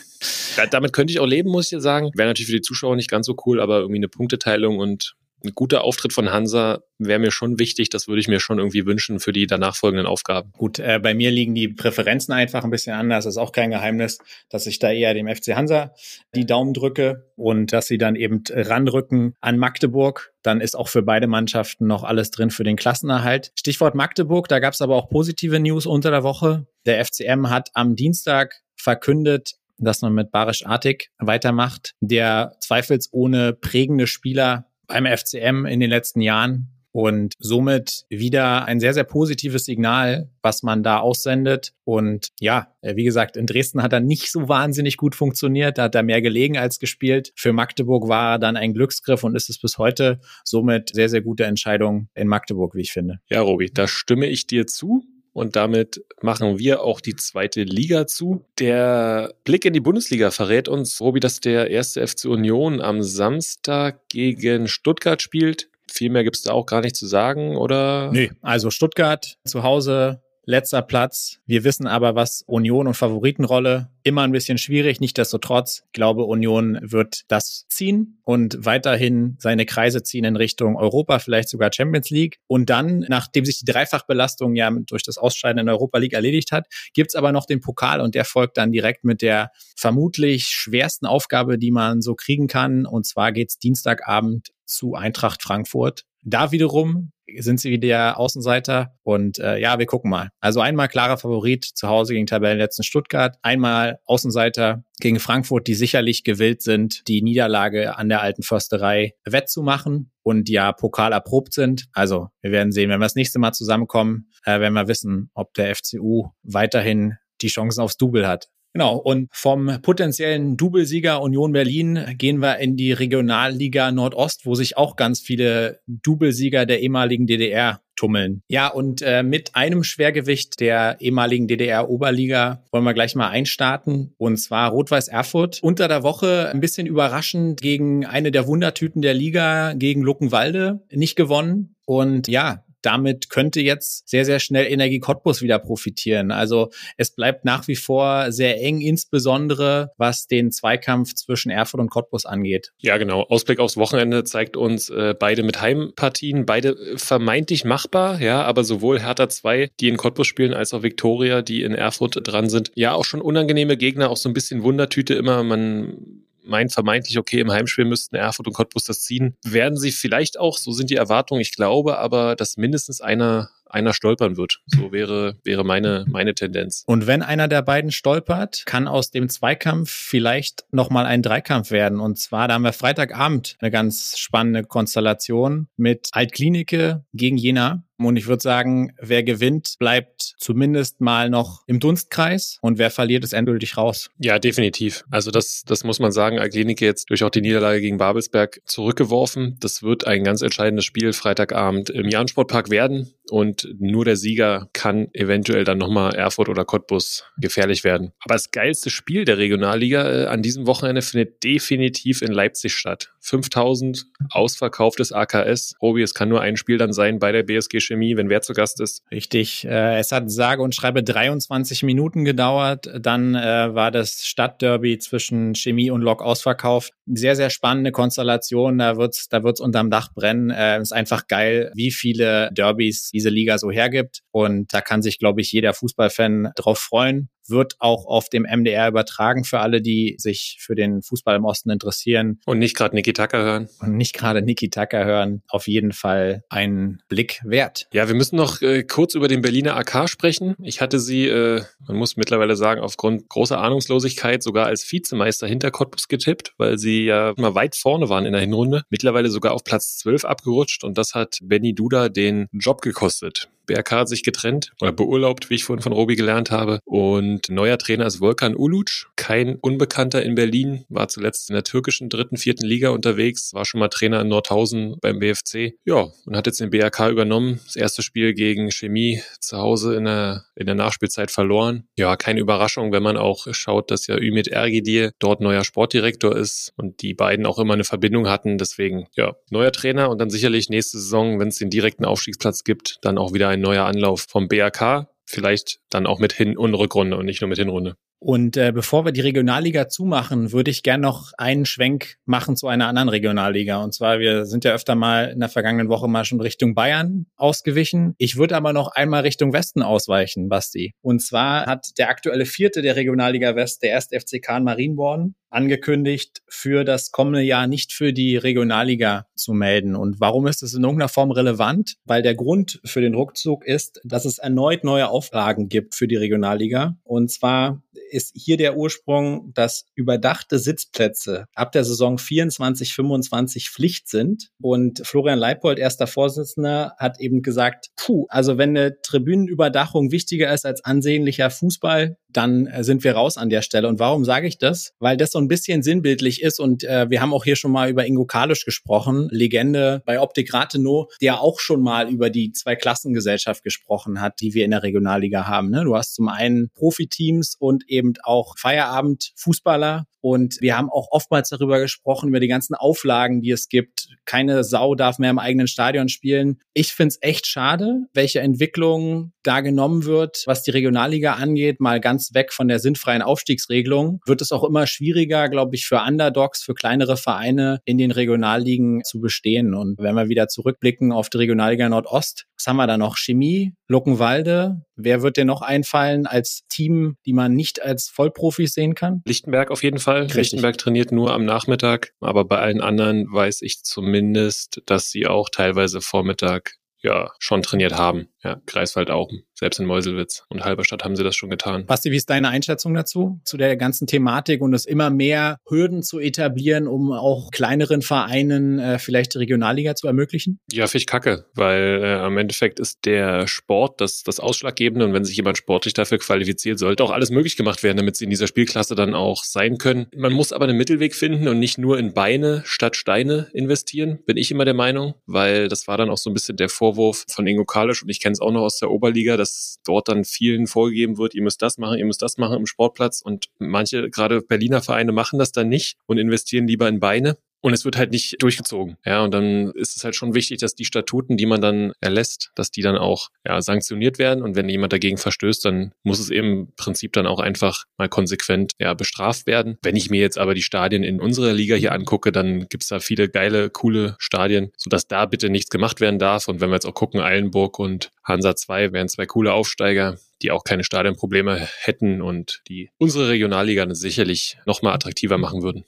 Damit 0.71 0.93
könnte 0.93 1.13
ich 1.13 1.21
auch 1.21 1.27
leben, 1.27 1.51
muss 1.51 1.73
ich 1.73 1.81
sagen. 1.81 2.11
Wäre 2.15 2.29
natürlich 2.29 2.49
für 2.49 2.57
die 2.57 2.63
Zuschauer 2.63 2.97
nicht 2.97 3.11
ganz 3.11 3.27
so 3.27 3.37
cool, 3.47 3.61
aber 3.61 3.79
irgendwie 3.79 3.99
eine 3.99 4.09
Punkteteilung 4.09 4.79
und 4.79 5.15
ein 5.45 5.53
guter 5.55 5.85
Auftritt 5.85 6.13
von 6.13 6.33
Hansa 6.33 6.83
wäre 6.99 7.19
mir 7.19 7.31
schon 7.31 7.59
wichtig. 7.59 7.91
Das 7.91 8.09
würde 8.09 8.21
ich 8.21 8.29
mir 8.29 8.41
schon 8.41 8.59
irgendwie 8.59 8.87
wünschen 8.87 9.21
für 9.21 9.33
die 9.33 9.47
danach 9.47 9.77
folgenden 9.77 10.07
Aufgaben. 10.07 10.53
Gut, 10.53 10.79
äh, 10.79 10.99
bei 11.03 11.15
mir 11.15 11.31
liegen 11.31 11.55
die 11.55 11.69
Präferenzen 11.69 12.33
einfach 12.35 12.65
ein 12.65 12.71
bisschen 12.71 12.95
anders. 12.95 13.25
Das 13.25 13.35
ist 13.35 13.39
auch 13.39 13.53
kein 13.53 13.71
Geheimnis, 13.71 14.19
dass 14.49 14.67
ich 14.67 14.79
da 14.79 14.91
eher 14.91 15.15
dem 15.15 15.29
FC 15.29 15.55
Hansa 15.57 15.95
die 16.35 16.47
Daumen 16.47 16.75
drücke 16.75 17.31
und 17.37 17.73
dass 17.73 17.87
sie 17.87 17.99
dann 17.99 18.17
eben 18.17 18.43
ranrücken 18.51 19.35
an 19.41 19.59
Magdeburg. 19.59 20.33
Dann 20.43 20.61
ist 20.61 20.77
auch 20.77 20.89
für 20.89 21.03
beide 21.03 21.27
Mannschaften 21.27 21.87
noch 21.87 22.05
alles 22.05 22.31
drin 22.31 22.51
für 22.51 22.65
den 22.65 22.77
Klassenerhalt. 22.77 23.53
Stichwort 23.59 23.95
Magdeburg, 23.95 24.49
da 24.49 24.59
gab 24.59 24.75
es 24.75 24.83
aber 24.83 24.97
auch 24.97 25.09
positive 25.09 25.61
News 25.61 25.87
unter 25.87 26.11
der 26.11 26.23
Woche. 26.23 26.67
Der 26.87 27.05
FCM 27.05 27.51
hat 27.51 27.71
am 27.75 27.97
Dienstag 27.97 28.61
verkündet, 28.77 29.55
dass 29.81 30.03
man 30.03 30.13
mit 30.13 30.31
Barisch 30.31 30.67
Artig 30.67 31.11
weitermacht, 31.19 31.95
der 32.01 32.57
zweifelsohne 32.61 33.55
prägende 33.55 34.07
Spieler 34.07 34.70
beim 34.91 35.07
FCM 35.07 35.67
in 35.67 35.81
den 35.81 35.91
letzten 35.91 36.21
Jahren 36.21 36.69
und 36.93 37.35
somit 37.39 38.05
wieder 38.09 38.65
ein 38.65 38.81
sehr, 38.81 38.95
sehr 38.95 39.05
positives 39.05 39.65
Signal, 39.65 40.29
was 40.43 40.65
man 40.65 40.83
da 40.83 40.99
aussendet. 40.99 41.73
Und 41.85 42.29
ja, 42.41 42.75
wie 42.83 43.05
gesagt, 43.05 43.37
in 43.37 43.47
Dresden 43.47 43.83
hat 43.83 43.93
er 43.93 44.01
nicht 44.01 44.33
so 44.33 44.49
wahnsinnig 44.49 44.97
gut 44.97 45.15
funktioniert. 45.15 45.79
Da 45.79 45.85
hat 45.85 45.95
er 45.95 46.03
mehr 46.03 46.21
gelegen 46.21 46.59
als 46.59 46.81
gespielt. 46.81 47.33
Für 47.37 47.53
Magdeburg 47.53 48.09
war 48.09 48.35
er 48.35 48.39
dann 48.41 48.57
ein 48.57 48.75
Glücksgriff 48.75 49.23
und 49.23 49.37
ist 49.37 49.51
es 49.51 49.61
bis 49.61 49.79
heute 49.79 50.19
somit 50.45 50.91
sehr, 50.93 51.09
sehr 51.09 51.23
gute 51.23 51.45
Entscheidung 51.45 52.09
in 52.15 52.27
Magdeburg, 52.27 52.75
wie 52.75 52.81
ich 52.81 52.93
finde. 52.93 53.21
Ja, 53.29 53.41
Robi, 53.43 53.71
da 53.73 53.87
stimme 53.87 54.27
ich 54.27 54.49
dir 54.49 54.67
zu. 54.67 55.05
Und 55.41 55.57
damit 55.57 56.05
machen 56.21 56.59
wir 56.59 56.83
auch 56.83 57.01
die 57.01 57.17
zweite 57.17 57.63
Liga 57.63 58.07
zu. 58.07 58.45
Der 58.59 59.33
Blick 59.45 59.65
in 59.65 59.73
die 59.73 59.81
Bundesliga 59.81 60.31
verrät 60.31 60.69
uns, 60.69 61.01
Robi, 61.01 61.19
dass 61.19 61.41
der 61.41 61.71
erste 61.71 62.07
FC 62.07 62.27
Union 62.27 62.83
am 62.83 63.03
Samstag 63.03 64.07
gegen 64.11 64.69
Stuttgart 64.69 65.23
spielt. 65.23 65.71
Viel 65.91 66.11
mehr 66.11 66.25
gibt 66.25 66.37
es 66.37 66.43
da 66.43 66.53
auch 66.53 66.67
gar 66.67 66.83
nicht 66.83 66.95
zu 66.95 67.07
sagen, 67.07 67.57
oder? 67.57 68.13
Nee, 68.13 68.33
also 68.43 68.69
Stuttgart 68.69 69.39
zu 69.47 69.63
Hause 69.63 70.21
letzter 70.51 70.83
Platz. 70.83 71.39
Wir 71.47 71.65
wissen 71.65 71.87
aber, 71.87 72.15
was 72.15 72.43
Union 72.47 72.87
und 72.87 72.95
Favoritenrolle 72.95 73.89
immer 74.03 74.23
ein 74.23 74.33
bisschen 74.33 74.59
schwierig. 74.59 75.01
Nichtsdestotrotz, 75.01 75.85
ich 75.87 75.93
glaube, 75.93 76.25
Union 76.25 76.79
wird 76.83 77.23
das 77.29 77.67
ziehen 77.69 78.21
und 78.25 78.65
weiterhin 78.65 79.37
seine 79.39 79.65
Kreise 79.65 80.03
ziehen 80.03 80.25
in 80.25 80.37
Richtung 80.37 80.77
Europa, 80.77 81.19
vielleicht 81.19 81.49
sogar 81.49 81.71
Champions 81.73 82.11
League. 82.11 82.39
Und 82.47 82.69
dann, 82.69 83.07
nachdem 83.09 83.45
sich 83.45 83.61
die 83.61 83.71
Dreifachbelastung 83.71 84.55
ja 84.57 84.71
durch 84.71 85.03
das 85.03 85.17
Ausscheiden 85.17 85.61
in 85.61 85.69
Europa 85.69 85.99
League 85.99 86.13
erledigt 86.13 86.53
hat, 86.53 86.67
gibt's 86.93 87.15
aber 87.15 87.33
noch 87.33 87.47
den 87.47 87.61
Pokal 87.61 88.01
und 88.01 88.15
der 88.15 88.25
folgt 88.25 88.57
dann 88.57 88.73
direkt 88.73 89.05
mit 89.05 89.23
der 89.23 89.51
vermutlich 89.77 90.47
schwersten 90.47 91.07
Aufgabe, 91.07 91.59
die 91.59 91.71
man 91.71 92.03
so 92.03 92.15
kriegen 92.15 92.49
kann. 92.49 92.87
Und 92.87 93.07
zwar 93.07 93.33
geht's 93.33 93.59
Dienstagabend 93.59 94.49
zu 94.65 94.95
Eintracht 94.95 95.43
Frankfurt. 95.43 96.05
Da 96.23 96.53
wiederum 96.53 97.13
sind 97.39 97.61
sie 97.61 97.71
wieder 97.71 97.91
der 97.91 98.19
Außenseiter. 98.19 98.95
Und 99.03 99.39
äh, 99.39 99.59
ja, 99.59 99.79
wir 99.79 99.87
gucken 99.87 100.11
mal. 100.11 100.31
Also 100.41 100.61
einmal 100.61 100.89
klarer 100.89 101.19
Favorit 101.19 101.65
zu 101.65 101.89
Hause 101.89 102.15
gegen 102.15 102.27
Tabellenletzten 102.27 102.85
Stuttgart, 102.85 103.37
einmal 103.43 103.99
Außenseiter 104.05 104.85
gegen 105.01 105.19
Frankfurt, 105.19 105.67
die 105.67 105.75
sicherlich 105.75 106.23
gewillt 106.25 106.63
sind, 106.63 107.09
die 107.09 107.23
Niederlage 107.23 107.97
an 107.97 108.09
der 108.09 108.21
alten 108.21 108.43
Försterei 108.43 109.15
wettzumachen 109.25 110.13
und 110.23 110.49
ja 110.49 110.73
Pokal 110.73 111.13
erprobt 111.13 111.53
sind. 111.53 111.89
Also 111.93 112.29
wir 112.43 112.53
werden 112.53 112.71
sehen, 112.71 112.91
wenn 112.91 113.01
wir 113.01 113.07
das 113.07 113.17
nächste 113.17 113.39
Mal 113.39 113.53
zusammenkommen, 113.53 114.31
äh, 114.45 114.61
werden 114.61 114.75
wir 114.75 114.89
wissen, 114.89 115.31
ob 115.35 115.53
der 115.55 115.75
FCU 115.75 116.29
weiterhin 116.43 117.17
die 117.41 117.49
Chancen 117.49 117.81
aufs 117.81 117.97
Double 117.97 118.29
hat. 118.29 118.49
Genau, 118.73 118.97
und 118.97 119.29
vom 119.33 119.79
potenziellen 119.83 120.57
Doublesieger 120.57 121.21
Union 121.23 121.53
Berlin 121.53 122.15
gehen 122.17 122.39
wir 122.39 122.59
in 122.59 122.77
die 122.77 122.93
Regionalliga 122.93 123.91
Nordost, 123.91 124.47
wo 124.47 124.55
sich 124.55 124.77
auch 124.77 124.95
ganz 124.95 125.21
viele 125.21 125.81
Doublesieger 125.87 126.67
der 126.67 126.81
ehemaligen 126.81 127.27
DDR 127.27 127.81
tummeln. 128.01 128.43
Ja, 128.49 128.69
und 128.69 129.03
äh, 129.03 129.23
mit 129.23 129.55
einem 129.57 129.85
Schwergewicht 129.85 130.61
der 130.61 130.97
ehemaligen 131.01 131.49
DDR-Oberliga 131.49 132.65
wollen 132.73 132.85
wir 132.85 132.95
gleich 132.95 133.15
mal 133.15 133.29
einstarten. 133.29 134.15
Und 134.17 134.39
zwar 134.39 134.71
Rot-Weiß 134.71 135.09
Erfurt. 135.09 135.59
Unter 135.63 135.87
der 135.87 136.03
Woche 136.03 136.49
ein 136.51 136.61
bisschen 136.61 136.87
überraschend 136.87 137.61
gegen 137.61 138.07
eine 138.07 138.31
der 138.31 138.47
Wundertüten 138.47 139.03
der 139.03 139.13
Liga, 139.13 139.75
gegen 139.75 140.01
Luckenwalde, 140.01 140.81
nicht 140.91 141.15
gewonnen. 141.15 141.75
Und 141.85 142.27
ja, 142.29 142.65
damit 142.83 143.31
könnte 143.31 143.61
jetzt 143.61 144.09
sehr, 144.09 144.25
sehr 144.25 144.41
schnell 144.41 144.67
Energie 144.71 145.01
Cottbus 145.01 145.43
wieder 145.43 145.59
profitieren. 145.59 146.31
Also 146.31 146.71
es 146.97 147.11
bleibt 147.11 147.45
nach 147.45 147.69
wie 147.69 147.77
vor 147.77 148.33
sehr 148.33 148.61
eng, 148.61 148.81
insbesondere 148.81 149.93
was 149.97 150.27
den 150.27 150.51
Zweikampf 150.51 151.15
zwischen 151.15 151.51
Erfurt 151.51 151.81
und 151.81 151.91
Cottbus 151.91 152.27
angeht. 152.27 152.73
Ja, 152.79 152.97
genau. 152.99 153.23
Ausblick 153.23 153.59
aufs 153.59 153.77
Wochenende 153.77 154.25
zeigt 154.25 154.57
uns 154.57 154.91
äh, 154.91 155.15
beide 155.19 155.43
mit 155.43 155.61
Heimpartien, 155.61 156.47
beide 156.47 156.77
vermeintlich 156.97 157.65
machbar, 157.65 158.21
ja, 158.21 158.43
aber 158.43 158.65
sowohl 158.65 159.01
Hertha 159.01 159.29
2, 159.29 159.71
die 159.81 159.89
in 159.89 159.97
Cottbus 159.97 160.27
spielen, 160.27 160.55
als 160.55 160.75
auch 160.75 160.83
Viktoria, 160.83 161.43
die 161.43 161.63
in 161.63 161.75
Erfurt 161.75 162.19
dran 162.23 162.49
sind. 162.49 162.71
Ja, 162.75 162.95
auch 162.95 163.05
schon 163.05 163.21
unangenehme 163.21 163.77
Gegner, 163.77 164.11
auch 164.11 164.17
so 164.17 164.29
ein 164.29 164.35
bisschen 164.35 164.63
Wundertüte 164.63 165.15
immer. 165.15 165.43
Man 165.43 166.25
meint 166.51 166.73
vermeintlich, 166.73 167.19
okay, 167.19 167.41
im 167.41 167.51
Heimspiel 167.51 167.85
müssten 167.87 168.17
Erfurt 168.17 168.47
und 168.47 168.53
Cottbus 168.53 168.85
das 168.85 169.03
ziehen. 169.03 169.37
Werden 169.45 169.79
sie 169.79 169.93
vielleicht 169.93 170.39
auch, 170.39 170.59
so 170.59 170.73
sind 170.73 170.91
die 170.91 170.97
Erwartungen, 170.97 171.41
ich 171.41 171.55
glaube 171.55 171.99
aber, 171.99 172.37
dass 172.37 172.57
mindestens 172.57 173.01
einer 173.01 173.51
einer 173.71 173.95
stolpern 173.95 174.37
wird. 174.37 174.61
So 174.67 174.93
wäre, 174.93 175.37
wäre 175.45 175.65
meine, 175.65 176.05
meine 176.09 176.35
Tendenz. 176.35 176.83
Und 176.87 177.07
wenn 177.07 177.23
einer 177.23 177.49
der 177.49 177.63
beiden 177.63 177.93
stolpert, 177.93 178.65
kann 178.67 178.89
aus 178.89 179.11
dem 179.11 179.29
Zweikampf 179.29 179.91
vielleicht 179.91 180.65
nochmal 180.73 181.07
ein 181.07 181.23
Dreikampf 181.23 181.71
werden. 181.71 182.01
Und 182.01 182.19
zwar, 182.19 182.49
da 182.49 182.55
haben 182.55 182.65
wir 182.65 182.73
Freitagabend 182.73 183.57
eine 183.61 183.71
ganz 183.71 184.19
spannende 184.19 184.65
Konstellation 184.65 185.69
mit 185.77 186.09
Altklinike 186.13 187.05
gegen 187.13 187.37
Jena. 187.37 187.85
Und 188.07 188.17
ich 188.17 188.27
würde 188.27 188.43
sagen, 188.43 188.93
wer 189.01 189.23
gewinnt, 189.23 189.77
bleibt 189.79 190.35
zumindest 190.39 191.01
mal 191.01 191.31
noch 191.31 191.63
im 191.67 191.81
Dunstkreis 191.81 192.59
und 192.61 192.79
wer 192.79 192.91
verliert, 192.91 193.25
ist 193.25 193.33
endgültig 193.33 193.77
raus. 193.77 194.11
Ja, 194.19 194.39
definitiv. 194.39 195.05
Also 195.11 195.31
das, 195.31 195.65
das 195.67 195.85
muss 195.85 195.99
man 195.99 196.13
sagen. 196.13 196.39
Altklinike 196.39 196.85
jetzt 196.85 197.11
durch 197.11 197.25
auch 197.25 197.31
die 197.31 197.41
Niederlage 197.41 197.81
gegen 197.81 197.99
Babelsberg 197.99 198.61
zurückgeworfen. 198.65 199.57
Das 199.61 199.83
wird 199.83 200.07
ein 200.07 200.25
ganz 200.25 200.43
entscheidendes 200.43 200.85
Spiel 200.85 201.13
Freitagabend 201.13 201.91
im 201.91 202.09
Jahn-Sportpark 202.09 202.71
werden 202.71 203.13
und 203.31 203.69
nur 203.79 204.05
der 204.05 204.17
Sieger 204.17 204.69
kann 204.73 205.09
eventuell 205.13 205.65
dann 205.65 205.79
nochmal 205.79 206.15
Erfurt 206.15 206.49
oder 206.49 206.65
Cottbus 206.65 207.25
gefährlich 207.39 207.85
werden. 207.85 208.13
Aber 208.21 208.35
das 208.35 208.51
geilste 208.51 208.91
Spiel 208.91 209.25
der 209.25 209.39
Regionalliga 209.39 210.25
äh, 210.25 210.27
an 210.27 210.43
diesem 210.43 210.67
Wochenende 210.67 211.03
findet 211.03 211.43
definitiv 211.43 212.23
in 212.23 212.33
Leipzig 212.33 212.75
statt. 212.75 213.13
5000 213.21 214.07
ausverkauftes 214.31 215.13
AKS. 215.13 215.75
Robi, 215.81 216.03
es 216.03 216.15
kann 216.15 216.29
nur 216.29 216.41
ein 216.41 216.57
Spiel 216.57 216.79
dann 216.79 216.93
sein 216.93 217.19
bei 217.19 217.33
der 217.33 217.43
BSG 217.43 217.81
Chemie, 217.81 218.17
wenn 218.17 218.29
wer 218.29 218.43
zu 218.43 218.53
Gast 218.55 218.81
ist. 218.81 219.03
Richtig. 219.11 219.65
Äh, 219.65 219.99
es 219.99 220.13
hat 220.13 220.31
sage 220.31 220.63
und 220.63 220.75
schreibe 220.75 221.03
23 221.03 221.83
Minuten 221.83 222.25
gedauert. 222.25 222.91
Dann 222.99 223.35
äh, 223.35 223.75
war 223.75 223.91
das 223.91 224.25
Stadtderby 224.25 224.99
zwischen 224.99 225.55
Chemie 225.55 225.91
und 225.91 226.01
Lok 226.01 226.23
ausverkauft. 226.23 226.93
Sehr, 227.07 227.37
sehr 227.37 227.51
spannende 227.51 227.93
Konstellation. 227.93 228.79
Da 228.79 228.97
wird's, 228.97 229.29
da 229.29 229.43
wird's 229.43 229.61
unterm 229.61 229.91
Dach 229.91 230.13
brennen. 230.15 230.51
Äh, 230.51 230.81
ist 230.81 230.93
einfach 230.93 231.27
geil, 231.27 231.71
wie 231.75 231.91
viele 231.91 232.51
Derbys 232.53 233.11
diese 233.21 233.31
Liga 233.31 233.59
so 233.59 233.71
hergibt. 233.71 234.23
Und 234.31 234.73
da 234.73 234.81
kann 234.81 235.03
sich, 235.03 235.19
glaube 235.19 235.41
ich, 235.41 235.53
jeder 235.53 235.75
Fußballfan 235.75 236.53
drauf 236.57 236.79
freuen 236.79 237.29
wird 237.51 237.77
auch 237.79 238.07
auf 238.07 238.29
dem 238.29 238.43
MDR 238.43 238.89
übertragen 238.89 239.45
für 239.45 239.61
alle, 239.61 239.83
die 239.83 240.17
sich 240.19 240.57
für 240.61 240.75
den 240.75 241.03
Fußball 241.03 241.37
im 241.37 241.45
Osten 241.45 241.71
interessieren. 241.71 242.41
Und 242.47 242.59
nicht 242.59 242.77
gerade 242.77 242.95
Niki 242.95 243.13
Tucker 243.13 243.43
hören. 243.43 243.69
Und 243.81 243.97
nicht 243.97 244.15
gerade 244.15 244.43
Niki 244.43 244.71
Tucker 244.71 245.05
hören. 245.05 245.43
Auf 245.49 245.69
jeden 245.69 245.93
Fall 245.93 246.43
einen 246.49 247.03
Blick 247.09 247.41
wert. 247.45 247.87
Ja, 247.93 248.09
wir 248.09 248.15
müssen 248.15 248.37
noch 248.37 248.63
äh, 248.63 248.85
kurz 248.85 249.15
über 249.15 249.29
den 249.29 249.43
Berliner 249.43 249.77
AK 249.77 250.09
sprechen. 250.09 250.55
Ich 250.63 250.81
hatte 250.81 250.99
sie, 250.99 251.27
äh, 251.27 251.63
man 251.87 251.97
muss 251.97 252.17
mittlerweile 252.17 252.57
sagen, 252.57 252.81
aufgrund 252.81 253.29
großer 253.29 253.59
Ahnungslosigkeit 253.59 254.43
sogar 254.43 254.67
als 254.67 254.91
Vizemeister 254.91 255.47
hinter 255.47 255.71
Cottbus 255.71 256.09
getippt, 256.09 256.55
weil 256.59 256.79
sie 256.79 257.05
ja 257.05 257.35
mal 257.37 257.55
weit 257.55 257.77
vorne 257.77 258.09
waren 258.09 258.27
in 258.27 258.33
der 258.33 258.41
Hinrunde. 258.41 258.83
Mittlerweile 258.91 259.31
sogar 259.31 259.53
auf 259.53 259.65
Platz 259.65 259.99
12 259.99 260.25
abgerutscht 260.25 260.85
und 260.85 260.99
das 260.99 261.15
hat 261.15 261.39
Benny 261.43 261.75
Duda 261.75 262.09
den 262.09 262.47
Job 262.53 262.83
gekostet. 262.83 263.49
BRK 263.71 263.91
hat 263.93 264.09
sich 264.09 264.25
getrennt 264.25 264.73
oder 264.81 264.91
beurlaubt, 264.91 265.49
wie 265.49 265.55
ich 265.55 265.65
vorhin 265.65 265.83
von 265.83 265.93
Robi 265.93 266.17
gelernt 266.17 266.51
habe. 266.51 266.81
Und 266.85 267.49
neuer 267.49 267.79
Trainer 267.79 268.07
ist 268.07 268.21
Volkan 268.21 268.57
Uluc, 268.57 269.11
kein 269.15 269.57
Unbekannter 269.57 270.23
in 270.23 270.35
Berlin, 270.35 270.85
war 270.89 271.07
zuletzt 271.07 271.51
in 271.51 271.55
der 271.55 271.63
türkischen 271.63 272.09
dritten, 272.09 272.37
vierten 272.37 272.67
Liga 272.67 272.91
unterwegs, 272.91 273.55
war 273.55 273.65
schon 273.65 273.79
mal 273.79 273.89
Trainer 273.89 274.21
in 274.23 274.29
Nordhausen 274.29 274.97
beim 275.01 275.21
BFC. 275.21 275.75
Ja, 275.85 276.09
und 276.27 276.37
hat 276.37 276.47
jetzt 276.47 276.61
den 276.61 276.71
BRK 276.71 277.11
übernommen. 277.11 277.61
Das 277.65 277.77
erste 277.77 278.03
Spiel 278.03 278.35
gegen 278.35 278.73
Chemie 278.73 279.23
zu 279.39 279.59
Hause 279.59 279.95
in 279.95 280.05
der, 280.05 280.47
in 280.57 280.67
der 280.67 280.75
Nachspielzeit 280.75 281.31
verloren. 281.31 281.85
Ja, 281.97 282.17
keine 282.17 282.41
Überraschung, 282.41 282.91
wenn 282.93 283.05
man 283.05 283.17
auch 283.17 283.47
schaut, 283.53 283.93
dass 283.93 284.09
ja 284.09 284.17
Ümit 284.17 284.49
Ergidir 284.49 285.13
dort 285.21 285.41
neuer 285.41 285.63
Sportdirektor 285.63 286.35
ist 286.35 286.73
und 286.77 287.03
die 287.03 287.15
beiden 287.15 287.47
auch 287.47 287.59
immer 287.61 287.75
eine 287.75 287.85
Verbindung 287.85 288.29
hatten. 288.29 288.59
Deswegen, 288.59 289.07
ja, 289.15 289.37
neuer 289.51 289.71
Trainer 289.71 290.11
und 290.11 290.21
dann 290.21 290.31
sicherlich 290.31 290.71
nächste 290.71 290.99
Saison, 290.99 291.39
wenn 291.39 291.49
es 291.49 291.59
den 291.59 291.71
direkten 291.71 292.05
Aufstiegsplatz 292.05 292.65
gibt, 292.65 292.99
dann 293.03 293.17
auch 293.17 293.33
wieder 293.33 293.49
ein 293.49 293.60
ein 293.61 293.63
neuer 293.63 293.85
Anlauf 293.85 294.27
vom 294.29 294.49
BRK. 294.49 295.09
Vielleicht 295.25 295.81
dann 295.91 296.07
auch 296.07 296.19
mit 296.19 296.33
Hin- 296.33 296.59
und 296.59 296.75
Rückrunde 296.75 297.17
und 297.17 297.27
nicht 297.27 297.41
nur 297.41 297.49
mit 297.49 297.59
Hinrunde. 297.59 297.97
Und 298.21 298.59
äh, 298.59 298.71
bevor 298.73 299.07
wir 299.07 299.13
die 299.13 299.23
Regionalliga 299.23 299.89
zumachen, 299.89 300.53
würde 300.53 300.71
ich 300.71 300.83
gern 300.83 301.01
noch 301.01 301.33
einen 301.39 301.65
Schwenk 301.65 302.17
machen 302.27 302.55
zu 302.55 302.69
einer 302.69 302.87
anderen 302.87 303.09
Regionalliga. 303.09 303.83
Und 303.83 303.95
zwar, 303.95 304.19
wir 304.19 304.45
sind 304.45 304.65
ja 304.65 304.73
öfter 304.73 304.95
mal 304.95 305.31
in 305.31 305.41
der 305.41 305.49
vergangenen 305.49 305.89
Woche 305.89 306.07
mal 306.07 306.27
schon 306.27 306.41
Richtung 306.41 306.75
Bayern 306.75 307.27
ausgewichen. 307.37 308.15
Ich 308.19 308.37
würde 308.37 308.57
aber 308.57 308.75
noch 308.75 308.89
einmal 308.89 309.23
Richtung 309.23 309.55
Westen 309.55 309.81
ausweichen, 309.81 310.51
Basti. 310.51 310.93
Und 311.01 311.23
zwar 311.23 311.65
hat 311.65 311.97
der 311.97 312.11
aktuelle 312.11 312.45
Vierte 312.45 312.83
der 312.83 312.95
Regionalliga 312.95 313.57
West, 313.57 313.83
der 313.83 313.91
erste 313.91 314.21
FC 314.21 314.43
Kahn 314.43 314.65
Marienborn, 314.65 315.35
angekündigt, 315.51 316.43
für 316.47 316.85
das 316.85 317.11
kommende 317.11 317.41
Jahr 317.41 317.67
nicht 317.67 317.93
für 317.93 318.13
die 318.13 318.37
Regionalliga 318.37 319.27
zu 319.35 319.53
melden. 319.53 319.97
Und 319.97 320.21
warum 320.21 320.47
ist 320.47 320.63
es 320.63 320.75
in 320.75 320.83
irgendeiner 320.83 321.09
Form 321.09 321.31
relevant? 321.31 321.97
Weil 322.05 322.23
der 322.23 322.35
Grund 322.35 322.81
für 322.85 323.01
den 323.01 323.15
Rückzug 323.15 323.65
ist, 323.65 324.01
dass 324.05 324.25
es 324.25 324.39
erneut 324.39 324.85
neue 324.85 325.09
Auflagen 325.09 325.69
gibt 325.69 325.95
für 325.95 326.07
die 326.07 326.17
Regionalliga. 326.17 326.97
Und 327.03 327.31
zwar 327.31 327.83
ist 328.11 328.33
hier 328.35 328.57
der 328.57 328.77
Ursprung, 328.77 329.53
dass 329.55 329.87
überdachte 329.95 330.59
Sitzplätze 330.59 331.47
ab 331.55 331.73
der 331.73 331.85
Saison 331.85 332.19
24, 332.19 332.95
25 332.95 333.71
Pflicht 333.71 334.09
sind. 334.09 334.49
Und 334.61 335.07
Florian 335.07 335.39
Leipold, 335.39 335.79
erster 335.79 336.07
Vorsitzender, 336.07 336.95
hat 336.99 337.21
eben 337.21 337.43
gesagt, 337.43 337.91
puh, 337.97 338.27
also 338.29 338.59
wenn 338.59 338.71
eine 338.71 339.01
Tribünenüberdachung 339.01 340.11
wichtiger 340.11 340.53
ist 340.53 340.67
als 340.67 340.85
ansehnlicher 340.85 341.51
Fußball, 341.51 342.17
dann 342.33 342.67
äh, 342.67 342.85
sind 342.85 343.05
wir 343.05 343.15
raus 343.15 343.37
an 343.37 343.51
der 343.51 343.63
Stelle. 343.63 343.89
Und 343.89 343.99
warum 343.99 344.25
sage 344.25 344.47
ich 344.47 344.59
das? 344.59 344.93
Weil 344.99 345.17
das 345.17 345.33
so 345.33 345.39
ein 345.39 345.49
bisschen 345.49 345.83
sinnbildlich 345.83 346.43
ist 346.43 346.61
und 346.61 346.85
äh, 346.85 347.09
wir 347.11 347.21
haben 347.21 347.35
auch 347.35 347.45
hier 347.45 347.57
schon 347.57 347.73
mal 347.73 347.91
über 347.91 348.07
Ingo 348.07 348.25
Kalisch 348.25 348.65
gesprochen, 348.65 349.29
Legende 349.31 350.03
bei 350.07 350.21
Optik 350.21 350.53
Rathenow, 350.53 351.13
der 351.21 351.41
auch 351.41 351.61
schon 351.61 351.83
mal 351.83 352.09
über 352.09 352.31
die 352.31 352.53
Zwei-Klassengesellschaft 352.53 353.63
gesprochen 353.63 354.21
hat, 354.21 354.41
die 354.41 354.55
wir 354.55 354.65
in 354.65 354.71
der 354.71 354.83
Regionalliga 354.83 355.47
haben. 355.47 355.71
Ne? 355.71 355.85
Du 355.85 355.97
hast 355.97 356.15
zum 356.15 356.29
einen 356.29 356.71
Profiteams 356.75 357.57
und 357.59 357.85
eben 357.89 358.15
auch 358.23 358.57
Feierabend-Fußballer 358.59 360.07
und 360.21 360.57
wir 360.61 360.77
haben 360.77 360.91
auch 360.91 361.09
oftmals 361.11 361.49
darüber 361.49 361.81
gesprochen, 361.81 362.29
über 362.29 362.41
die 362.41 362.49
ganzen 362.49 362.75
Auflagen, 362.75 363.41
die 363.41 363.51
es 363.51 363.69
gibt. 363.69 364.09
Keine 364.27 364.65
Sau 364.65 364.95
darf 364.95 365.19
mehr 365.19 365.31
im 365.31 365.39
eigenen 365.39 365.67
Stadion 365.67 366.09
spielen. 366.09 366.61
Ich 366.75 366.93
finde 366.93 367.09
es 367.09 367.19
echt 367.23 367.47
schade, 367.47 368.07
welche 368.13 368.41
Entwicklung 368.41 369.33
da 369.43 369.61
genommen 369.61 370.05
wird, 370.05 370.43
was 370.47 370.63
die 370.63 370.71
Regionalliga 370.71 371.35
angeht, 371.35 371.81
mal 371.81 372.01
ganz 372.01 372.20
weg 372.33 372.53
von 372.53 372.69
der 372.69 372.79
sinnfreien 372.79 373.23
Aufstiegsregelung. 373.23 374.21
Wird 374.27 374.41
es 374.41 374.53
auch 374.53 374.65
immer 374.65 374.87
schwieriger, 374.87 375.49
glaube 375.49 375.75
ich, 375.75 375.87
für 375.87 376.01
Underdogs, 376.07 376.63
für 376.63 376.75
kleinere 376.75 377.17
Vereine 377.17 377.81
in 377.85 377.99
den 377.99 378.11
Regionalligen 378.11 379.03
zu 379.05 379.21
bestehen. 379.21 379.75
Und 379.75 379.99
wenn 379.99 380.15
wir 380.15 380.29
wieder 380.29 380.49
zurückblicken 380.49 381.13
auf 381.13 381.29
die 381.31 381.39
Regionalliga 381.39 381.89
Nordost, 381.89 382.47
was 382.57 382.67
haben 382.67 382.77
wir 382.77 382.87
da 382.87 382.99
noch? 382.99 383.17
Chemie, 383.17 383.73
Luckenwalde. 383.89 384.83
Wer 384.95 385.23
wird 385.23 385.39
dir 385.39 385.47
noch 385.47 385.63
einfallen 385.63 386.27
als 386.27 386.63
Team, 386.69 387.17
die 387.25 387.33
man 387.33 387.55
nicht 387.55 387.83
als 387.83 388.09
Vollprofis 388.09 388.75
sehen 388.75 388.95
kann? 388.95 389.23
Lichtenberg 389.25 389.71
auf 389.71 389.83
jeden 389.83 389.99
Fall. 389.99 390.23
Richtig. 390.23 390.37
Lichtenberg 390.37 390.77
trainiert 390.77 391.11
nur 391.11 391.33
am 391.33 391.47
Nachmittag, 391.47 392.13
aber 392.21 392.45
bei 392.45 392.59
allen 392.59 392.83
anderen 392.83 393.33
weiß 393.33 393.63
ich 393.63 393.83
zumindest, 393.83 394.83
dass 394.85 395.11
sie 395.11 395.27
auch 395.27 395.49
teilweise 395.49 396.01
Vormittag 396.03 396.75
ja 397.03 397.31
schon 397.39 397.63
trainiert 397.63 397.95
haben. 397.95 398.29
Ja, 398.43 398.61
Greifswald 398.67 399.11
auch. 399.11 399.31
Selbst 399.55 399.79
in 399.79 399.87
Meuselwitz 399.87 400.45
und 400.49 400.65
Halberstadt 400.65 401.05
haben 401.05 401.17
sie 401.17 401.25
das 401.25 401.37
schon 401.37 401.51
getan. 401.51 401.85
Basti, 401.85 402.11
wie 402.11 402.17
ist 402.17 402.31
deine 402.31 402.49
Einschätzung 402.49 402.95
dazu? 402.95 403.41
Zu 403.45 403.59
der 403.59 403.77
ganzen 403.77 404.07
Thematik 404.07 404.63
und 404.63 404.73
es 404.73 404.87
immer 404.87 405.11
mehr 405.11 405.59
Hürden 405.69 406.03
zu 406.03 406.19
etablieren, 406.19 406.87
um 406.87 407.13
auch 407.13 407.51
kleineren 407.51 408.01
Vereinen 408.01 408.79
äh, 408.79 408.99
vielleicht 408.99 409.35
die 409.35 409.39
Regionalliga 409.39 409.95
zu 409.95 410.07
ermöglichen? 410.07 410.61
Ja, 410.73 410.87
finde 410.87 411.03
ich 411.03 411.07
kacke, 411.07 411.47
weil 411.55 412.01
äh, 412.03 412.15
am 412.15 412.39
Endeffekt 412.39 412.81
ist 412.81 413.01
der 413.05 413.47
Sport 413.47 414.01
das, 414.01 414.23
das 414.23 414.41
Ausschlaggebende 414.41 415.05
und 415.05 415.13
wenn 415.13 415.25
sich 415.25 415.37
jemand 415.37 415.59
sportlich 415.59 415.93
dafür 415.93 416.19
qualifiziert, 416.19 416.79
sollte 416.79 417.05
auch 417.05 417.11
alles 417.11 417.31
möglich 417.31 417.57
gemacht 417.57 417.83
werden, 417.83 417.99
damit 417.99 418.17
sie 418.17 418.25
in 418.25 418.31
dieser 418.31 418.47
Spielklasse 418.47 418.95
dann 418.95 419.15
auch 419.15 419.45
sein 419.45 419.77
können. 419.77 420.07
Man 420.17 420.33
muss 420.33 420.53
aber 420.53 420.65
einen 420.65 420.79
Mittelweg 420.79 421.15
finden 421.15 421.49
und 421.49 421.59
nicht 421.59 421.77
nur 421.77 421.99
in 421.99 422.15
Beine 422.15 422.63
statt 422.65 422.97
Steine 422.97 423.49
investieren, 423.53 424.21
bin 424.25 424.39
ich 424.39 424.51
immer 424.51 424.65
der 424.65 424.75
Meinung, 424.75 425.15
weil 425.27 425.69
das 425.69 425.87
war 425.87 425.99
dann 425.99 426.09
auch 426.09 426.19
so 426.19 426.31
ein 426.31 426.35
bisschen 426.35 426.57
der 426.57 426.71
Vorwurf 426.71 427.25
von 427.29 427.47
Ingo 427.47 427.65
Kalisch 427.65 428.03
und 428.03 428.09
ich 428.09 428.21
kenne 428.21 428.30
es 428.33 428.41
auch 428.41 428.53
noch 428.53 428.63
aus 428.63 428.79
der 428.79 428.91
Oberliga, 428.91 429.37
dass 429.37 429.79
dort 429.85 430.09
dann 430.09 430.25
vielen 430.25 430.67
vorgegeben 430.67 431.19
wird, 431.19 431.35
ihr 431.35 431.43
müsst 431.43 431.63
das 431.63 431.79
machen, 431.79 431.99
ihr 431.99 432.05
müsst 432.05 432.23
das 432.23 432.39
machen 432.39 432.57
im 432.57 432.67
Sportplatz. 432.67 433.23
Und 433.23 433.47
manche, 433.59 434.11
gerade 434.11 434.41
Berliner 434.43 434.83
Vereine 434.83 435.13
machen 435.13 435.39
das 435.39 435.53
dann 435.53 435.69
nicht 435.69 435.97
und 436.07 436.19
investieren 436.19 436.67
lieber 436.67 436.89
in 436.89 437.01
Beine 437.01 437.37
und 437.61 437.73
es 437.73 437.85
wird 437.85 437.97
halt 437.97 438.11
nicht 438.11 438.43
durchgezogen. 438.43 438.97
Ja, 439.05 439.23
und 439.23 439.33
dann 439.33 439.71
ist 439.73 439.97
es 439.97 440.05
halt 440.05 440.17
schon 440.17 440.35
wichtig, 440.35 440.59
dass 440.59 440.75
die 440.75 440.85
Statuten, 440.85 441.37
die 441.37 441.47
man 441.47 441.61
dann 441.61 441.93
erlässt, 442.01 442.51
dass 442.55 442.71
die 442.71 442.83
dann 442.83 442.97
auch 442.97 443.29
ja, 443.47 443.61
sanktioniert 443.61 444.19
werden. 444.19 444.43
Und 444.43 444.57
wenn 444.57 444.69
jemand 444.69 444.93
dagegen 444.93 445.19
verstößt, 445.19 445.65
dann 445.65 445.93
muss 446.03 446.19
es 446.19 446.31
eben 446.31 446.51
im 446.51 446.73
Prinzip 446.77 447.13
dann 447.13 447.27
auch 447.27 447.39
einfach 447.39 447.85
mal 447.99 448.09
konsequent 448.09 448.73
ja, 448.79 448.95
bestraft 448.95 449.47
werden. 449.47 449.79
Wenn 449.83 449.97
ich 449.97 450.11
mir 450.11 450.21
jetzt 450.21 450.39
aber 450.39 450.55
die 450.55 450.63
Stadien 450.63 451.05
in 451.05 451.21
unserer 451.21 451.53
Liga 451.53 451.77
hier 451.77 451.93
angucke, 451.93 452.33
dann 452.33 452.67
gibt's 452.69 452.89
da 452.89 453.01
viele 453.01 453.29
geile, 453.29 453.71
coole 453.71 454.17
Stadien, 454.19 454.73
sodass 454.77 455.07
da 455.07 455.27
bitte 455.27 455.51
nichts 455.51 455.71
gemacht 455.71 456.01
werden 456.01 456.19
darf. 456.19 456.49
Und 456.49 456.61
wenn 456.61 456.71
wir 456.71 456.77
jetzt 456.77 456.87
auch 456.87 456.95
gucken, 456.95 457.21
Eilenburg 457.21 457.79
und 457.79 458.11
Hansa 458.25 458.57
2 458.57 458.93
wären 458.93 459.09
zwei 459.09 459.27
coole 459.27 459.53
Aufsteiger 459.53 460.19
die 460.43 460.53
auch 460.53 460.65
keine 460.65 460.85
Stadionprobleme 460.85 461.69
hätten 461.81 462.23
und 462.23 462.63
die 462.67 462.89
unsere 462.97 463.29
Regionalliga 463.29 463.87
sicherlich 463.95 464.57
noch 464.65 464.81
mal 464.81 464.95
attraktiver 464.95 465.37
machen 465.37 465.61
würden 465.61 465.85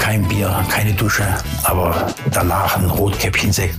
kein 0.00 0.26
Bier, 0.28 0.64
keine 0.70 0.92
Dusche, 0.92 1.24
aber 1.64 2.14
danach 2.32 2.76
ein 2.76 2.86
Rotkäppchensekt. 2.86 3.76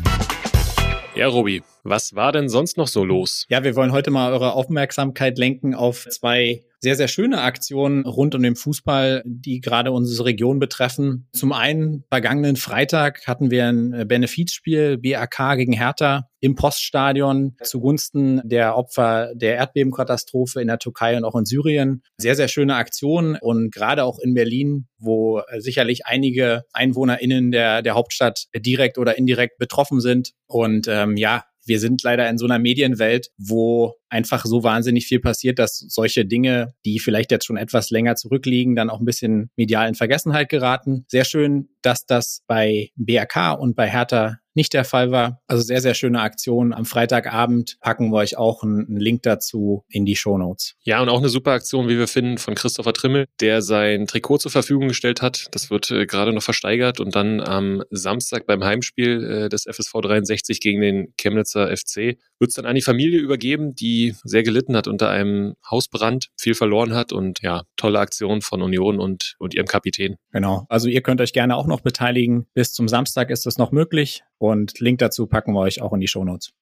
Ja, 1.15 1.28
Robi, 1.28 1.63
was 1.84 2.15
war 2.15 2.32
denn 2.32 2.49
sonst 2.49 2.78
noch 2.78 2.88
so 2.88 3.03
los? 3.03 3.45
Ja, 3.49 3.63
wir 3.63 3.76
wollen 3.76 3.91
heute 3.91 4.11
mal 4.11 4.32
eure 4.32 4.53
Aufmerksamkeit 4.53 5.38
lenken 5.38 5.74
auf 5.74 6.07
zwei 6.09 6.63
sehr, 6.80 6.96
sehr 6.96 7.08
schöne 7.08 7.42
Aktionen 7.42 8.06
rund 8.06 8.36
um 8.36 8.44
den 8.44 8.56
Fußball, 8.56 9.24
die 9.26 9.62
gerade 9.62 9.92
unsere 9.92 10.26
Region 10.26 10.60
betreffen. 10.60 11.28
Zum 11.34 11.52
einen, 11.52 12.04
vergangenen 12.10 12.56
Freitag 12.56 13.26
hatten 13.28 13.52
wir 13.52 13.68
ein 13.68 13.94
äh, 13.94 14.06
Benefizspiel 14.06 14.98
BAK 14.98 15.58
gegen 15.58 15.74
Hertha 15.74 16.28
im 16.40 16.56
Poststadion 16.56 17.56
zugunsten 17.64 18.42
der 18.44 18.78
Opfer 18.78 19.32
der 19.34 19.56
Erdbebenkatastrophe 19.56 20.62
in 20.62 20.68
der 20.68 20.78
Türkei 20.78 21.18
und 21.18 21.26
auch 21.26 21.36
in 21.36 21.46
Syrien. 21.46 22.04
Sehr, 22.18 22.36
sehr 22.36 22.48
schöne 22.48 22.76
Aktion 22.76 23.38
und 23.42 23.74
gerade 23.74 24.04
auch 24.04 24.20
in 24.20 24.36
Berlin, 24.36 24.88
wo 25.00 25.40
äh, 25.40 25.60
sicherlich 25.60 26.06
einige 26.06 26.64
EinwohnerInnen 26.74 27.52
der, 27.52 27.82
der 27.82 27.96
Hauptstadt 27.96 28.46
direkt 28.56 28.98
oder 28.98 29.18
indirekt 29.18 29.58
betroffen 29.58 30.00
sind. 30.00 30.34
Und 30.46 30.88
ähm, 30.88 31.18
ja, 31.18 31.44
wir 31.68 31.80
sind 31.80 32.03
leider 32.03 32.30
in 32.30 32.38
so 32.38 32.45
einer 32.45 32.59
Medienwelt, 32.59 33.30
wo 33.38 33.95
einfach 34.09 34.45
so 34.45 34.63
wahnsinnig 34.63 35.05
viel 35.05 35.20
passiert, 35.20 35.59
dass 35.59 35.80
solche 35.80 36.26
Dinge, 36.26 36.74
die 36.86 36.99
vielleicht 36.99 37.32
jetzt 37.32 37.45
schon 37.45 37.57
etwas 37.57 37.89
länger 37.89 38.15
zurückliegen, 38.15 38.76
dann 38.76 38.89
auch 38.89 38.99
ein 38.99 39.05
bisschen 39.05 39.49
medial 39.55 39.88
in 39.88 39.95
Vergessenheit 39.95 40.49
geraten. 40.49 41.05
Sehr 41.07 41.26
schön, 41.26 41.70
dass 41.82 42.05
das 42.05 42.43
bei 42.47 42.91
BRK 42.95 43.53
und 43.53 43.76
bei 43.76 43.89
Hertha 43.89 44.39
nicht 44.58 44.74
der 44.74 44.86
Fall 44.86 45.12
war. 45.12 45.39
Also 45.45 45.62
sehr, 45.62 45.82
sehr 45.82 45.93
schöne 45.93 46.20
Aktion. 46.20 46.74
Am 46.74 46.86
Freitagabend 46.86 47.78
packen 47.80 48.10
wir 48.10 48.18
euch 48.18 48.38
auch 48.38 48.64
einen, 48.64 48.97
Link 48.97 49.22
dazu 49.22 49.86
in 49.88 50.03
die 50.03 50.16
Show 50.16 50.38
Notes. 50.39 50.74
Ja, 50.82 50.99
und 50.99 51.10
auch 51.10 51.20
eine 51.20 51.30
super 51.30 51.51
Aktion, 51.51 51.88
wie 51.88 51.99
wir 51.99 52.08
finden, 52.08 52.39
von 52.39 52.55
Christopher 52.55 52.91
Trimmel, 52.91 53.28
der 53.39 53.62
sein 53.62 54.08
Trikot 54.08 54.39
zur 54.39 54.51
Verfügung 54.51 54.88
gestellt 54.88 55.22
hat. 55.22 55.47
Das 55.51 55.70
wird 55.70 55.91
äh, 55.91 56.08
gerade 56.08 56.34
noch 56.34 56.41
versteigert 56.41 56.99
und 56.99 57.16
dann 57.16 57.39
am 57.39 57.84
Samstag 57.91 58.47
beim 58.47 58.64
Heimspiel 58.64 59.45
äh, 59.45 59.49
des 59.49 59.68
FSV 59.72 59.93
63 60.01 60.60
gegen 60.60 60.82
den 60.82 61.14
Chemnitzer 61.18 61.68
FC 61.78 62.18
wird 62.40 62.50
es 62.50 62.56
dann 62.56 62.66
an 62.66 62.76
die 62.76 62.82
Familie 62.82 63.20
übergeben, 63.20 63.76
die 63.76 64.16
sehr 64.24 64.44
gelitten 64.44 64.76
hat 64.76 64.88
unter 64.88 65.10
einem 65.10 65.56
Hausbrand, 65.70 66.30
viel 66.38 66.54
verloren 66.54 66.94
hat 66.94 67.12
und 67.12 67.42
ja, 67.42 67.64
tolle 67.76 68.00
Aktion 68.00 68.42
von 68.42 68.62
Union 68.62 69.00
und, 69.00 69.36
und 69.40 69.54
ihrem 69.54 69.68
Kapitän. 69.68 70.16
Genau. 70.32 70.66
Also 70.70 70.88
ihr 70.88 71.02
könnt 71.02 71.22
euch 71.22 71.34
gerne 71.34 71.56
auch 71.56 71.68
noch 71.68 71.82
beteiligen. 71.82 72.48
Bis 72.54 72.74
zum 72.74 72.88
Samstag 72.88 73.30
ist 73.30 73.48
es 73.48 73.58
noch 73.58 73.72
möglich 73.72 74.24
und 74.38 74.80
Link 74.80 75.00
dazu 75.00 75.28
packen 75.28 75.54
wir 75.54 75.62
euch 75.62 75.82
auch 75.82 75.94
in 75.94 76.00
die 76.00 76.08
Shownotes. 76.08 76.54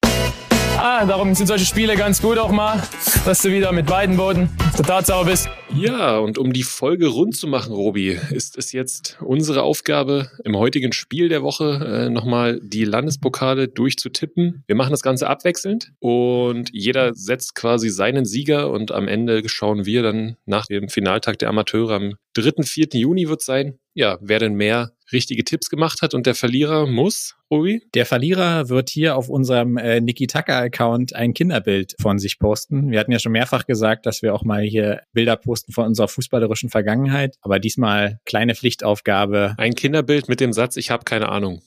Ah, 0.78 1.06
darum 1.06 1.34
sind 1.34 1.48
solche 1.48 1.66
Spiele 1.66 1.96
ganz 1.96 2.22
gut 2.22 2.38
auch 2.38 2.52
mal, 2.52 2.84
dass 3.26 3.42
du 3.42 3.50
wieder 3.50 3.72
mit 3.72 3.86
beiden 3.86 4.18
Boden 4.18 4.50
der 4.78 4.86
Tatsache 4.86 5.26
bist. 5.26 5.50
Ja, 5.74 6.18
und 6.18 6.38
um 6.38 6.52
die 6.52 6.64
Folge 6.64 7.08
rund 7.08 7.36
zu 7.36 7.48
machen, 7.48 7.74
Robi, 7.74 8.20
ist 8.32 8.58
es 8.58 8.72
jetzt 8.74 9.18
unsere 9.22 9.64
Aufgabe, 9.64 10.30
im 10.44 10.58
heutigen 10.58 10.92
Spiel 10.92 11.30
der 11.30 11.44
Woche 11.44 12.06
äh, 12.08 12.10
nochmal 12.10 12.60
die 12.62 12.86
Landespokale 12.86 13.68
durchzutippen. 13.70 14.64
Wir 14.68 14.76
machen 14.76 14.92
das 14.92 15.02
Ganze 15.02 15.28
abwechselnd 15.28 15.94
und 16.00 16.70
jeder 16.74 17.14
setzt 17.14 17.56
quasi 17.56 17.90
seinen 17.90 18.26
Sieger 18.26 18.70
und 18.70 18.92
am 18.92 19.08
Ende 19.08 19.48
schauen 19.48 19.86
wir 19.86 20.04
dann 20.04 20.36
nach 20.46 20.68
dem 20.68 20.90
Finaltag 20.90 21.40
der 21.40 21.50
Amateure 21.50 21.92
am 21.92 22.16
3. 22.34 22.64
4. 22.64 22.88
Juni 22.94 23.30
wird 23.30 23.42
sein, 23.42 23.80
ja, 23.94 24.18
wer 24.22 24.40
denn 24.40 24.56
mehr 24.56 24.92
richtige 25.12 25.44
Tipps 25.44 25.70
gemacht 25.70 26.02
hat 26.02 26.14
und 26.14 26.26
der 26.26 26.36
Verlierer 26.36 26.88
muss, 26.88 27.36
Ruby? 27.52 27.82
Der 27.94 28.06
Verlierer 28.06 28.70
wird 28.70 28.90
hier 28.90 29.16
auf 29.16 29.30
unserem 29.30 29.78
äh, 29.78 30.02
Niki 30.02 30.28
Tucker-Account 30.28 31.16
ein 31.16 31.34
Kinderbild 31.34 31.96
von 32.00 32.20
sich 32.20 32.40
posten. 32.40 32.92
Wir 32.92 33.00
hatten 33.00 33.12
ja 33.12 33.20
schon 33.20 33.32
mehrfach 33.32 33.66
gesagt, 33.66 34.06
dass 34.06 34.22
wir 34.22 34.34
auch 34.34 34.44
mal 34.44 34.64
hier 34.64 35.02
Bilder 35.14 35.36
posten 35.36 35.72
von 35.72 35.86
unserer 35.86 36.08
fußballerischen 36.08 36.70
Vergangenheit, 36.70 37.36
aber 37.42 37.60
diesmal 37.60 38.20
kleine 38.26 38.56
Pflichtaufgabe. 38.56 39.56
Ein 39.58 39.76
Kinderbild 39.76 40.30
mit 40.30 40.40
dem 40.40 40.54
Satz, 40.54 40.78
ich 40.78 40.90
habe 40.90 41.04
keine 41.04 41.30
Ahnung. 41.30 41.62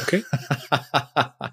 Okay? 0.00 0.24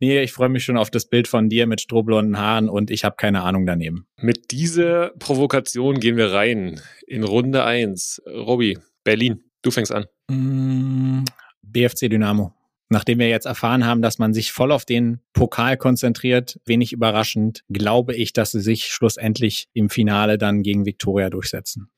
nee, 0.00 0.22
ich 0.22 0.32
freue 0.32 0.48
mich 0.48 0.64
schon 0.64 0.76
auf 0.76 0.90
das 0.90 1.06
Bild 1.06 1.28
von 1.28 1.48
dir 1.48 1.66
mit 1.66 1.80
strohblonden 1.80 2.38
Haaren 2.38 2.68
und 2.68 2.90
ich 2.90 3.04
habe 3.04 3.16
keine 3.16 3.42
Ahnung 3.42 3.66
daneben. 3.66 4.06
Mit 4.20 4.50
dieser 4.50 5.10
Provokation 5.18 6.00
gehen 6.00 6.16
wir 6.16 6.32
rein 6.32 6.80
in 7.06 7.24
Runde 7.24 7.64
eins. 7.64 8.22
Robby, 8.26 8.78
Berlin. 9.04 9.45
Du 9.66 9.72
fängst 9.72 9.90
an. 9.90 10.06
Mm, 10.30 11.24
BFC 11.62 12.08
Dynamo. 12.08 12.54
Nachdem 12.88 13.18
wir 13.18 13.28
jetzt 13.28 13.46
erfahren 13.46 13.84
haben, 13.84 14.00
dass 14.00 14.20
man 14.20 14.32
sich 14.32 14.52
voll 14.52 14.70
auf 14.70 14.84
den 14.84 15.18
Pokal 15.32 15.76
konzentriert, 15.76 16.60
wenig 16.66 16.92
überraschend, 16.92 17.64
glaube 17.68 18.14
ich, 18.14 18.32
dass 18.32 18.52
sie 18.52 18.60
sich 18.60 18.86
schlussendlich 18.86 19.68
im 19.72 19.90
Finale 19.90 20.38
dann 20.38 20.62
gegen 20.62 20.86
Viktoria 20.86 21.30
durchsetzen. 21.30 21.90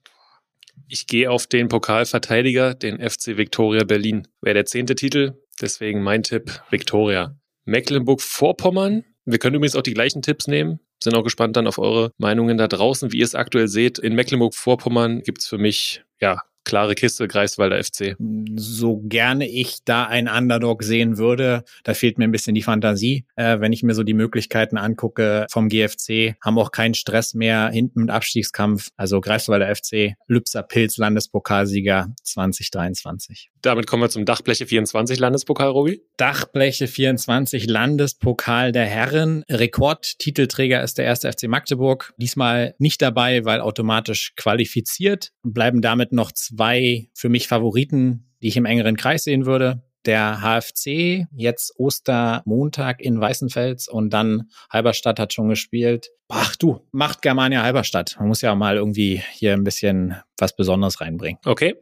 Ich 0.88 1.06
gehe 1.06 1.30
auf 1.30 1.46
den 1.46 1.68
Pokalverteidiger, 1.68 2.72
den 2.72 3.06
FC 3.06 3.36
Viktoria 3.36 3.84
Berlin. 3.84 4.26
Wäre 4.40 4.54
der 4.54 4.64
zehnte 4.64 4.94
Titel, 4.94 5.34
deswegen 5.60 6.02
mein 6.02 6.22
Tipp 6.22 6.62
Viktoria. 6.70 7.38
Mecklenburg-Vorpommern. 7.66 9.04
Wir 9.26 9.38
können 9.38 9.56
übrigens 9.56 9.76
auch 9.76 9.82
die 9.82 9.92
gleichen 9.92 10.22
Tipps 10.22 10.46
nehmen. 10.46 10.80
Sind 11.04 11.14
auch 11.14 11.22
gespannt 11.22 11.54
dann 11.58 11.66
auf 11.66 11.76
eure 11.76 12.12
Meinungen 12.16 12.56
da 12.56 12.66
draußen, 12.66 13.12
wie 13.12 13.18
ihr 13.18 13.26
es 13.26 13.34
aktuell 13.34 13.68
seht. 13.68 13.98
In 13.98 14.14
Mecklenburg-Vorpommern 14.14 15.20
gibt 15.20 15.42
es 15.42 15.48
für 15.48 15.58
mich 15.58 16.02
ja 16.18 16.40
klare 16.68 16.94
Kiste, 16.94 17.26
Greifswalder 17.26 17.82
FC. 17.82 18.14
So 18.56 19.00
gerne 19.04 19.48
ich 19.48 19.78
da 19.84 20.04
einen 20.04 20.28
Underdog 20.28 20.84
sehen 20.84 21.16
würde, 21.16 21.64
da 21.82 21.94
fehlt 21.94 22.18
mir 22.18 22.24
ein 22.24 22.30
bisschen 22.30 22.54
die 22.54 22.62
Fantasie. 22.62 23.24
Äh, 23.36 23.58
wenn 23.60 23.72
ich 23.72 23.82
mir 23.82 23.94
so 23.94 24.02
die 24.02 24.14
Möglichkeiten 24.14 24.76
angucke 24.76 25.46
vom 25.50 25.70
GFC, 25.70 26.36
haben 26.44 26.58
auch 26.58 26.70
keinen 26.70 26.94
Stress 26.94 27.34
mehr 27.34 27.70
hinten 27.70 28.02
mit 28.02 28.10
Abstiegskampf. 28.10 28.90
Also 28.96 29.20
Greifswalder 29.20 29.74
FC, 29.74 30.14
Lübser 30.26 30.62
Pilz, 30.62 30.98
Landespokalsieger 30.98 32.08
2023. 32.22 33.50
Damit 33.62 33.86
kommen 33.86 34.02
wir 34.02 34.10
zum 34.10 34.26
Dachbleche 34.26 34.66
24 34.66 35.18
Landespokal, 35.18 35.68
Robi. 35.68 36.02
Dachbleche 36.18 36.86
24 36.86 37.66
Landespokal 37.66 38.72
der 38.72 38.84
Herren. 38.84 39.42
Rekordtitelträger 39.48 40.82
ist 40.82 40.98
der 40.98 41.06
erste 41.06 41.32
FC 41.32 41.44
Magdeburg. 41.48 42.12
Diesmal 42.18 42.74
nicht 42.78 43.00
dabei, 43.00 43.44
weil 43.46 43.60
automatisch 43.60 44.34
qualifiziert. 44.36 45.32
Bleiben 45.42 45.80
damit 45.80 46.12
noch 46.12 46.30
zwei 46.32 46.57
für 47.14 47.28
mich 47.28 47.48
Favoriten, 47.48 48.28
die 48.42 48.48
ich 48.48 48.56
im 48.56 48.64
engeren 48.64 48.96
Kreis 48.96 49.24
sehen 49.24 49.46
würde. 49.46 49.82
Der 50.06 50.40
HFC, 50.40 51.26
jetzt 51.36 51.74
Ostermontag 51.76 53.00
in 53.00 53.20
Weißenfels 53.20 53.88
und 53.88 54.11
dann 54.11 54.48
Halberstadt 54.70 55.18
hat 55.18 55.32
schon 55.32 55.48
gespielt. 55.48 56.11
Ach 56.28 56.56
du, 56.56 56.80
macht 56.92 57.20
Germania 57.22 57.62
Halberstadt. 57.62 58.16
Man 58.18 58.28
muss 58.28 58.40
ja 58.40 58.54
mal 58.54 58.76
irgendwie 58.76 59.22
hier 59.32 59.54
ein 59.54 59.64
bisschen 59.64 60.16
was 60.38 60.54
Besonderes 60.54 61.00
reinbringen. 61.00 61.40
Okay. 61.44 61.74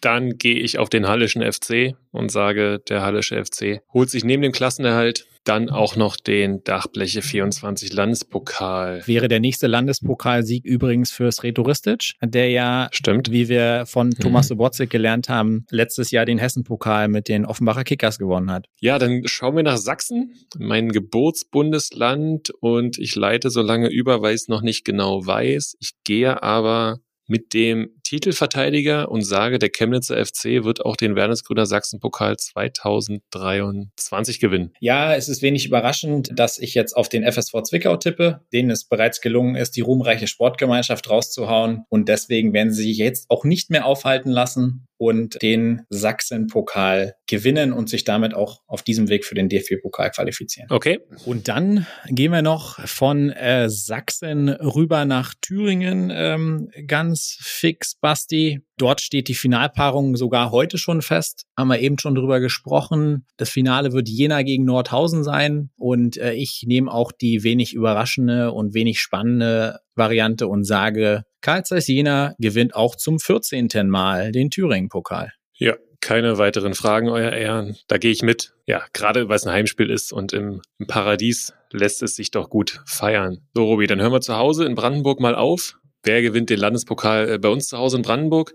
Dann 0.00 0.38
gehe 0.38 0.54
ich 0.54 0.78
auf 0.78 0.88
den 0.88 1.08
Hallischen 1.08 1.42
FC 1.42 1.96
und 2.12 2.30
sage, 2.30 2.80
der 2.88 3.02
Hallische 3.02 3.44
FC 3.44 3.82
holt 3.92 4.10
sich 4.10 4.24
neben 4.24 4.42
dem 4.42 4.52
Klassenerhalt 4.52 5.26
Dann 5.44 5.70
auch 5.70 5.96
noch 5.96 6.16
den 6.16 6.62
Dachbleche 6.64 7.22
24 7.22 7.92
Landespokal. 7.92 9.02
Wäre 9.06 9.28
der 9.28 9.40
nächste 9.40 9.66
Landespokalsieg 9.66 10.64
übrigens 10.64 11.10
fürs 11.10 11.42
Retoristic, 11.42 12.12
der 12.22 12.50
ja, 12.50 12.88
Stimmt. 12.92 13.30
wie 13.30 13.48
wir 13.48 13.84
von 13.86 14.10
Thomas 14.10 14.48
Sobotzig 14.48 14.90
gelernt 14.90 15.28
haben, 15.28 15.66
letztes 15.70 16.10
Jahr 16.10 16.24
den 16.24 16.38
Hessen-Pokal 16.38 17.08
mit 17.08 17.28
den 17.28 17.46
Offenbacher 17.46 17.84
Kickers 17.84 18.18
gewonnen 18.18 18.50
hat. 18.50 18.66
Ja, 18.80 18.98
dann 18.98 19.22
schauen 19.26 19.56
wir 19.56 19.62
nach 19.62 19.78
Sachsen, 19.78 20.34
mein 20.58 20.90
Geburtsbundesland 20.90 22.50
und 22.60 22.98
ich 22.98 23.14
leite 23.14 23.50
so 23.50 23.62
lange 23.62 23.88
über, 23.88 24.22
weil 24.22 24.34
ich 24.34 24.42
es 24.42 24.48
noch 24.48 24.62
nicht 24.62 24.84
genau 24.84 25.26
weiß. 25.26 25.76
Ich 25.80 25.92
gehe 26.04 26.42
aber 26.42 26.98
mit 27.28 27.52
dem 27.54 27.90
Titelverteidiger 28.08 29.10
und 29.10 29.22
sage, 29.22 29.58
der 29.58 29.68
Chemnitzer 29.68 30.24
FC 30.24 30.64
wird 30.64 30.82
auch 30.82 30.96
den 30.96 31.14
Wernesgrüner 31.14 31.66
Sachsenpokal 31.66 32.38
2023 32.38 34.40
gewinnen. 34.40 34.72
Ja, 34.80 35.14
es 35.14 35.28
ist 35.28 35.42
wenig 35.42 35.66
überraschend, 35.66 36.30
dass 36.34 36.58
ich 36.58 36.72
jetzt 36.72 36.96
auf 36.96 37.10
den 37.10 37.30
FSV 37.30 37.64
Zwickau 37.64 37.98
tippe, 37.98 38.40
denen 38.50 38.70
es 38.70 38.88
bereits 38.88 39.20
gelungen 39.20 39.56
ist, 39.56 39.76
die 39.76 39.82
ruhmreiche 39.82 40.26
Sportgemeinschaft 40.26 41.10
rauszuhauen. 41.10 41.84
Und 41.90 42.08
deswegen 42.08 42.54
werden 42.54 42.72
sie 42.72 42.84
sich 42.84 42.96
jetzt 42.96 43.28
auch 43.28 43.44
nicht 43.44 43.68
mehr 43.68 43.84
aufhalten 43.84 44.30
lassen 44.30 44.88
und 44.98 45.40
den 45.42 45.82
Sachsen-Pokal 45.90 47.14
gewinnen 47.26 47.72
und 47.72 47.88
sich 47.88 48.04
damit 48.04 48.34
auch 48.34 48.60
auf 48.66 48.82
diesem 48.82 49.08
Weg 49.08 49.24
für 49.24 49.34
den 49.34 49.48
DFB-Pokal 49.48 50.10
qualifizieren. 50.10 50.68
Okay. 50.70 51.00
Und 51.24 51.48
dann 51.48 51.86
gehen 52.08 52.32
wir 52.32 52.42
noch 52.42 52.80
von 52.86 53.30
äh, 53.30 53.70
Sachsen 53.70 54.48
rüber 54.48 55.04
nach 55.04 55.34
Thüringen 55.40 56.10
ähm, 56.12 56.70
ganz 56.86 57.38
fix, 57.40 57.94
Basti. 58.00 58.60
Dort 58.76 59.00
steht 59.00 59.28
die 59.28 59.34
Finalpaarung 59.34 60.16
sogar 60.16 60.50
heute 60.50 60.78
schon 60.78 61.02
fest. 61.02 61.44
Haben 61.56 61.68
wir 61.68 61.80
eben 61.80 61.98
schon 61.98 62.14
drüber 62.14 62.40
gesprochen. 62.40 63.26
Das 63.36 63.50
Finale 63.50 63.92
wird 63.92 64.08
Jena 64.08 64.42
gegen 64.42 64.64
Nordhausen 64.64 65.24
sein. 65.24 65.70
Und 65.76 66.16
äh, 66.16 66.32
ich 66.32 66.64
nehme 66.66 66.92
auch 66.92 67.12
die 67.12 67.42
wenig 67.42 67.74
überraschende 67.74 68.52
und 68.52 68.74
wenig 68.74 69.00
spannende 69.00 69.80
Variante 69.94 70.46
und 70.46 70.64
sage, 70.64 71.24
Karl 71.40 71.64
Zeiss 71.64 71.88
Jena 71.88 72.34
gewinnt 72.38 72.74
auch 72.74 72.94
zum 72.96 73.18
14. 73.18 73.68
Mal 73.88 74.32
den 74.32 74.50
Thüringen-Pokal. 74.50 75.32
Ja, 75.54 75.74
keine 76.00 76.38
weiteren 76.38 76.74
Fragen, 76.74 77.08
Euer 77.08 77.32
Ehren. 77.32 77.76
Da 77.88 77.98
gehe 77.98 78.12
ich 78.12 78.22
mit. 78.22 78.52
Ja, 78.66 78.82
gerade 78.92 79.28
weil 79.28 79.36
es 79.36 79.46
ein 79.46 79.52
Heimspiel 79.52 79.90
ist 79.90 80.12
und 80.12 80.32
im, 80.32 80.62
im 80.78 80.86
Paradies 80.86 81.52
lässt 81.72 82.02
es 82.02 82.16
sich 82.16 82.30
doch 82.30 82.50
gut 82.50 82.80
feiern. 82.86 83.46
So, 83.54 83.64
Robi, 83.64 83.86
dann 83.86 84.00
hören 84.00 84.12
wir 84.12 84.20
zu 84.20 84.36
Hause 84.36 84.64
in 84.64 84.74
Brandenburg 84.74 85.20
mal 85.20 85.34
auf. 85.34 85.78
Wer 86.08 86.22
gewinnt 86.22 86.48
den 86.48 86.58
Landespokal 86.58 87.32
äh, 87.34 87.38
bei 87.38 87.50
uns 87.50 87.68
zu 87.68 87.76
Hause 87.76 87.98
in 87.98 88.02
Brandenburg? 88.02 88.54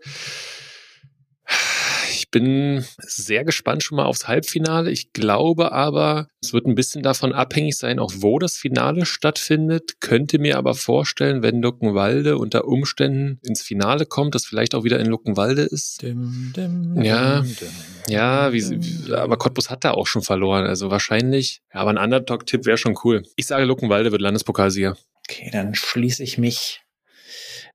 Ich 2.11 2.31
bin 2.31 2.83
sehr 2.97 3.43
gespannt 3.45 3.83
schon 3.83 3.97
mal 3.97 4.05
aufs 4.05 4.27
Halbfinale. 4.27 4.89
Ich 4.89 5.13
glaube 5.13 5.71
aber, 5.71 6.29
es 6.41 6.51
wird 6.51 6.65
ein 6.65 6.73
bisschen 6.73 7.03
davon 7.03 7.31
abhängig 7.31 7.77
sein, 7.77 7.99
auch 7.99 8.11
wo 8.17 8.39
das 8.39 8.57
Finale 8.57 9.05
stattfindet. 9.05 9.99
Könnte 10.01 10.39
mir 10.39 10.57
aber 10.57 10.73
vorstellen, 10.73 11.43
wenn 11.43 11.61
Luckenwalde 11.61 12.39
unter 12.39 12.65
Umständen 12.65 13.39
ins 13.43 13.61
Finale 13.61 14.07
kommt, 14.07 14.33
das 14.33 14.47
vielleicht 14.47 14.73
auch 14.73 14.83
wieder 14.83 14.99
in 14.99 15.05
Luckenwalde 15.05 15.61
ist. 15.61 16.01
Dim, 16.01 16.53
dim, 16.55 17.03
Ja. 17.03 17.41
dim, 17.41 17.55
dim. 17.55 17.67
Ja, 18.09 18.51
wie, 18.51 18.63
wie- 19.07 19.13
aber 19.13 19.37
Cottbus 19.37 19.69
hat 19.69 19.83
da 19.83 19.91
auch 19.91 20.07
schon 20.07 20.23
verloren. 20.23 20.65
Also 20.65 20.89
wahrscheinlich. 20.89 21.61
Aber 21.69 21.91
ein 21.91 21.99
Underdog-Tipp 21.99 22.65
wäre 22.65 22.79
schon 22.79 22.97
cool. 23.03 23.21
Ich 23.35 23.45
sage, 23.45 23.65
Luckenwalde 23.65 24.11
wird 24.11 24.21
Landespokalsieger. 24.23 24.97
Okay, 25.29 25.49
dann 25.53 25.75
schließe 25.75 26.23
ich 26.23 26.39
mich 26.39 26.81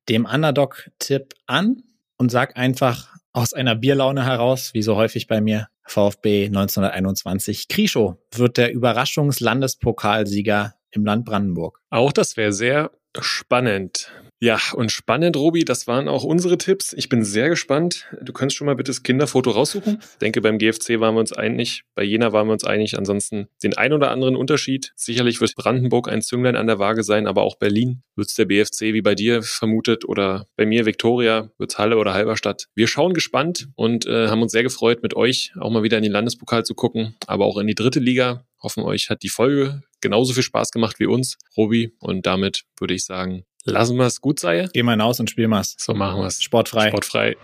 dem 0.09 0.25
Underdog-Tipp 0.25 1.35
an 1.47 1.83
und 2.17 2.31
sag 2.31 2.57
einfach 2.57 3.15
aus 3.33 3.53
einer 3.53 3.75
Bierlaune 3.75 4.25
heraus, 4.25 4.73
wie 4.75 4.83
so 4.83 4.97
häufig 4.97 5.27
bei 5.27 5.41
mir, 5.41 5.69
VfB 5.85 6.47
1921. 6.47 7.69
Krischow 7.69 8.17
wird 8.35 8.57
der 8.57 8.73
Überraschungslandespokalsieger 8.73 10.75
im 10.91 11.05
Land 11.05 11.25
Brandenburg. 11.25 11.81
Auch 11.91 12.13
das 12.13 12.37
wäre 12.37 12.53
sehr 12.53 12.91
spannend. 13.19 14.11
Ja, 14.41 14.61
und 14.75 14.93
spannend, 14.93 15.37
Robi, 15.37 15.65
das 15.65 15.89
waren 15.89 16.07
auch 16.07 16.23
unsere 16.23 16.59
Tipps. 16.59 16.93
Ich 16.93 17.09
bin 17.09 17.25
sehr 17.25 17.49
gespannt. 17.49 18.07
Du 18.23 18.33
kannst 18.33 18.55
schon 18.55 18.67
mal 18.67 18.77
bitte 18.77 18.91
das 18.91 19.03
Kinderfoto 19.03 19.51
raussuchen. 19.51 19.99
Ich 20.01 20.19
denke, 20.19 20.41
beim 20.41 20.59
GFC 20.59 21.01
waren 21.01 21.17
wir 21.17 21.21
uns 21.21 21.33
einig, 21.33 21.83
bei 21.97 22.05
Jena 22.05 22.33
waren 22.33 22.47
wir 22.47 22.53
uns 22.53 22.63
einig. 22.63 22.97
Ansonsten 22.97 23.49
den 23.65 23.77
ein 23.77 23.93
oder 23.93 24.13
anderen 24.13 24.37
Unterschied. 24.37 24.93
Sicherlich 24.95 25.41
wird 25.41 25.57
Brandenburg 25.57 26.09
ein 26.09 26.23
Zünglein 26.23 26.55
an 26.55 26.69
der 26.69 26.79
Waage 26.79 27.03
sein, 27.03 27.27
aber 27.27 27.43
auch 27.43 27.57
Berlin 27.57 28.03
wird 28.15 28.29
es 28.29 28.35
der 28.35 28.45
BFC 28.45 28.95
wie 28.95 29.03
bei 29.03 29.17
dir 29.17 29.43
vermutet 29.43 30.05
oder 30.05 30.47
bei 30.57 30.67
mir 30.67 30.87
Viktoria 30.87 31.51
wird 31.59 31.73
es 31.73 31.79
Halle 31.79 31.97
oder 31.97 32.15
Halberstadt. 32.15 32.69
Wir 32.77 32.87
schauen 32.87 33.15
gespannt 33.15 33.69
und 33.75 34.07
äh, 34.07 34.29
haben 34.29 34.43
uns 34.43 34.53
sehr 34.53 34.63
gefreut, 34.63 35.03
mit 35.03 35.15
euch 35.15 35.53
auch 35.59 35.71
mal 35.71 35.83
wieder 35.83 35.97
in 35.97 36.05
den 36.05 36.13
Landespokal 36.13 36.65
zu 36.65 36.75
gucken, 36.75 37.17
aber 37.27 37.45
auch 37.45 37.59
in 37.59 37.67
die 37.67 37.75
dritte 37.75 37.99
Liga. 37.99 38.45
Hoffen 38.63 38.85
euch 38.85 39.11
hat 39.11 39.23
die 39.23 39.29
Folge 39.29 39.83
genauso 40.01 40.33
viel 40.33 40.43
Spaß 40.43 40.71
gemacht 40.71 40.99
wie 40.99 41.07
uns, 41.07 41.39
Robi. 41.57 41.95
Und 41.99 42.27
damit 42.27 42.65
würde 42.79 42.95
ich 42.95 43.05
sagen, 43.05 43.45
lassen 43.65 43.97
wir 43.97 44.07
es 44.07 44.21
gut 44.21 44.41
sein. 44.41 44.69
Geh 44.73 44.83
mal 44.83 44.93
hinaus 44.93 45.21
und 45.21 45.31
spiel 45.31 45.49
mal. 45.49 45.63
So 45.65 45.95
machen 45.95 46.21
wir 46.21 46.27
es. 46.27 46.43
Sportfrei. 46.43 46.89
Sportfrei. 46.89 47.37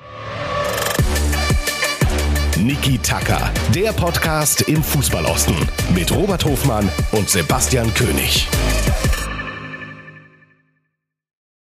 Niki 2.58 2.98
Tacker, 2.98 3.52
der 3.74 3.92
Podcast 3.92 4.62
im 4.62 4.82
Fußballosten 4.82 5.56
mit 5.94 6.10
Robert 6.12 6.44
Hofmann 6.44 6.88
und 7.12 7.28
Sebastian 7.28 7.92
König. 7.92 8.48